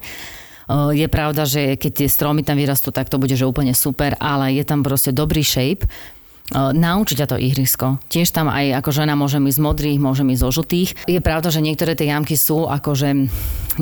Je 0.70 1.06
pravda, 1.10 1.50
že 1.50 1.74
keď 1.74 1.92
tie 1.98 2.06
stromy 2.06 2.46
tam 2.46 2.54
vyrastú, 2.54 2.94
tak 2.94 3.10
to 3.10 3.18
bude 3.18 3.34
že 3.34 3.42
úplne 3.42 3.74
super, 3.74 4.14
ale 4.22 4.54
je 4.54 4.62
tam 4.62 4.86
proste 4.86 5.10
dobrý 5.10 5.42
shape. 5.42 5.82
Naučiť 6.54 7.14
ťa 7.18 7.26
to 7.30 7.36
ihrisko. 7.38 7.98
Tiež 8.06 8.30
tam 8.30 8.50
aj 8.50 8.82
ako 8.82 8.90
žena 8.90 9.18
môžem 9.18 9.42
ísť 9.50 9.58
z 9.58 9.64
modrých, 9.66 9.98
môžem 10.02 10.30
ísť 10.34 10.42
zo 10.46 10.50
žltých. 10.62 10.90
Je 11.10 11.18
pravda, 11.22 11.50
že 11.50 11.62
niektoré 11.62 11.98
tie 11.98 12.10
jamky 12.10 12.38
sú 12.38 12.70
akože 12.70 13.30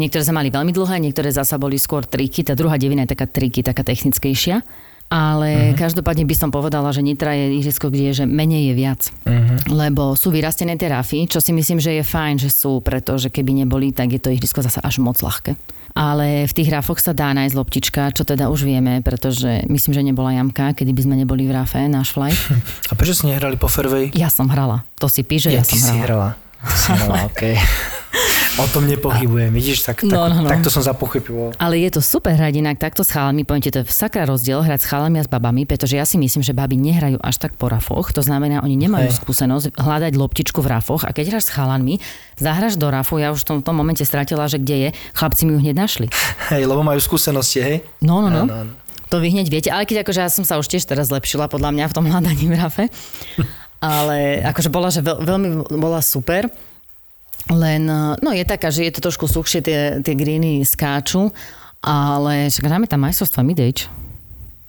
niektoré 0.01 0.21
sa 0.25 0.37
mali 0.37 0.49
veľmi 0.49 0.73
dlhé, 0.73 1.01
niektoré 1.01 1.29
zasa 1.29 1.61
boli 1.61 1.77
skôr 1.81 2.09
triky. 2.09 2.41
Tá 2.41 2.57
druhá 2.57 2.81
devina 2.81 3.05
je 3.05 3.13
taká 3.13 3.29
triky, 3.29 3.61
taká 3.61 3.85
technickejšia. 3.85 4.61
Ale 5.09 5.73
uh-huh. 5.73 5.81
každopádne 5.81 6.29
by 6.29 6.37
som 6.37 6.53
povedala, 6.53 6.93
že 6.93 7.01
Nitra 7.01 7.33
je 7.33 7.57
ihrisko, 7.57 7.89
kde 7.89 8.13
je, 8.13 8.23
že 8.23 8.25
menej 8.29 8.73
je 8.73 8.75
viac. 8.77 9.01
Uh-huh. 9.25 9.57
Lebo 9.73 10.13
sú 10.13 10.29
vyrastené 10.29 10.77
tie 10.77 10.93
rafy, 10.93 11.25
čo 11.25 11.41
si 11.41 11.57
myslím, 11.57 11.81
že 11.81 11.97
je 11.97 12.05
fajn, 12.05 12.45
že 12.45 12.53
sú, 12.53 12.85
pretože 12.85 13.33
keby 13.33 13.65
neboli, 13.65 13.97
tak 13.97 14.13
je 14.13 14.21
to 14.21 14.29
ihrisko 14.29 14.61
zase 14.61 14.85
až 14.85 15.01
moc 15.01 15.17
ľahké. 15.17 15.57
Ale 15.97 16.45
v 16.45 16.53
tých 16.53 16.69
rafoch 16.69 17.01
sa 17.01 17.17
dá 17.17 17.33
nájsť 17.33 17.57
loptička, 17.57 18.13
čo 18.13 18.23
teda 18.23 18.53
už 18.53 18.69
vieme, 18.69 19.01
pretože 19.01 19.65
myslím, 19.67 19.93
že 19.97 20.03
nebola 20.05 20.37
jamka, 20.37 20.77
kedy 20.77 20.93
by 20.93 21.03
sme 21.03 21.15
neboli 21.25 21.49
v 21.49 21.57
rafe, 21.57 21.81
náš 21.89 22.13
flight. 22.13 22.39
A 22.91 22.95
prečo 22.95 23.17
ste 23.17 23.33
nehrali 23.33 23.57
po 23.57 23.67
fairway? 23.67 24.13
Ja 24.13 24.29
som 24.29 24.53
hrala. 24.53 24.85
To 25.01 25.09
si 25.09 25.25
píše, 25.25 25.49
ja 25.49 25.65
som 25.65 25.81
hrala. 25.81 25.89
si 25.89 25.97
hrala? 26.05 26.29
Hrala, 26.63 27.25
okay. 27.31 27.55
O 28.59 28.67
tom 28.75 28.91
nepochybujem, 28.91 29.55
vidíš, 29.55 29.87
tak, 29.87 30.03
tak, 30.03 30.11
No, 30.11 30.27
no, 30.27 30.43
no. 30.43 30.51
takto 30.51 30.67
som 30.67 30.83
zapochyboval. 30.83 31.55
Ale 31.63 31.79
je 31.79 31.95
to 31.95 32.03
super 32.03 32.35
hrať 32.35 32.59
inak 32.59 32.83
takto 32.83 33.07
s 33.07 33.15
chalami. 33.15 33.47
Poviem 33.47 33.63
ti, 33.63 33.71
to 33.71 33.87
je 33.87 33.87
sakra 33.87 34.27
rozdiel 34.27 34.67
hrať 34.67 34.83
s 34.83 34.87
chalami 34.91 35.23
a 35.23 35.25
s 35.25 35.31
babami, 35.31 35.63
pretože 35.63 35.95
ja 35.95 36.03
si 36.03 36.19
myslím, 36.19 36.43
že 36.43 36.51
baby 36.51 36.75
nehrajú 36.75 37.23
až 37.23 37.39
tak 37.39 37.55
po 37.55 37.71
rafoch. 37.71 38.11
To 38.11 38.23
znamená, 38.25 38.67
oni 38.67 38.75
nemajú 38.75 39.15
Hej. 39.15 39.23
skúsenosť 39.23 39.79
hľadať 39.79 40.13
loptičku 40.19 40.59
v 40.59 40.75
rafoch 40.75 41.07
a 41.07 41.15
keď 41.15 41.39
hráš 41.39 41.47
s 41.47 41.55
chalami, 41.55 42.03
zahraš 42.35 42.75
do 42.75 42.91
rafu, 42.91 43.23
ja 43.23 43.31
už 43.31 43.47
v 43.47 43.47
tom, 43.47 43.59
tom 43.63 43.79
momente 43.79 44.03
stratila, 44.03 44.51
že 44.51 44.59
kde 44.59 44.91
je, 44.91 44.91
chlapci 45.15 45.47
mi 45.47 45.55
ju 45.55 45.63
hneď 45.63 45.79
našli. 45.79 46.07
Hej, 46.51 46.67
lebo 46.67 46.83
majú 46.83 46.99
skúsenosti, 46.99 47.63
hej? 47.63 47.77
No, 48.03 48.19
no, 48.27 48.35
no. 48.35 48.43
Áno, 48.51 48.55
áno. 48.67 48.73
To 49.09 49.23
vy 49.23 49.33
hneď 49.33 49.47
viete, 49.49 49.71
ale 49.71 49.87
keď 49.87 50.03
akože 50.05 50.21
ja 50.21 50.29
som 50.29 50.45
sa 50.45 50.59
už 50.61 50.67
tiež 50.69 50.85
teraz 50.85 51.09
zlepšila 51.09 51.47
podľa 51.49 51.73
mňa 51.73 51.85
v 51.89 51.95
tom 51.95 52.05
hľadaní 52.11 52.45
v 52.51 52.55
rafe. 52.59 52.85
Ale 53.79 54.43
akože 54.43 54.71
bola, 54.71 54.91
že 54.91 55.01
veľ, 55.05 55.23
veľmi 55.23 55.49
bola 55.79 56.03
super. 56.03 56.51
Len, 57.49 57.83
no 58.19 58.31
je 58.35 58.45
taká, 58.45 58.69
že 58.69 58.85
je 58.85 58.93
to 58.93 59.05
trošku 59.09 59.25
suchšie, 59.31 59.61
tie, 59.65 59.81
tie 60.05 60.15
greeny 60.19 60.67
skáču, 60.67 61.33
ale 61.81 62.51
však 62.51 62.67
hráme 62.67 62.91
tam 62.91 63.07
majstrovstva 63.07 63.47
midage. 63.47 63.89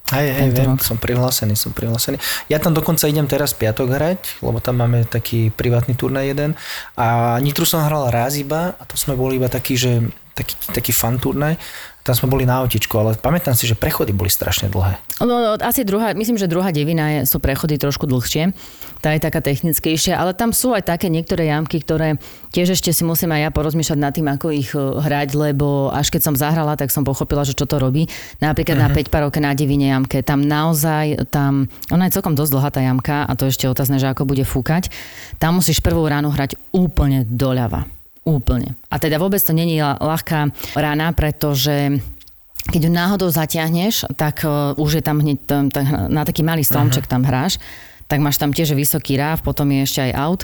Hej, 0.10 0.28
hej, 0.42 0.50
viem, 0.58 0.74
som 0.82 0.98
prihlásený, 0.98 1.54
som 1.54 1.70
prihlásený. 1.70 2.18
Ja 2.50 2.58
tam 2.58 2.74
dokonca 2.74 3.06
idem 3.06 3.30
teraz 3.30 3.54
piatok 3.54 3.94
hrať, 3.94 4.42
lebo 4.42 4.58
tam 4.58 4.82
máme 4.82 5.06
taký 5.06 5.54
privátny 5.54 5.94
turnaj 5.94 6.34
jeden. 6.34 6.58
A 6.98 7.38
Nitru 7.38 7.62
som 7.62 7.86
hral 7.86 8.10
raz 8.10 8.34
iba 8.34 8.74
a 8.74 8.84
to 8.90 8.98
sme 8.98 9.14
boli 9.14 9.38
iba 9.38 9.46
taký, 9.46 9.78
že 9.78 10.02
taký, 10.34 10.54
taký 10.74 10.92
fan 10.98 11.22
turnaj. 11.22 11.62
Tam 12.00 12.16
sme 12.16 12.32
boli 12.32 12.48
na 12.48 12.64
autičku, 12.64 12.96
ale 12.96 13.20
pamätám 13.20 13.54
si, 13.54 13.68
že 13.68 13.76
prechody 13.76 14.16
boli 14.16 14.32
strašne 14.32 14.72
dlhé. 14.72 14.98
No, 15.20 15.28
no, 15.28 15.60
asi 15.60 15.84
druhá, 15.84 16.16
myslím, 16.16 16.40
že 16.40 16.48
druhá 16.48 16.72
devina 16.72 17.20
je, 17.20 17.28
sú 17.28 17.44
prechody 17.44 17.76
trošku 17.76 18.08
dlhšie. 18.08 18.56
Tá 19.04 19.12
je 19.12 19.20
taká 19.20 19.44
technickejšia, 19.44 20.16
ale 20.16 20.32
tam 20.32 20.56
sú 20.56 20.72
aj 20.72 20.88
také 20.88 21.12
niektoré 21.12 21.52
jamky, 21.52 21.84
ktoré 21.84 22.16
tiež 22.56 22.80
ešte 22.80 22.96
si 22.96 23.04
musím 23.04 23.36
aj 23.36 23.42
ja 23.48 23.50
porozmýšľať 23.52 24.00
nad 24.00 24.16
tým, 24.16 24.28
ako 24.32 24.48
ich 24.56 24.72
e, 24.72 24.80
hrať, 24.80 25.36
lebo 25.36 25.92
až 25.92 26.08
keď 26.08 26.22
som 26.24 26.36
zahrala, 26.40 26.80
tak 26.80 26.88
som 26.88 27.04
pochopila, 27.04 27.44
že 27.44 27.52
čo 27.52 27.68
to 27.68 27.76
robí. 27.80 28.08
Napríklad 28.40 28.80
uh-huh. 28.80 28.96
na 28.96 28.96
5 28.96 29.12
parovke 29.12 29.44
na 29.44 29.52
divine 29.52 29.92
jamke, 29.92 30.24
tam 30.24 30.40
naozaj, 30.40 31.28
tam, 31.28 31.68
ona 31.92 32.08
je 32.08 32.16
celkom 32.16 32.32
dosť 32.32 32.52
dlhá 32.56 32.70
tá 32.72 32.80
jamka 32.80 33.28
a 33.28 33.32
to 33.36 33.52
ešte 33.52 33.68
otázne, 33.68 34.00
že 34.00 34.08
ako 34.08 34.24
bude 34.24 34.48
fúkať. 34.48 34.88
Tam 35.36 35.60
musíš 35.60 35.84
prvú 35.84 36.08
ránu 36.08 36.32
hrať 36.32 36.56
úplne 36.72 37.28
doľava. 37.28 37.99
Úplne. 38.28 38.76
A 38.92 38.96
teda 39.00 39.18
vôbec 39.18 39.40
to 39.40 39.56
není 39.56 39.80
ľa- 39.80 39.98
ľahká 40.00 40.52
rána, 40.76 41.16
pretože 41.16 42.04
keď 42.70 42.82
ju 42.86 42.92
náhodou 42.92 43.30
zatiahneš, 43.32 44.06
tak 44.20 44.44
uh, 44.44 44.76
už 44.76 45.00
je 45.00 45.04
tam 45.04 45.24
hneď 45.24 45.38
tam, 45.48 45.64
tak, 45.72 45.88
na 46.12 46.28
taký 46.28 46.44
malý 46.44 46.62
stromček 46.62 47.08
tam 47.08 47.24
hráš, 47.24 47.58
tak 48.06 48.20
máš 48.20 48.38
tam 48.38 48.52
tiež 48.52 48.76
vysoký 48.76 49.16
ráv, 49.16 49.42
potom 49.42 49.70
je 49.72 49.86
ešte 49.86 50.02
aj 50.06 50.14
aut. 50.18 50.44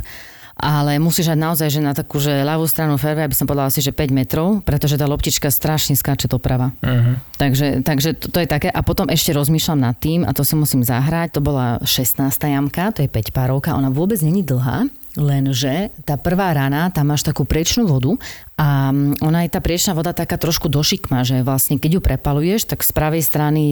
Ale 0.56 1.04
musíš 1.04 1.36
mať 1.36 1.40
naozaj, 1.44 1.68
že 1.68 1.84
na 1.84 1.92
takú, 1.92 2.16
že 2.16 2.32
ľavú 2.32 2.64
stranu 2.64 2.96
fairway, 2.96 3.28
aby 3.28 3.36
som 3.36 3.44
povedala 3.44 3.68
asi, 3.68 3.84
že 3.84 3.92
5 3.92 4.16
metrov, 4.16 4.64
pretože 4.64 4.96
tá 4.96 5.04
loptička 5.04 5.52
strašne 5.52 6.00
skáče 6.00 6.32
doprava. 6.32 6.72
Uh-huh. 6.80 7.20
Takže, 7.36 7.84
takže 7.84 8.16
to, 8.16 8.32
to, 8.32 8.40
je 8.40 8.48
také. 8.48 8.72
A 8.72 8.80
potom 8.80 9.12
ešte 9.12 9.36
rozmýšľam 9.36 9.84
nad 9.84 10.00
tým, 10.00 10.24
a 10.24 10.32
to 10.32 10.48
si 10.48 10.56
musím 10.56 10.80
zahrať, 10.80 11.36
to 11.36 11.42
bola 11.44 11.84
16. 11.84 12.24
jamka, 12.40 12.96
to 12.96 13.04
je 13.04 13.12
5 13.12 13.36
párovka, 13.36 13.76
ona 13.76 13.92
vôbec 13.92 14.24
není 14.24 14.48
dlhá, 14.48 14.88
Lenže 15.16 15.96
tá 16.04 16.20
prvá 16.20 16.52
rana, 16.52 16.92
tam 16.92 17.16
máš 17.16 17.24
takú 17.24 17.48
priečnú 17.48 17.88
vodu 17.88 18.20
a 18.60 18.92
mm, 18.92 19.24
ona 19.24 19.48
je 19.48 19.50
tá 19.52 19.64
priečná 19.64 19.96
voda 19.96 20.12
taká 20.12 20.36
trošku 20.36 20.68
došikma, 20.68 21.24
že 21.24 21.40
vlastne 21.40 21.80
keď 21.80 22.00
ju 22.00 22.02
prepaluješ, 22.04 22.68
tak 22.68 22.84
z 22.84 22.92
pravej 22.92 23.24
strany 23.24 23.64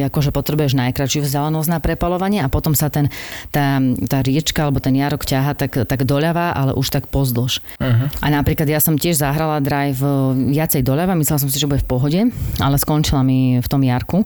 je, 0.00 0.02
akože 0.08 0.32
potrebuješ 0.32 0.72
najkračšiu 0.72 1.24
vzdialenosť 1.24 1.68
na 1.68 1.80
prepalovanie 1.84 2.40
a 2.40 2.48
potom 2.48 2.72
sa 2.72 2.88
ten, 2.88 3.12
tá, 3.52 3.76
tá 4.08 4.18
riečka 4.24 4.64
alebo 4.64 4.80
ten 4.80 4.96
jarok 4.96 5.28
ťaha 5.28 5.52
tak, 5.52 5.84
tak 5.84 6.00
doľava, 6.08 6.56
ale 6.56 6.72
už 6.72 6.88
tak 6.88 7.12
pozdĺž. 7.12 7.60
Uh-huh. 7.76 8.08
A 8.24 8.26
napríklad 8.32 8.64
ja 8.64 8.80
som 8.80 8.96
tiež 8.96 9.20
zahrala 9.20 9.60
drive 9.60 10.00
e, 10.00 10.48
viacej 10.56 10.80
doľava, 10.80 11.12
myslela 11.12 11.44
som 11.44 11.52
si, 11.52 11.60
že 11.60 11.68
bude 11.68 11.84
v 11.84 11.88
pohode, 11.88 12.20
ale 12.56 12.76
skončila 12.80 13.20
mi 13.20 13.60
v 13.60 13.68
tom 13.68 13.84
jarku 13.84 14.24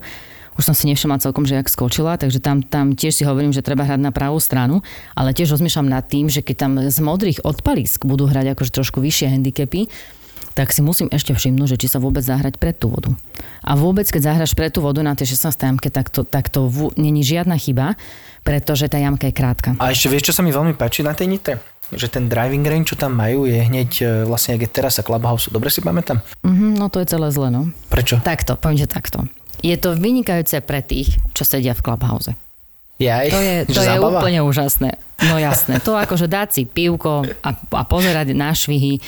už 0.60 0.68
som 0.68 0.76
si 0.76 0.84
nevšimla 0.92 1.24
celkom, 1.24 1.48
že 1.48 1.56
jak 1.56 1.72
skočila, 1.72 2.20
takže 2.20 2.36
tam, 2.36 2.60
tam 2.60 2.92
tiež 2.92 3.16
si 3.16 3.24
hovorím, 3.24 3.56
že 3.56 3.64
treba 3.64 3.88
hrať 3.88 3.96
na 3.96 4.12
pravú 4.12 4.36
stranu, 4.36 4.84
ale 5.16 5.32
tiež 5.32 5.56
rozmýšľam 5.56 5.88
nad 5.88 6.04
tým, 6.04 6.28
že 6.28 6.44
keď 6.44 6.56
tam 6.60 6.72
z 6.84 7.00
modrých 7.00 7.40
odpalisk 7.40 8.04
budú 8.04 8.28
hrať 8.28 8.52
akože 8.52 8.76
trošku 8.76 9.00
vyššie 9.00 9.32
handicapy, 9.32 9.88
tak 10.52 10.76
si 10.76 10.84
musím 10.84 11.08
ešte 11.08 11.32
všimnúť, 11.32 11.72
že 11.72 11.80
či 11.80 11.86
sa 11.88 12.02
vôbec 12.02 12.20
zahrať 12.20 12.60
pred 12.60 12.76
tú 12.76 12.92
vodu. 12.92 13.16
A 13.64 13.78
vôbec, 13.78 14.04
keď 14.04 14.34
zahraš 14.34 14.52
pred 14.52 14.68
tú 14.68 14.84
vodu 14.84 15.00
na 15.00 15.16
tej 15.16 15.32
16. 15.32 15.48
jamke, 15.56 15.88
tak 15.88 16.12
to, 16.12 16.26
tak 16.26 16.52
to 16.52 16.68
v, 16.68 16.92
není 17.00 17.24
žiadna 17.24 17.56
chyba, 17.56 17.96
pretože 18.44 18.90
tá 18.92 19.00
jamka 19.00 19.30
je 19.30 19.34
krátka. 19.34 19.68
A 19.80 19.94
ešte 19.94 20.12
vieš, 20.12 20.28
čo 20.28 20.36
sa 20.36 20.42
mi 20.44 20.52
veľmi 20.52 20.76
páči 20.76 21.00
na 21.00 21.16
tej 21.16 21.32
Nitre? 21.32 21.54
Že 21.90 22.06
ten 22.06 22.24
driving 22.28 22.62
range, 22.62 22.94
čo 22.94 22.96
tam 23.00 23.18
majú, 23.18 23.50
je 23.50 23.56
hneď 23.56 23.90
e, 23.98 24.04
vlastne, 24.28 24.54
jak 24.54 24.68
je 24.68 24.70
teraz 24.70 25.00
a 25.00 25.02
Clubhouse. 25.02 25.50
Dobre 25.50 25.72
si 25.72 25.82
pamätám? 25.82 26.22
Mhm, 26.44 26.78
no 26.78 26.86
to 26.86 27.02
je 27.02 27.06
celé 27.08 27.30
zle, 27.34 27.50
no. 27.50 27.70
Prečo? 27.90 28.22
Takto, 28.22 28.54
poviem, 28.54 28.84
že 28.84 28.88
takto. 28.90 29.26
Je 29.60 29.76
to 29.76 29.92
vynikajúce 29.92 30.60
pre 30.60 30.80
tých, 30.80 31.16
čo 31.32 31.44
sedia 31.44 31.72
v 31.72 31.82
Clubhouse. 31.82 32.32
Jaj, 32.96 33.26
To 33.28 33.40
je, 33.40 33.56
to 33.76 33.80
je 33.80 33.88
zábava? 33.88 34.20
úplne 34.20 34.40
úžasné. 34.40 34.96
No 35.22 35.36
jasné. 35.36 35.80
To 35.80 35.96
akože 35.96 36.26
dať 36.26 36.48
si 36.52 36.62
pivko 36.64 37.24
a, 37.24 37.50
a 37.52 37.82
pozerať 37.84 38.32
na 38.32 38.52
švihy, 38.52 39.00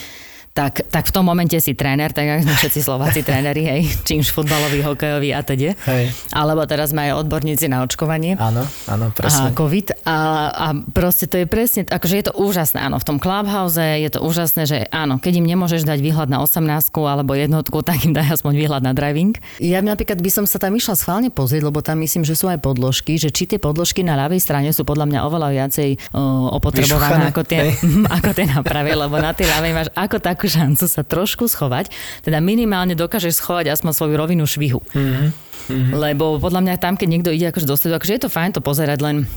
tak, 0.53 0.84
tak 0.92 1.09
v 1.09 1.12
tom 1.16 1.24
momente 1.24 1.57
si 1.64 1.72
tréner, 1.72 2.12
tak 2.12 2.28
ako 2.28 2.40
sme 2.44 2.55
všetci 2.61 2.80
Slováci 2.84 3.20
tréneri, 3.28 3.64
hej, 3.64 3.82
či 4.05 4.20
už 4.20 4.36
futbalový, 4.36 4.84
hokejový 4.84 5.32
a 5.32 5.40
teda. 5.40 5.72
Hej. 5.88 6.12
Alebo 6.32 6.61
teraz 6.68 6.92
sme 6.92 7.09
aj 7.09 7.24
odborníci 7.24 7.72
na 7.72 7.80
očkovanie. 7.80 8.36
Áno, 8.36 8.68
áno, 8.84 9.07
A 9.09 9.16
presne. 9.16 9.57
COVID. 9.57 10.05
A, 10.05 10.16
a 10.53 10.66
proste 10.92 11.24
to 11.24 11.40
je 11.40 11.48
presne, 11.48 11.88
akože 11.88 12.14
je 12.20 12.24
to 12.28 12.34
úžasné, 12.36 12.84
áno, 12.84 13.00
v 13.00 13.05
tom 13.09 13.16
Clubhouse 13.16 13.80
je 13.80 14.11
to 14.12 14.20
úžasné, 14.20 14.68
že 14.68 14.78
áno, 14.92 15.16
keď 15.16 15.40
im 15.40 15.46
nemôžeš 15.48 15.88
dať 15.88 15.98
výhľad 16.05 16.28
na 16.28 16.44
18 16.44 16.92
alebo 16.92 17.32
jednotku, 17.32 17.80
tak 17.80 18.05
im 18.05 18.12
daj 18.12 18.36
aspoň 18.36 18.53
výhľad 18.53 18.82
na 18.84 18.92
driving. 18.92 19.32
Ja 19.57 19.80
napríklad 19.80 20.20
by 20.20 20.30
som 20.30 20.44
sa 20.44 20.61
tam 20.61 20.76
išla 20.76 20.94
schválne 21.00 21.32
pozrieť, 21.32 21.64
lebo 21.64 21.80
tam 21.80 22.05
myslím, 22.05 22.28
že 22.28 22.36
sú 22.36 22.53
aj 22.53 22.61
podložky, 22.61 23.16
že 23.16 23.32
či 23.32 23.48
tie 23.48 23.57
podložky 23.57 24.05
na 24.05 24.20
ľavej 24.20 24.38
strane 24.42 24.68
sú 24.76 24.84
podľa 24.84 25.09
mňa 25.09 25.20
oveľa 25.24 25.48
viacej 25.57 25.90
uh, 26.12 26.53
opotrebované 26.53 26.92
Vyšuchané, 26.92 27.24
ako 27.32 27.42
tie, 27.48 27.61
ako 28.20 28.30
tie 28.36 28.46
na 28.46 28.61
pravej, 28.61 28.94
lebo 29.00 29.16
na 29.16 29.32
tej 29.32 29.46
ľavej 29.48 29.72
máš 29.72 29.88
ako 29.96 30.16
takú 30.43 30.51
šancu 30.59 30.90
sa 30.90 31.07
trošku 31.07 31.47
schovať, 31.47 31.95
teda 32.26 32.43
minimálne 32.43 32.99
dokážeš 32.99 33.38
schovať 33.38 33.70
aspoň 33.78 33.90
svoju 33.95 34.14
rovinu 34.18 34.43
švihu. 34.43 34.82
Mm-hmm. 34.90 35.95
Lebo 35.95 36.43
podľa 36.43 36.59
mňa 36.66 36.74
tam, 36.82 36.99
keď 36.99 37.07
niekto 37.07 37.30
ide 37.30 37.55
akože 37.55 37.70
do 37.70 37.78
stredu, 37.78 37.95
akože 37.95 38.18
je 38.18 38.22
to 38.26 38.30
fajn 38.34 38.59
to 38.59 38.61
pozerať, 38.61 38.99
len 38.99 39.30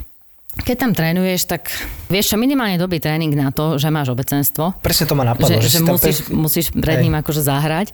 keď 0.55 0.75
tam 0.87 0.91
trénuješ, 0.95 1.45
tak 1.45 1.69
vieš 2.09 2.33
čo, 2.33 2.35
minimálne 2.39 2.79
dobrý 2.81 2.97
tréning 2.97 3.29
na 3.37 3.53
to, 3.53 3.77
že 3.77 3.91
máš 3.91 4.09
obecenstvo. 4.09 4.73
Presne 4.81 5.05
to 5.05 5.13
ma 5.13 5.27
napadlo. 5.27 5.51
Že, 5.51 5.61
Že, 5.61 5.69
že 5.69 5.79
musíš, 5.83 6.17
pe- 6.25 6.31
musíš 6.33 6.65
pred 6.71 6.97
Hej. 6.97 7.03
ním 7.05 7.15
akože 7.19 7.43
zahrať. 7.43 7.91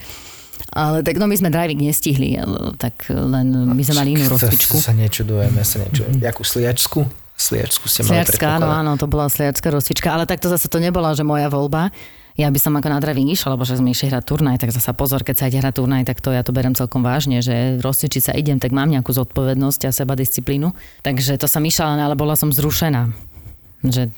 Ale 0.72 1.02
tak 1.02 1.18
no 1.18 1.26
my 1.26 1.36
sme 1.36 1.50
driving 1.50 1.82
nestihli, 1.84 2.38
tak 2.78 3.10
len 3.10 3.74
my 3.76 3.82
sme 3.82 3.96
mali 3.98 4.10
inú 4.14 4.30
rozcvičku. 4.30 4.78
To 4.78 4.88
sa 4.88 4.94
nečudujem, 4.94 5.52
ja 5.58 5.66
sa 5.66 5.82
nečudujem. 5.84 6.22
Jakú 6.22 6.46
sliačku? 6.46 7.02
Sliačku 7.34 7.90
ste 7.90 8.06
mali 8.06 8.22
Sliačská, 8.22 8.62
áno, 8.62 8.70
áno, 8.70 8.92
to 8.96 9.10
bola 9.10 9.26
sliačská 9.26 9.74
rozcvička, 9.74 10.14
ale 10.14 10.30
takto 10.30 10.48
zase 10.48 10.70
to 10.70 10.78
nebola, 10.78 11.18
že 11.18 11.26
moja 11.26 11.50
voľba. 11.50 11.90
Ja 12.42 12.50
by 12.50 12.58
som 12.58 12.74
ako 12.74 12.90
na 12.90 12.98
driving 12.98 13.30
išla, 13.30 13.54
lebo 13.54 13.70
že 13.70 13.78
sme 13.78 13.94
išli 13.94 14.10
hrať 14.10 14.26
turnaj, 14.26 14.58
tak 14.58 14.74
zasa 14.74 14.98
pozor, 14.98 15.22
keď 15.22 15.36
sa 15.38 15.46
ide 15.46 15.62
hrať 15.62 15.78
turnaj, 15.78 16.10
tak 16.10 16.26
to 16.26 16.34
ja 16.34 16.42
to 16.42 16.50
berem 16.50 16.74
celkom 16.74 17.06
vážne, 17.06 17.38
že 17.46 17.78
rozcvičiť 17.78 18.18
sa 18.18 18.34
idem, 18.34 18.58
tak 18.58 18.74
mám 18.74 18.90
nejakú 18.90 19.14
zodpovednosť 19.14 19.86
a 19.86 19.94
seba 19.94 20.18
disciplínu. 20.18 20.74
Takže 21.06 21.38
to 21.38 21.46
som 21.46 21.62
išla, 21.62 22.02
ale 22.02 22.18
bola 22.18 22.34
som 22.34 22.50
zrušená. 22.50 23.14
Že 23.86 24.10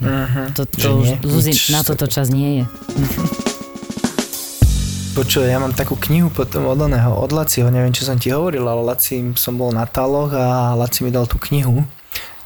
to, 0.56 0.64
to 0.64 0.78
Že 0.80 0.90
už, 0.96 1.04
nie? 1.04 1.18
Zuzi, 1.20 1.52
Nič 1.52 1.76
na 1.76 1.84
toto 1.84 2.08
čas 2.08 2.32
nie 2.32 2.64
je. 2.64 2.66
Počuj, 5.20 5.44
ja 5.44 5.60
mám 5.60 5.76
takú 5.76 6.00
knihu 6.00 6.32
potom 6.32 6.72
od 6.72 6.80
oného, 6.80 7.20
od 7.20 7.36
Laciho, 7.36 7.68
neviem, 7.68 7.92
čo 7.92 8.08
som 8.08 8.16
ti 8.16 8.32
hovoril, 8.32 8.64
ale 8.64 8.88
Laci 8.88 9.20
som 9.36 9.60
bol 9.60 9.76
na 9.76 9.84
taloch 9.84 10.32
a 10.32 10.80
Laci 10.80 11.04
mi 11.04 11.12
dal 11.12 11.28
tú 11.28 11.36
knihu. 11.52 11.84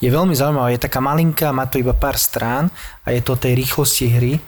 Je 0.02 0.10
veľmi 0.10 0.34
zaujímavá, 0.34 0.74
je 0.74 0.82
taká 0.82 0.98
malinká, 0.98 1.54
má 1.54 1.70
to 1.70 1.78
iba 1.78 1.94
pár 1.94 2.18
strán 2.18 2.74
a 3.06 3.14
je 3.14 3.22
to 3.22 3.38
o 3.38 3.40
tej 3.40 3.54
rýchlosti 3.56 4.10
hry, 4.10 4.42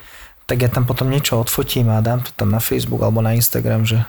tak 0.49 0.65
ja 0.65 0.69
tam 0.73 0.89
potom 0.89 1.13
niečo 1.13 1.37
odfotím 1.37 1.93
a 1.93 2.01
dám 2.01 2.25
to 2.25 2.33
tam 2.33 2.49
na 2.49 2.57
Facebook 2.57 3.05
alebo 3.05 3.21
na 3.21 3.37
Instagram, 3.37 3.85
že 3.85 4.01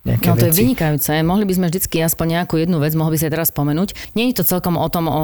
nejaké 0.00 0.32
No 0.32 0.38
to 0.38 0.48
je 0.48 0.54
veci. 0.54 0.62
vynikajúce. 0.64 1.12
Mohli 1.20 1.44
by 1.44 1.54
sme 1.60 1.66
vždycky 1.68 1.96
aspoň 2.00 2.26
nejakú 2.40 2.56
jednu 2.56 2.80
vec, 2.80 2.96
mohli 2.96 3.18
by 3.18 3.20
sa 3.20 3.28
teraz 3.28 3.52
spomenúť. 3.52 4.16
Nie 4.16 4.32
je 4.32 4.40
to 4.40 4.48
celkom 4.48 4.80
o 4.80 4.88
tom 4.88 5.04
o, 5.04 5.12
o, 5.12 5.22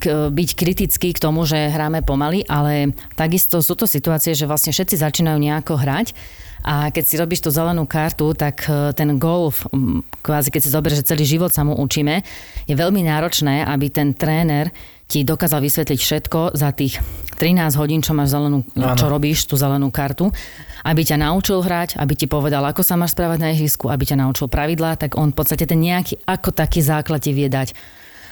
k, 0.00 0.32
byť 0.32 0.50
kritický 0.56 1.12
k 1.12 1.20
tomu, 1.20 1.44
že 1.44 1.68
hráme 1.68 2.00
pomaly, 2.00 2.46
ale 2.48 2.96
takisto 3.20 3.60
sú 3.60 3.76
to 3.76 3.84
situácie, 3.84 4.32
že 4.32 4.48
vlastne 4.48 4.72
všetci 4.72 4.96
začínajú 4.96 5.36
nejako 5.36 5.76
hrať 5.76 6.16
a 6.64 6.88
keď 6.88 7.04
si 7.04 7.20
robíš 7.20 7.44
tú 7.44 7.52
zelenú 7.52 7.84
kartu, 7.84 8.32
tak 8.32 8.64
e, 8.64 8.96
ten 8.96 9.20
golf, 9.20 9.68
kvázi 10.24 10.48
keď 10.48 10.60
si 10.64 10.72
zoberieš, 10.72 11.04
že 11.04 11.10
celý 11.12 11.24
život 11.28 11.52
sa 11.52 11.60
mu 11.60 11.76
učíme, 11.76 12.24
je 12.64 12.72
veľmi 12.72 13.04
náročné, 13.04 13.68
aby 13.68 13.92
ten 13.92 14.16
tréner 14.16 14.72
ti 15.04 15.28
dokázal 15.28 15.60
vysvetliť 15.60 16.00
všetko 16.00 16.56
za 16.56 16.72
tých 16.72 16.96
13 17.36 17.76
hodín, 17.76 18.00
čo 18.00 18.16
máš 18.16 18.32
zelenú, 18.32 18.64
Áno. 18.80 18.96
čo 18.96 19.12
robíš 19.12 19.44
tú 19.44 19.60
zelenú 19.60 19.92
kartu, 19.92 20.32
aby 20.88 21.04
ťa 21.04 21.20
naučil 21.20 21.60
hrať, 21.60 22.00
aby 22.00 22.16
ti 22.16 22.24
povedal, 22.24 22.64
ako 22.64 22.80
sa 22.80 22.96
máš 22.96 23.12
správať 23.12 23.38
na 23.44 23.52
ihrisku, 23.52 23.92
aby 23.92 24.08
ťa 24.08 24.24
naučil 24.24 24.48
pravidlá, 24.48 24.96
tak 24.96 25.20
on 25.20 25.36
v 25.36 25.36
podstate 25.36 25.68
ten 25.68 25.76
nejaký 25.76 26.16
ako 26.24 26.48
taký 26.56 26.80
základ 26.80 27.20
ti 27.20 27.36
vie 27.36 27.52
dať. 27.52 27.76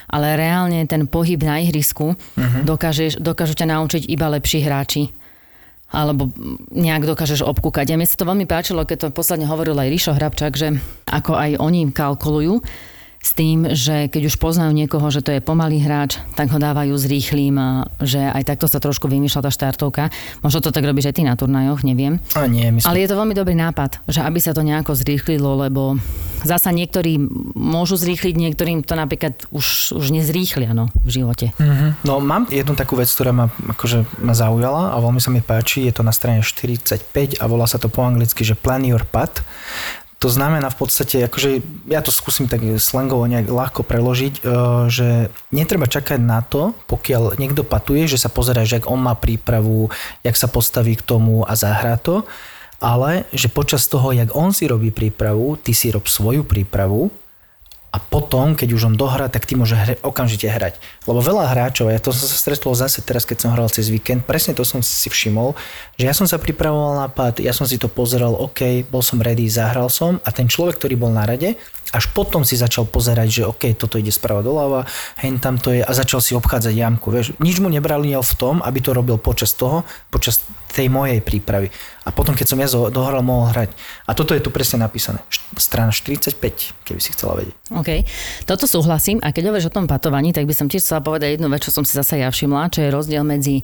Ale 0.08 0.36
reálne 0.40 0.84
ten 0.88 1.04
pohyb 1.04 1.40
na 1.40 1.60
ihrisku 1.60 2.16
uh-huh. 2.16 2.64
dokážeš, 2.64 3.20
dokážu 3.20 3.56
ťa 3.56 3.76
naučiť 3.76 4.08
iba 4.08 4.32
lepší 4.32 4.64
hráči. 4.64 5.12
Alebo 5.92 6.32
nejak 6.72 7.04
dokážeš 7.04 7.44
obkúkať. 7.44 7.92
A 7.92 8.00
mne 8.00 8.08
sa 8.08 8.16
to 8.16 8.24
veľmi 8.24 8.48
páčilo, 8.48 8.88
keď 8.88 9.08
to 9.08 9.14
posledne 9.14 9.44
hovoril 9.44 9.76
aj 9.76 9.92
Rišo 9.92 10.12
Hrabčák, 10.16 10.54
že 10.56 10.68
ako 11.06 11.36
aj 11.36 11.60
oni 11.60 11.92
kalkulujú, 11.92 12.64
s 13.22 13.30
tým, 13.38 13.70
že 13.70 14.10
keď 14.10 14.34
už 14.34 14.36
poznajú 14.42 14.74
niekoho, 14.74 15.06
že 15.14 15.22
to 15.22 15.30
je 15.30 15.38
pomalý 15.38 15.78
hráč, 15.78 16.18
tak 16.34 16.50
ho 16.50 16.58
dávajú 16.58 16.90
s 16.98 17.06
rýchlým, 17.06 17.54
a 17.54 17.86
že 18.02 18.18
aj 18.18 18.42
takto 18.50 18.66
sa 18.66 18.82
trošku 18.82 19.06
vymýšľa 19.06 19.46
tá 19.46 19.50
štartovka. 19.54 20.10
Možno 20.42 20.58
to 20.58 20.74
tak 20.74 20.82
robíš 20.82 21.14
aj 21.14 21.16
ty 21.16 21.22
na 21.22 21.38
turnajoch, 21.38 21.86
neviem. 21.86 22.18
A 22.34 22.50
nie, 22.50 22.66
my 22.74 22.82
sme... 22.82 22.90
Ale 22.90 23.06
je 23.06 23.08
to 23.08 23.16
veľmi 23.16 23.34
dobrý 23.38 23.54
nápad, 23.54 24.02
že 24.10 24.26
aby 24.26 24.42
sa 24.42 24.50
to 24.50 24.66
nejako 24.66 24.98
zrýchlilo, 24.98 25.54
lebo 25.54 26.02
zasa 26.42 26.74
niektorí 26.74 27.22
môžu 27.54 27.94
zrýchliť, 27.94 28.34
niektorým 28.34 28.82
to 28.82 28.98
napríklad 28.98 29.46
už, 29.54 29.94
už 29.94 30.10
nezrýchlia 30.10 30.74
no, 30.74 30.90
v 31.06 31.22
živote. 31.22 31.54
Mhm. 31.62 32.02
No 32.02 32.18
mám 32.18 32.50
jednu 32.50 32.74
takú 32.74 32.98
vec, 32.98 33.06
ktorá 33.06 33.30
ma, 33.30 33.46
akože, 33.48 34.18
ma 34.18 34.34
zaujala 34.34 34.92
a 34.92 34.96
veľmi 34.98 35.22
sa 35.22 35.30
mi 35.30 35.38
páči, 35.38 35.86
je 35.86 35.94
to 35.94 36.02
na 36.02 36.10
strane 36.10 36.42
45 36.42 37.38
a 37.38 37.44
volá 37.46 37.70
sa 37.70 37.78
to 37.78 37.86
po 37.86 38.02
anglicky, 38.02 38.42
že 38.42 38.58
plan 38.58 38.82
your 38.82 39.06
path. 39.06 39.46
To 40.22 40.30
znamená 40.30 40.70
v 40.70 40.86
podstate, 40.86 41.26
akože 41.26 41.66
ja 41.90 41.98
to 41.98 42.14
skúsim 42.14 42.46
tak 42.46 42.62
slangovo 42.78 43.26
nejak 43.26 43.50
ľahko 43.50 43.82
preložiť, 43.82 44.34
e, 44.38 44.42
že 44.86 45.34
netreba 45.50 45.90
čakať 45.90 46.22
na 46.22 46.46
to, 46.46 46.78
pokiaľ 46.86 47.42
niekto 47.42 47.66
patuje, 47.66 48.06
že 48.06 48.22
sa 48.22 48.30
pozerá, 48.30 48.62
že 48.62 48.78
ak 48.78 48.86
on 48.86 49.02
má 49.02 49.18
prípravu, 49.18 49.90
jak 50.22 50.38
sa 50.38 50.46
postaví 50.46 50.94
k 50.94 51.02
tomu 51.02 51.42
a 51.42 51.58
zahrá 51.58 51.98
to, 51.98 52.22
ale 52.78 53.26
že 53.34 53.50
počas 53.50 53.90
toho, 53.90 54.14
jak 54.14 54.30
on 54.30 54.54
si 54.54 54.70
robí 54.70 54.94
prípravu, 54.94 55.58
ty 55.58 55.74
si 55.74 55.90
rob 55.90 56.06
svoju 56.06 56.46
prípravu 56.46 57.10
a 57.92 58.00
potom, 58.00 58.56
keď 58.56 58.72
už 58.72 58.88
on 58.88 58.96
dohrá, 58.96 59.28
tak 59.28 59.44
ty 59.44 59.52
môže 59.52 59.76
hre, 59.76 60.00
okamžite 60.00 60.48
hrať. 60.48 60.80
Lebo 61.04 61.20
veľa 61.20 61.44
hráčov, 61.52 61.92
ja 61.92 62.00
to 62.00 62.08
som 62.08 62.24
sa 62.24 62.40
stretol 62.40 62.72
zase 62.72 63.04
teraz, 63.04 63.28
keď 63.28 63.44
som 63.44 63.52
hral 63.52 63.68
cez 63.68 63.92
víkend, 63.92 64.24
presne 64.24 64.56
to 64.56 64.64
som 64.64 64.80
si 64.80 65.12
všimol, 65.12 65.52
že 66.00 66.08
ja 66.08 66.16
som 66.16 66.24
sa 66.24 66.40
pripravoval 66.40 67.04
na 67.04 67.12
pád, 67.12 67.44
ja 67.44 67.52
som 67.52 67.68
si 67.68 67.76
to 67.76 67.92
pozeral, 67.92 68.32
OK, 68.32 68.88
bol 68.88 69.04
som 69.04 69.20
ready, 69.20 69.44
zahral 69.44 69.92
som 69.92 70.16
a 70.24 70.32
ten 70.32 70.48
človek, 70.48 70.80
ktorý 70.80 70.96
bol 70.96 71.12
na 71.12 71.28
rade, 71.28 71.60
až 71.92 72.08
potom 72.16 72.40
si 72.42 72.56
začal 72.56 72.88
pozerať, 72.88 73.28
že 73.28 73.42
OK, 73.44 73.76
toto 73.76 74.00
ide 74.00 74.08
sprava 74.08 74.40
doľava, 74.40 74.88
hen 75.20 75.36
tam 75.36 75.60
to 75.60 75.76
je 75.76 75.84
a 75.84 75.92
začal 75.92 76.24
si 76.24 76.32
obchádzať 76.32 76.72
jamku. 76.72 77.12
Vieš, 77.12 77.36
nič 77.36 77.60
mu 77.60 77.68
nebrali 77.68 78.16
v 78.16 78.34
tom, 78.40 78.64
aby 78.64 78.80
to 78.80 78.96
robil 78.96 79.20
počas 79.20 79.52
toho, 79.52 79.84
počas 80.08 80.40
tej 80.72 80.88
mojej 80.88 81.20
prípravy. 81.20 81.68
A 82.02 82.10
potom, 82.10 82.34
keď 82.34 82.46
som 82.48 82.58
ja 82.58 82.66
dohral, 82.66 83.20
mohol 83.22 83.52
hrať. 83.52 83.70
A 84.08 84.16
toto 84.16 84.32
je 84.32 84.42
tu 84.42 84.48
presne 84.48 84.80
napísané. 84.80 85.20
Strana 85.54 85.92
45, 85.94 86.34
keby 86.82 86.98
si 86.98 87.12
chcela 87.14 87.38
vedieť. 87.38 87.54
OK. 87.70 87.90
Toto 88.48 88.64
súhlasím. 88.64 89.20
A 89.22 89.30
keď 89.30 89.52
hovoríš 89.52 89.70
o 89.70 89.76
tom 89.76 89.86
patovaní, 89.86 90.32
tak 90.32 90.48
by 90.48 90.54
som 90.56 90.66
tiež 90.66 90.82
chcela 90.82 91.04
povedať 91.04 91.38
jednu 91.38 91.52
vec, 91.52 91.62
čo 91.62 91.70
som 91.70 91.84
si 91.86 91.94
zase 91.94 92.18
ja 92.18 92.32
všimla, 92.32 92.72
čo 92.72 92.82
je 92.82 92.90
rozdiel 92.90 93.22
medzi 93.22 93.62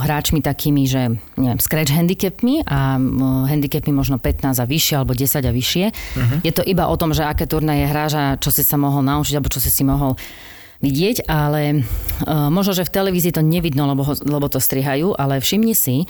hráčmi 0.00 0.40
takými, 0.40 0.88
že 0.88 1.20
neviem, 1.36 1.60
scratch 1.60 1.92
handicapmi 1.92 2.64
a 2.64 2.96
handicapmi 3.44 3.92
možno 3.92 4.16
15 4.16 4.56
a 4.56 4.64
vyššie 4.64 4.94
alebo 4.96 5.12
10 5.12 5.44
a 5.44 5.52
vyššie. 5.52 5.86
Uh-huh. 5.92 6.38
Je 6.40 6.52
to 6.52 6.64
iba 6.64 6.88
o 6.88 6.96
tom, 6.96 7.12
že 7.12 7.28
aké 7.28 7.44
turnaje 7.44 7.84
hráš 7.84 8.12
a 8.16 8.24
čo 8.40 8.48
si 8.48 8.64
sa 8.64 8.80
mohol 8.80 9.04
naučiť 9.04 9.36
alebo 9.36 9.52
čo 9.52 9.60
si 9.60 9.68
si 9.68 9.84
mohol 9.84 10.16
vidieť, 10.80 11.28
ale 11.28 11.84
uh, 11.84 12.48
možno, 12.48 12.72
že 12.72 12.88
v 12.88 12.94
televízii 12.96 13.36
to 13.36 13.44
nevidno, 13.44 13.84
lebo, 13.84 14.00
ho, 14.00 14.16
lebo 14.16 14.48
to 14.48 14.56
strihajú, 14.56 15.12
ale 15.12 15.36
všimni 15.36 15.76
si, 15.76 16.08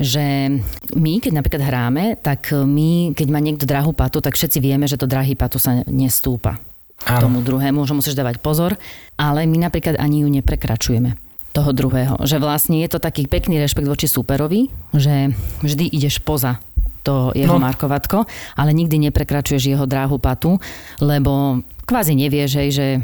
že 0.00 0.56
my, 0.96 1.20
keď 1.20 1.32
napríklad 1.36 1.62
hráme, 1.68 2.16
tak 2.24 2.48
my, 2.52 3.12
keď 3.12 3.28
má 3.28 3.44
niekto 3.44 3.68
drahú 3.68 3.92
patu, 3.92 4.24
tak 4.24 4.40
všetci 4.40 4.56
vieme, 4.64 4.88
že 4.88 4.96
to 4.96 5.04
drahý 5.04 5.36
patu 5.36 5.60
sa 5.60 5.84
nestúpa 5.84 6.56
Áno. 7.04 7.28
tomu 7.28 7.44
druhému, 7.44 7.84
že 7.84 7.92
musíš 7.92 8.16
dávať 8.16 8.40
pozor, 8.40 8.80
ale 9.20 9.44
my 9.44 9.68
napríklad 9.68 10.00
ani 10.00 10.24
ju 10.24 10.28
neprekračujeme 10.32 11.25
toho 11.56 11.72
druhého. 11.72 12.20
Že 12.20 12.36
vlastne 12.36 12.84
je 12.84 12.92
to 12.92 13.00
taký 13.00 13.24
pekný 13.24 13.56
rešpekt 13.56 13.88
voči 13.88 14.04
superovi, 14.04 14.68
že 14.92 15.32
vždy 15.64 15.88
ideš 15.88 16.20
poza 16.20 16.60
to 17.00 17.32
jeho 17.32 17.56
no. 17.56 17.62
markovatko, 17.62 18.28
ale 18.58 18.74
nikdy 18.74 19.08
neprekračuješ 19.08 19.72
jeho 19.72 19.86
dráhu 19.86 20.18
patu, 20.18 20.58
lebo 20.98 21.62
kvázi 21.86 22.18
nevieš, 22.18 22.50
že 22.74 22.98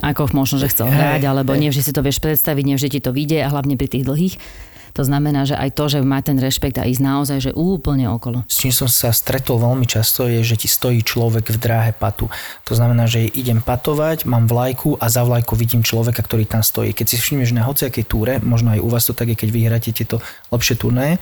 ako 0.00 0.32
možno, 0.32 0.56
že 0.56 0.72
chcel 0.72 0.88
hrať, 0.88 1.28
alebo 1.28 1.52
nevždy 1.52 1.82
si 1.84 1.92
to 1.92 2.00
vieš 2.00 2.22
predstaviť, 2.22 2.64
nevždy 2.64 2.88
ti 2.96 3.00
to 3.02 3.12
vyjde 3.12 3.44
a 3.44 3.52
hlavne 3.52 3.76
pri 3.76 3.92
tých 3.92 4.08
dlhých. 4.08 4.34
To 4.92 5.02
znamená, 5.02 5.48
že 5.48 5.56
aj 5.56 5.70
to, 5.72 5.84
že 5.88 5.98
má 6.04 6.20
ten 6.20 6.36
rešpekt 6.36 6.76
a 6.76 6.84
ísť 6.84 7.02
naozaj, 7.02 7.38
že 7.40 7.52
úplne 7.56 8.12
okolo. 8.12 8.44
S 8.44 8.60
čím 8.60 8.72
som 8.72 8.88
sa 8.88 9.08
stretol 9.12 9.56
veľmi 9.56 9.88
často 9.88 10.28
je, 10.28 10.44
že 10.44 10.60
ti 10.60 10.68
stojí 10.68 11.00
človek 11.00 11.48
v 11.48 11.58
dráhe 11.58 11.92
patu. 11.96 12.28
To 12.68 12.72
znamená, 12.76 13.08
že 13.08 13.24
idem 13.32 13.64
patovať, 13.64 14.28
mám 14.28 14.44
vlajku 14.44 15.00
a 15.00 15.08
za 15.08 15.24
vlajku 15.24 15.56
vidím 15.56 15.80
človeka, 15.80 16.20
ktorý 16.20 16.44
tam 16.44 16.60
stojí. 16.60 16.92
Keď 16.92 17.06
si 17.08 17.16
všimneš 17.16 17.56
na 17.56 17.64
hociakej 17.64 18.04
túre, 18.04 18.36
možno 18.44 18.76
aj 18.76 18.80
u 18.84 18.88
vás 18.92 19.08
to 19.08 19.16
tak 19.16 19.32
je, 19.32 19.36
keď 19.36 19.48
vyhráte 19.48 19.90
tieto 19.96 20.20
lepšie 20.52 20.76
turnaje, 20.76 21.16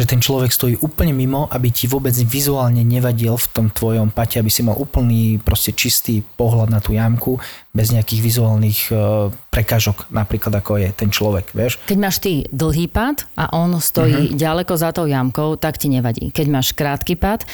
že 0.00 0.08
ten 0.08 0.24
človek 0.24 0.48
stojí 0.48 0.80
úplne 0.80 1.12
mimo, 1.12 1.44
aby 1.52 1.68
ti 1.68 1.84
vôbec 1.84 2.16
vizuálne 2.24 2.80
nevadil 2.80 3.36
v 3.36 3.46
tom 3.52 3.66
tvojom 3.68 4.08
pate, 4.08 4.40
aby 4.40 4.48
si 4.48 4.64
mal 4.64 4.80
úplný 4.80 5.36
proste 5.36 5.76
čistý 5.76 6.24
pohľad 6.24 6.72
na 6.72 6.80
tú 6.80 6.96
jamku, 6.96 7.36
bez 7.76 7.92
nejakých 7.92 8.20
vizuálnych 8.24 8.80
uh, 8.90 9.28
prekážok, 9.52 10.08
napríklad 10.08 10.56
ako 10.56 10.80
je 10.80 10.88
ten 10.96 11.12
človek, 11.12 11.52
vieš. 11.52 11.76
Keď 11.84 11.98
máš 12.00 12.16
ty 12.18 12.48
dlhý 12.48 12.88
pad 12.88 13.28
a 13.36 13.52
on 13.52 13.76
stojí 13.76 14.32
uh-huh. 14.32 14.40
ďaleko 14.40 14.72
za 14.74 14.90
tou 14.96 15.04
jamkou, 15.04 15.60
tak 15.60 15.76
ti 15.76 15.92
nevadí. 15.92 16.32
Keď 16.32 16.46
máš 16.48 16.72
krátky 16.72 17.14
pad, 17.20 17.44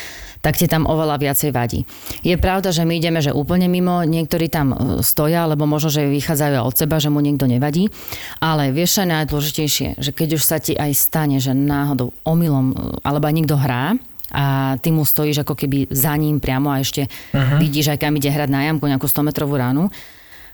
tak 0.47 0.63
ti 0.63 0.71
tam 0.71 0.87
oveľa 0.87 1.19
viacej 1.19 1.51
vadí. 1.51 1.83
Je 2.23 2.39
pravda, 2.39 2.71
že 2.71 2.87
my 2.87 2.95
ideme, 3.03 3.19
že 3.19 3.35
úplne 3.35 3.67
mimo, 3.67 4.07
niektorí 4.07 4.47
tam 4.47 4.71
e, 4.71 5.03
stoja, 5.03 5.51
lebo 5.51 5.67
možno, 5.67 5.91
že 5.91 6.07
vychádzajú 6.07 6.63
od 6.63 6.75
seba, 6.79 7.03
že 7.03 7.11
mu 7.11 7.19
niekto 7.19 7.51
nevadí, 7.51 7.91
ale 8.39 8.71
vieš, 8.71 8.95
čo 8.95 9.03
je 9.03 9.11
najdôležitejšie, 9.11 9.89
že 9.99 10.11
keď 10.15 10.39
už 10.39 10.43
sa 10.47 10.63
ti 10.63 10.79
aj 10.79 10.95
stane, 10.95 11.43
že 11.43 11.51
náhodou 11.51 12.15
omylom, 12.23 12.67
e, 12.71 12.75
alebo 13.03 13.27
aj 13.27 13.35
niekto 13.35 13.59
hrá, 13.59 13.99
a 14.31 14.75
ty 14.83 14.91
mu 14.91 15.07
stojíš 15.07 15.47
ako 15.47 15.55
keby 15.55 15.87
za 15.91 16.11
ním 16.19 16.43
priamo 16.43 16.67
a 16.75 16.83
ešte 16.83 17.07
uh-huh. 17.07 17.63
vidíš, 17.63 17.95
aj 17.95 18.03
kam 18.03 18.19
ide 18.19 18.27
hrať 18.27 18.51
na 18.51 18.67
jamku, 18.67 18.91
nejakú 18.91 19.07
100 19.07 19.23
metrovú 19.23 19.55
ránu, 19.55 19.87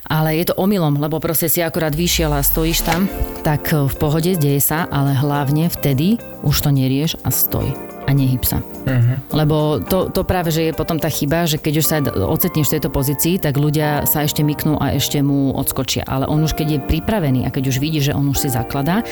ale 0.07 0.39
je 0.39 0.51
to 0.51 0.59
omylom, 0.59 0.99
lebo 0.99 1.23
proste 1.23 1.47
si 1.47 1.63
akorát 1.63 1.95
vyšiel 1.95 2.33
a 2.35 2.43
stojíš 2.43 2.83
tam, 2.83 3.07
tak 3.47 3.71
e, 3.71 3.87
v 3.87 3.95
pohode 3.99 4.33
deje 4.35 4.61
sa, 4.63 4.87
ale 4.91 5.15
hlavne 5.15 5.71
vtedy 5.71 6.19
už 6.43 6.67
to 6.67 6.71
nerieš 6.75 7.19
a 7.23 7.31
stoj 7.31 7.93
a 8.07 8.11
nehyb 8.11 8.43
sa. 8.43 8.59
Uh-huh. 8.61 9.17
Lebo 9.31 9.79
to, 9.79 10.11
to 10.11 10.27
práve, 10.27 10.51
že 10.51 10.71
je 10.71 10.73
potom 10.75 10.99
tá 10.99 11.07
chyba, 11.07 11.47
že 11.47 11.59
keď 11.63 11.75
už 11.79 11.87
sa 11.87 11.97
ocitneš 12.03 12.67
v 12.69 12.75
tejto 12.79 12.91
pozícii, 12.91 13.39
tak 13.39 13.55
ľudia 13.57 14.05
sa 14.11 14.27
ešte 14.27 14.43
myknú 14.43 14.79
a 14.79 14.95
ešte 14.95 15.23
mu 15.23 15.55
odskočia. 15.55 16.03
Ale 16.07 16.27
on 16.27 16.43
už 16.43 16.59
keď 16.59 16.69
je 16.79 16.79
pripravený 16.83 17.47
a 17.47 17.55
keď 17.55 17.71
už 17.71 17.79
vidí, 17.79 18.03
že 18.03 18.15
on 18.15 18.27
už 18.27 18.43
si 18.43 18.49
zakladá, 18.51 19.07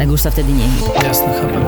tak 0.00 0.08
už 0.08 0.20
sa 0.24 0.32
vtedy 0.32 0.56
nehyb. 0.56 0.84
Jasne, 1.04 1.30
chápem. 1.36 1.62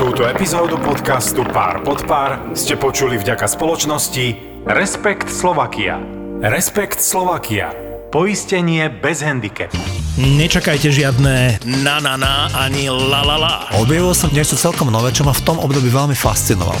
Túto 0.00 0.24
epizódu 0.24 0.80
podcastu 0.80 1.44
Pár 1.44 1.84
pod 1.84 2.08
pár 2.08 2.56
ste 2.56 2.72
počuli 2.80 3.20
vďaka 3.20 3.44
spoločnosti 3.44 4.26
Respekt 4.64 5.28
Slovakia. 5.28 6.19
Respekt 6.40 7.04
Slovakia. 7.04 7.68
Poistenie 8.08 8.88
bez 8.88 9.20
handicapu. 9.20 9.76
Nečakajte 10.16 10.88
žiadne 10.88 11.60
na 11.84 12.00
na 12.00 12.16
na 12.16 12.48
ani 12.56 12.88
la 12.88 13.20
la 13.20 13.36
la. 13.36 13.54
Objavil 13.76 14.16
som 14.16 14.32
niečo 14.32 14.56
celkom 14.56 14.88
nové, 14.88 15.12
čo 15.12 15.20
ma 15.20 15.36
v 15.36 15.44
tom 15.44 15.60
období 15.60 15.92
veľmi 15.92 16.16
fascinoval 16.16 16.80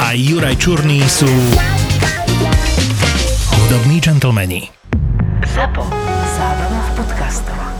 a 0.00 0.12
Juraj 0.12 0.56
Čurný 0.60 1.00
sú 1.08 1.28
hudobní 3.56 4.00
džentlmeni. 4.00 4.68
Zapo. 5.54 5.84
Zábrná 6.36 6.80
v 6.80 6.90
podcastovách. 7.00 7.79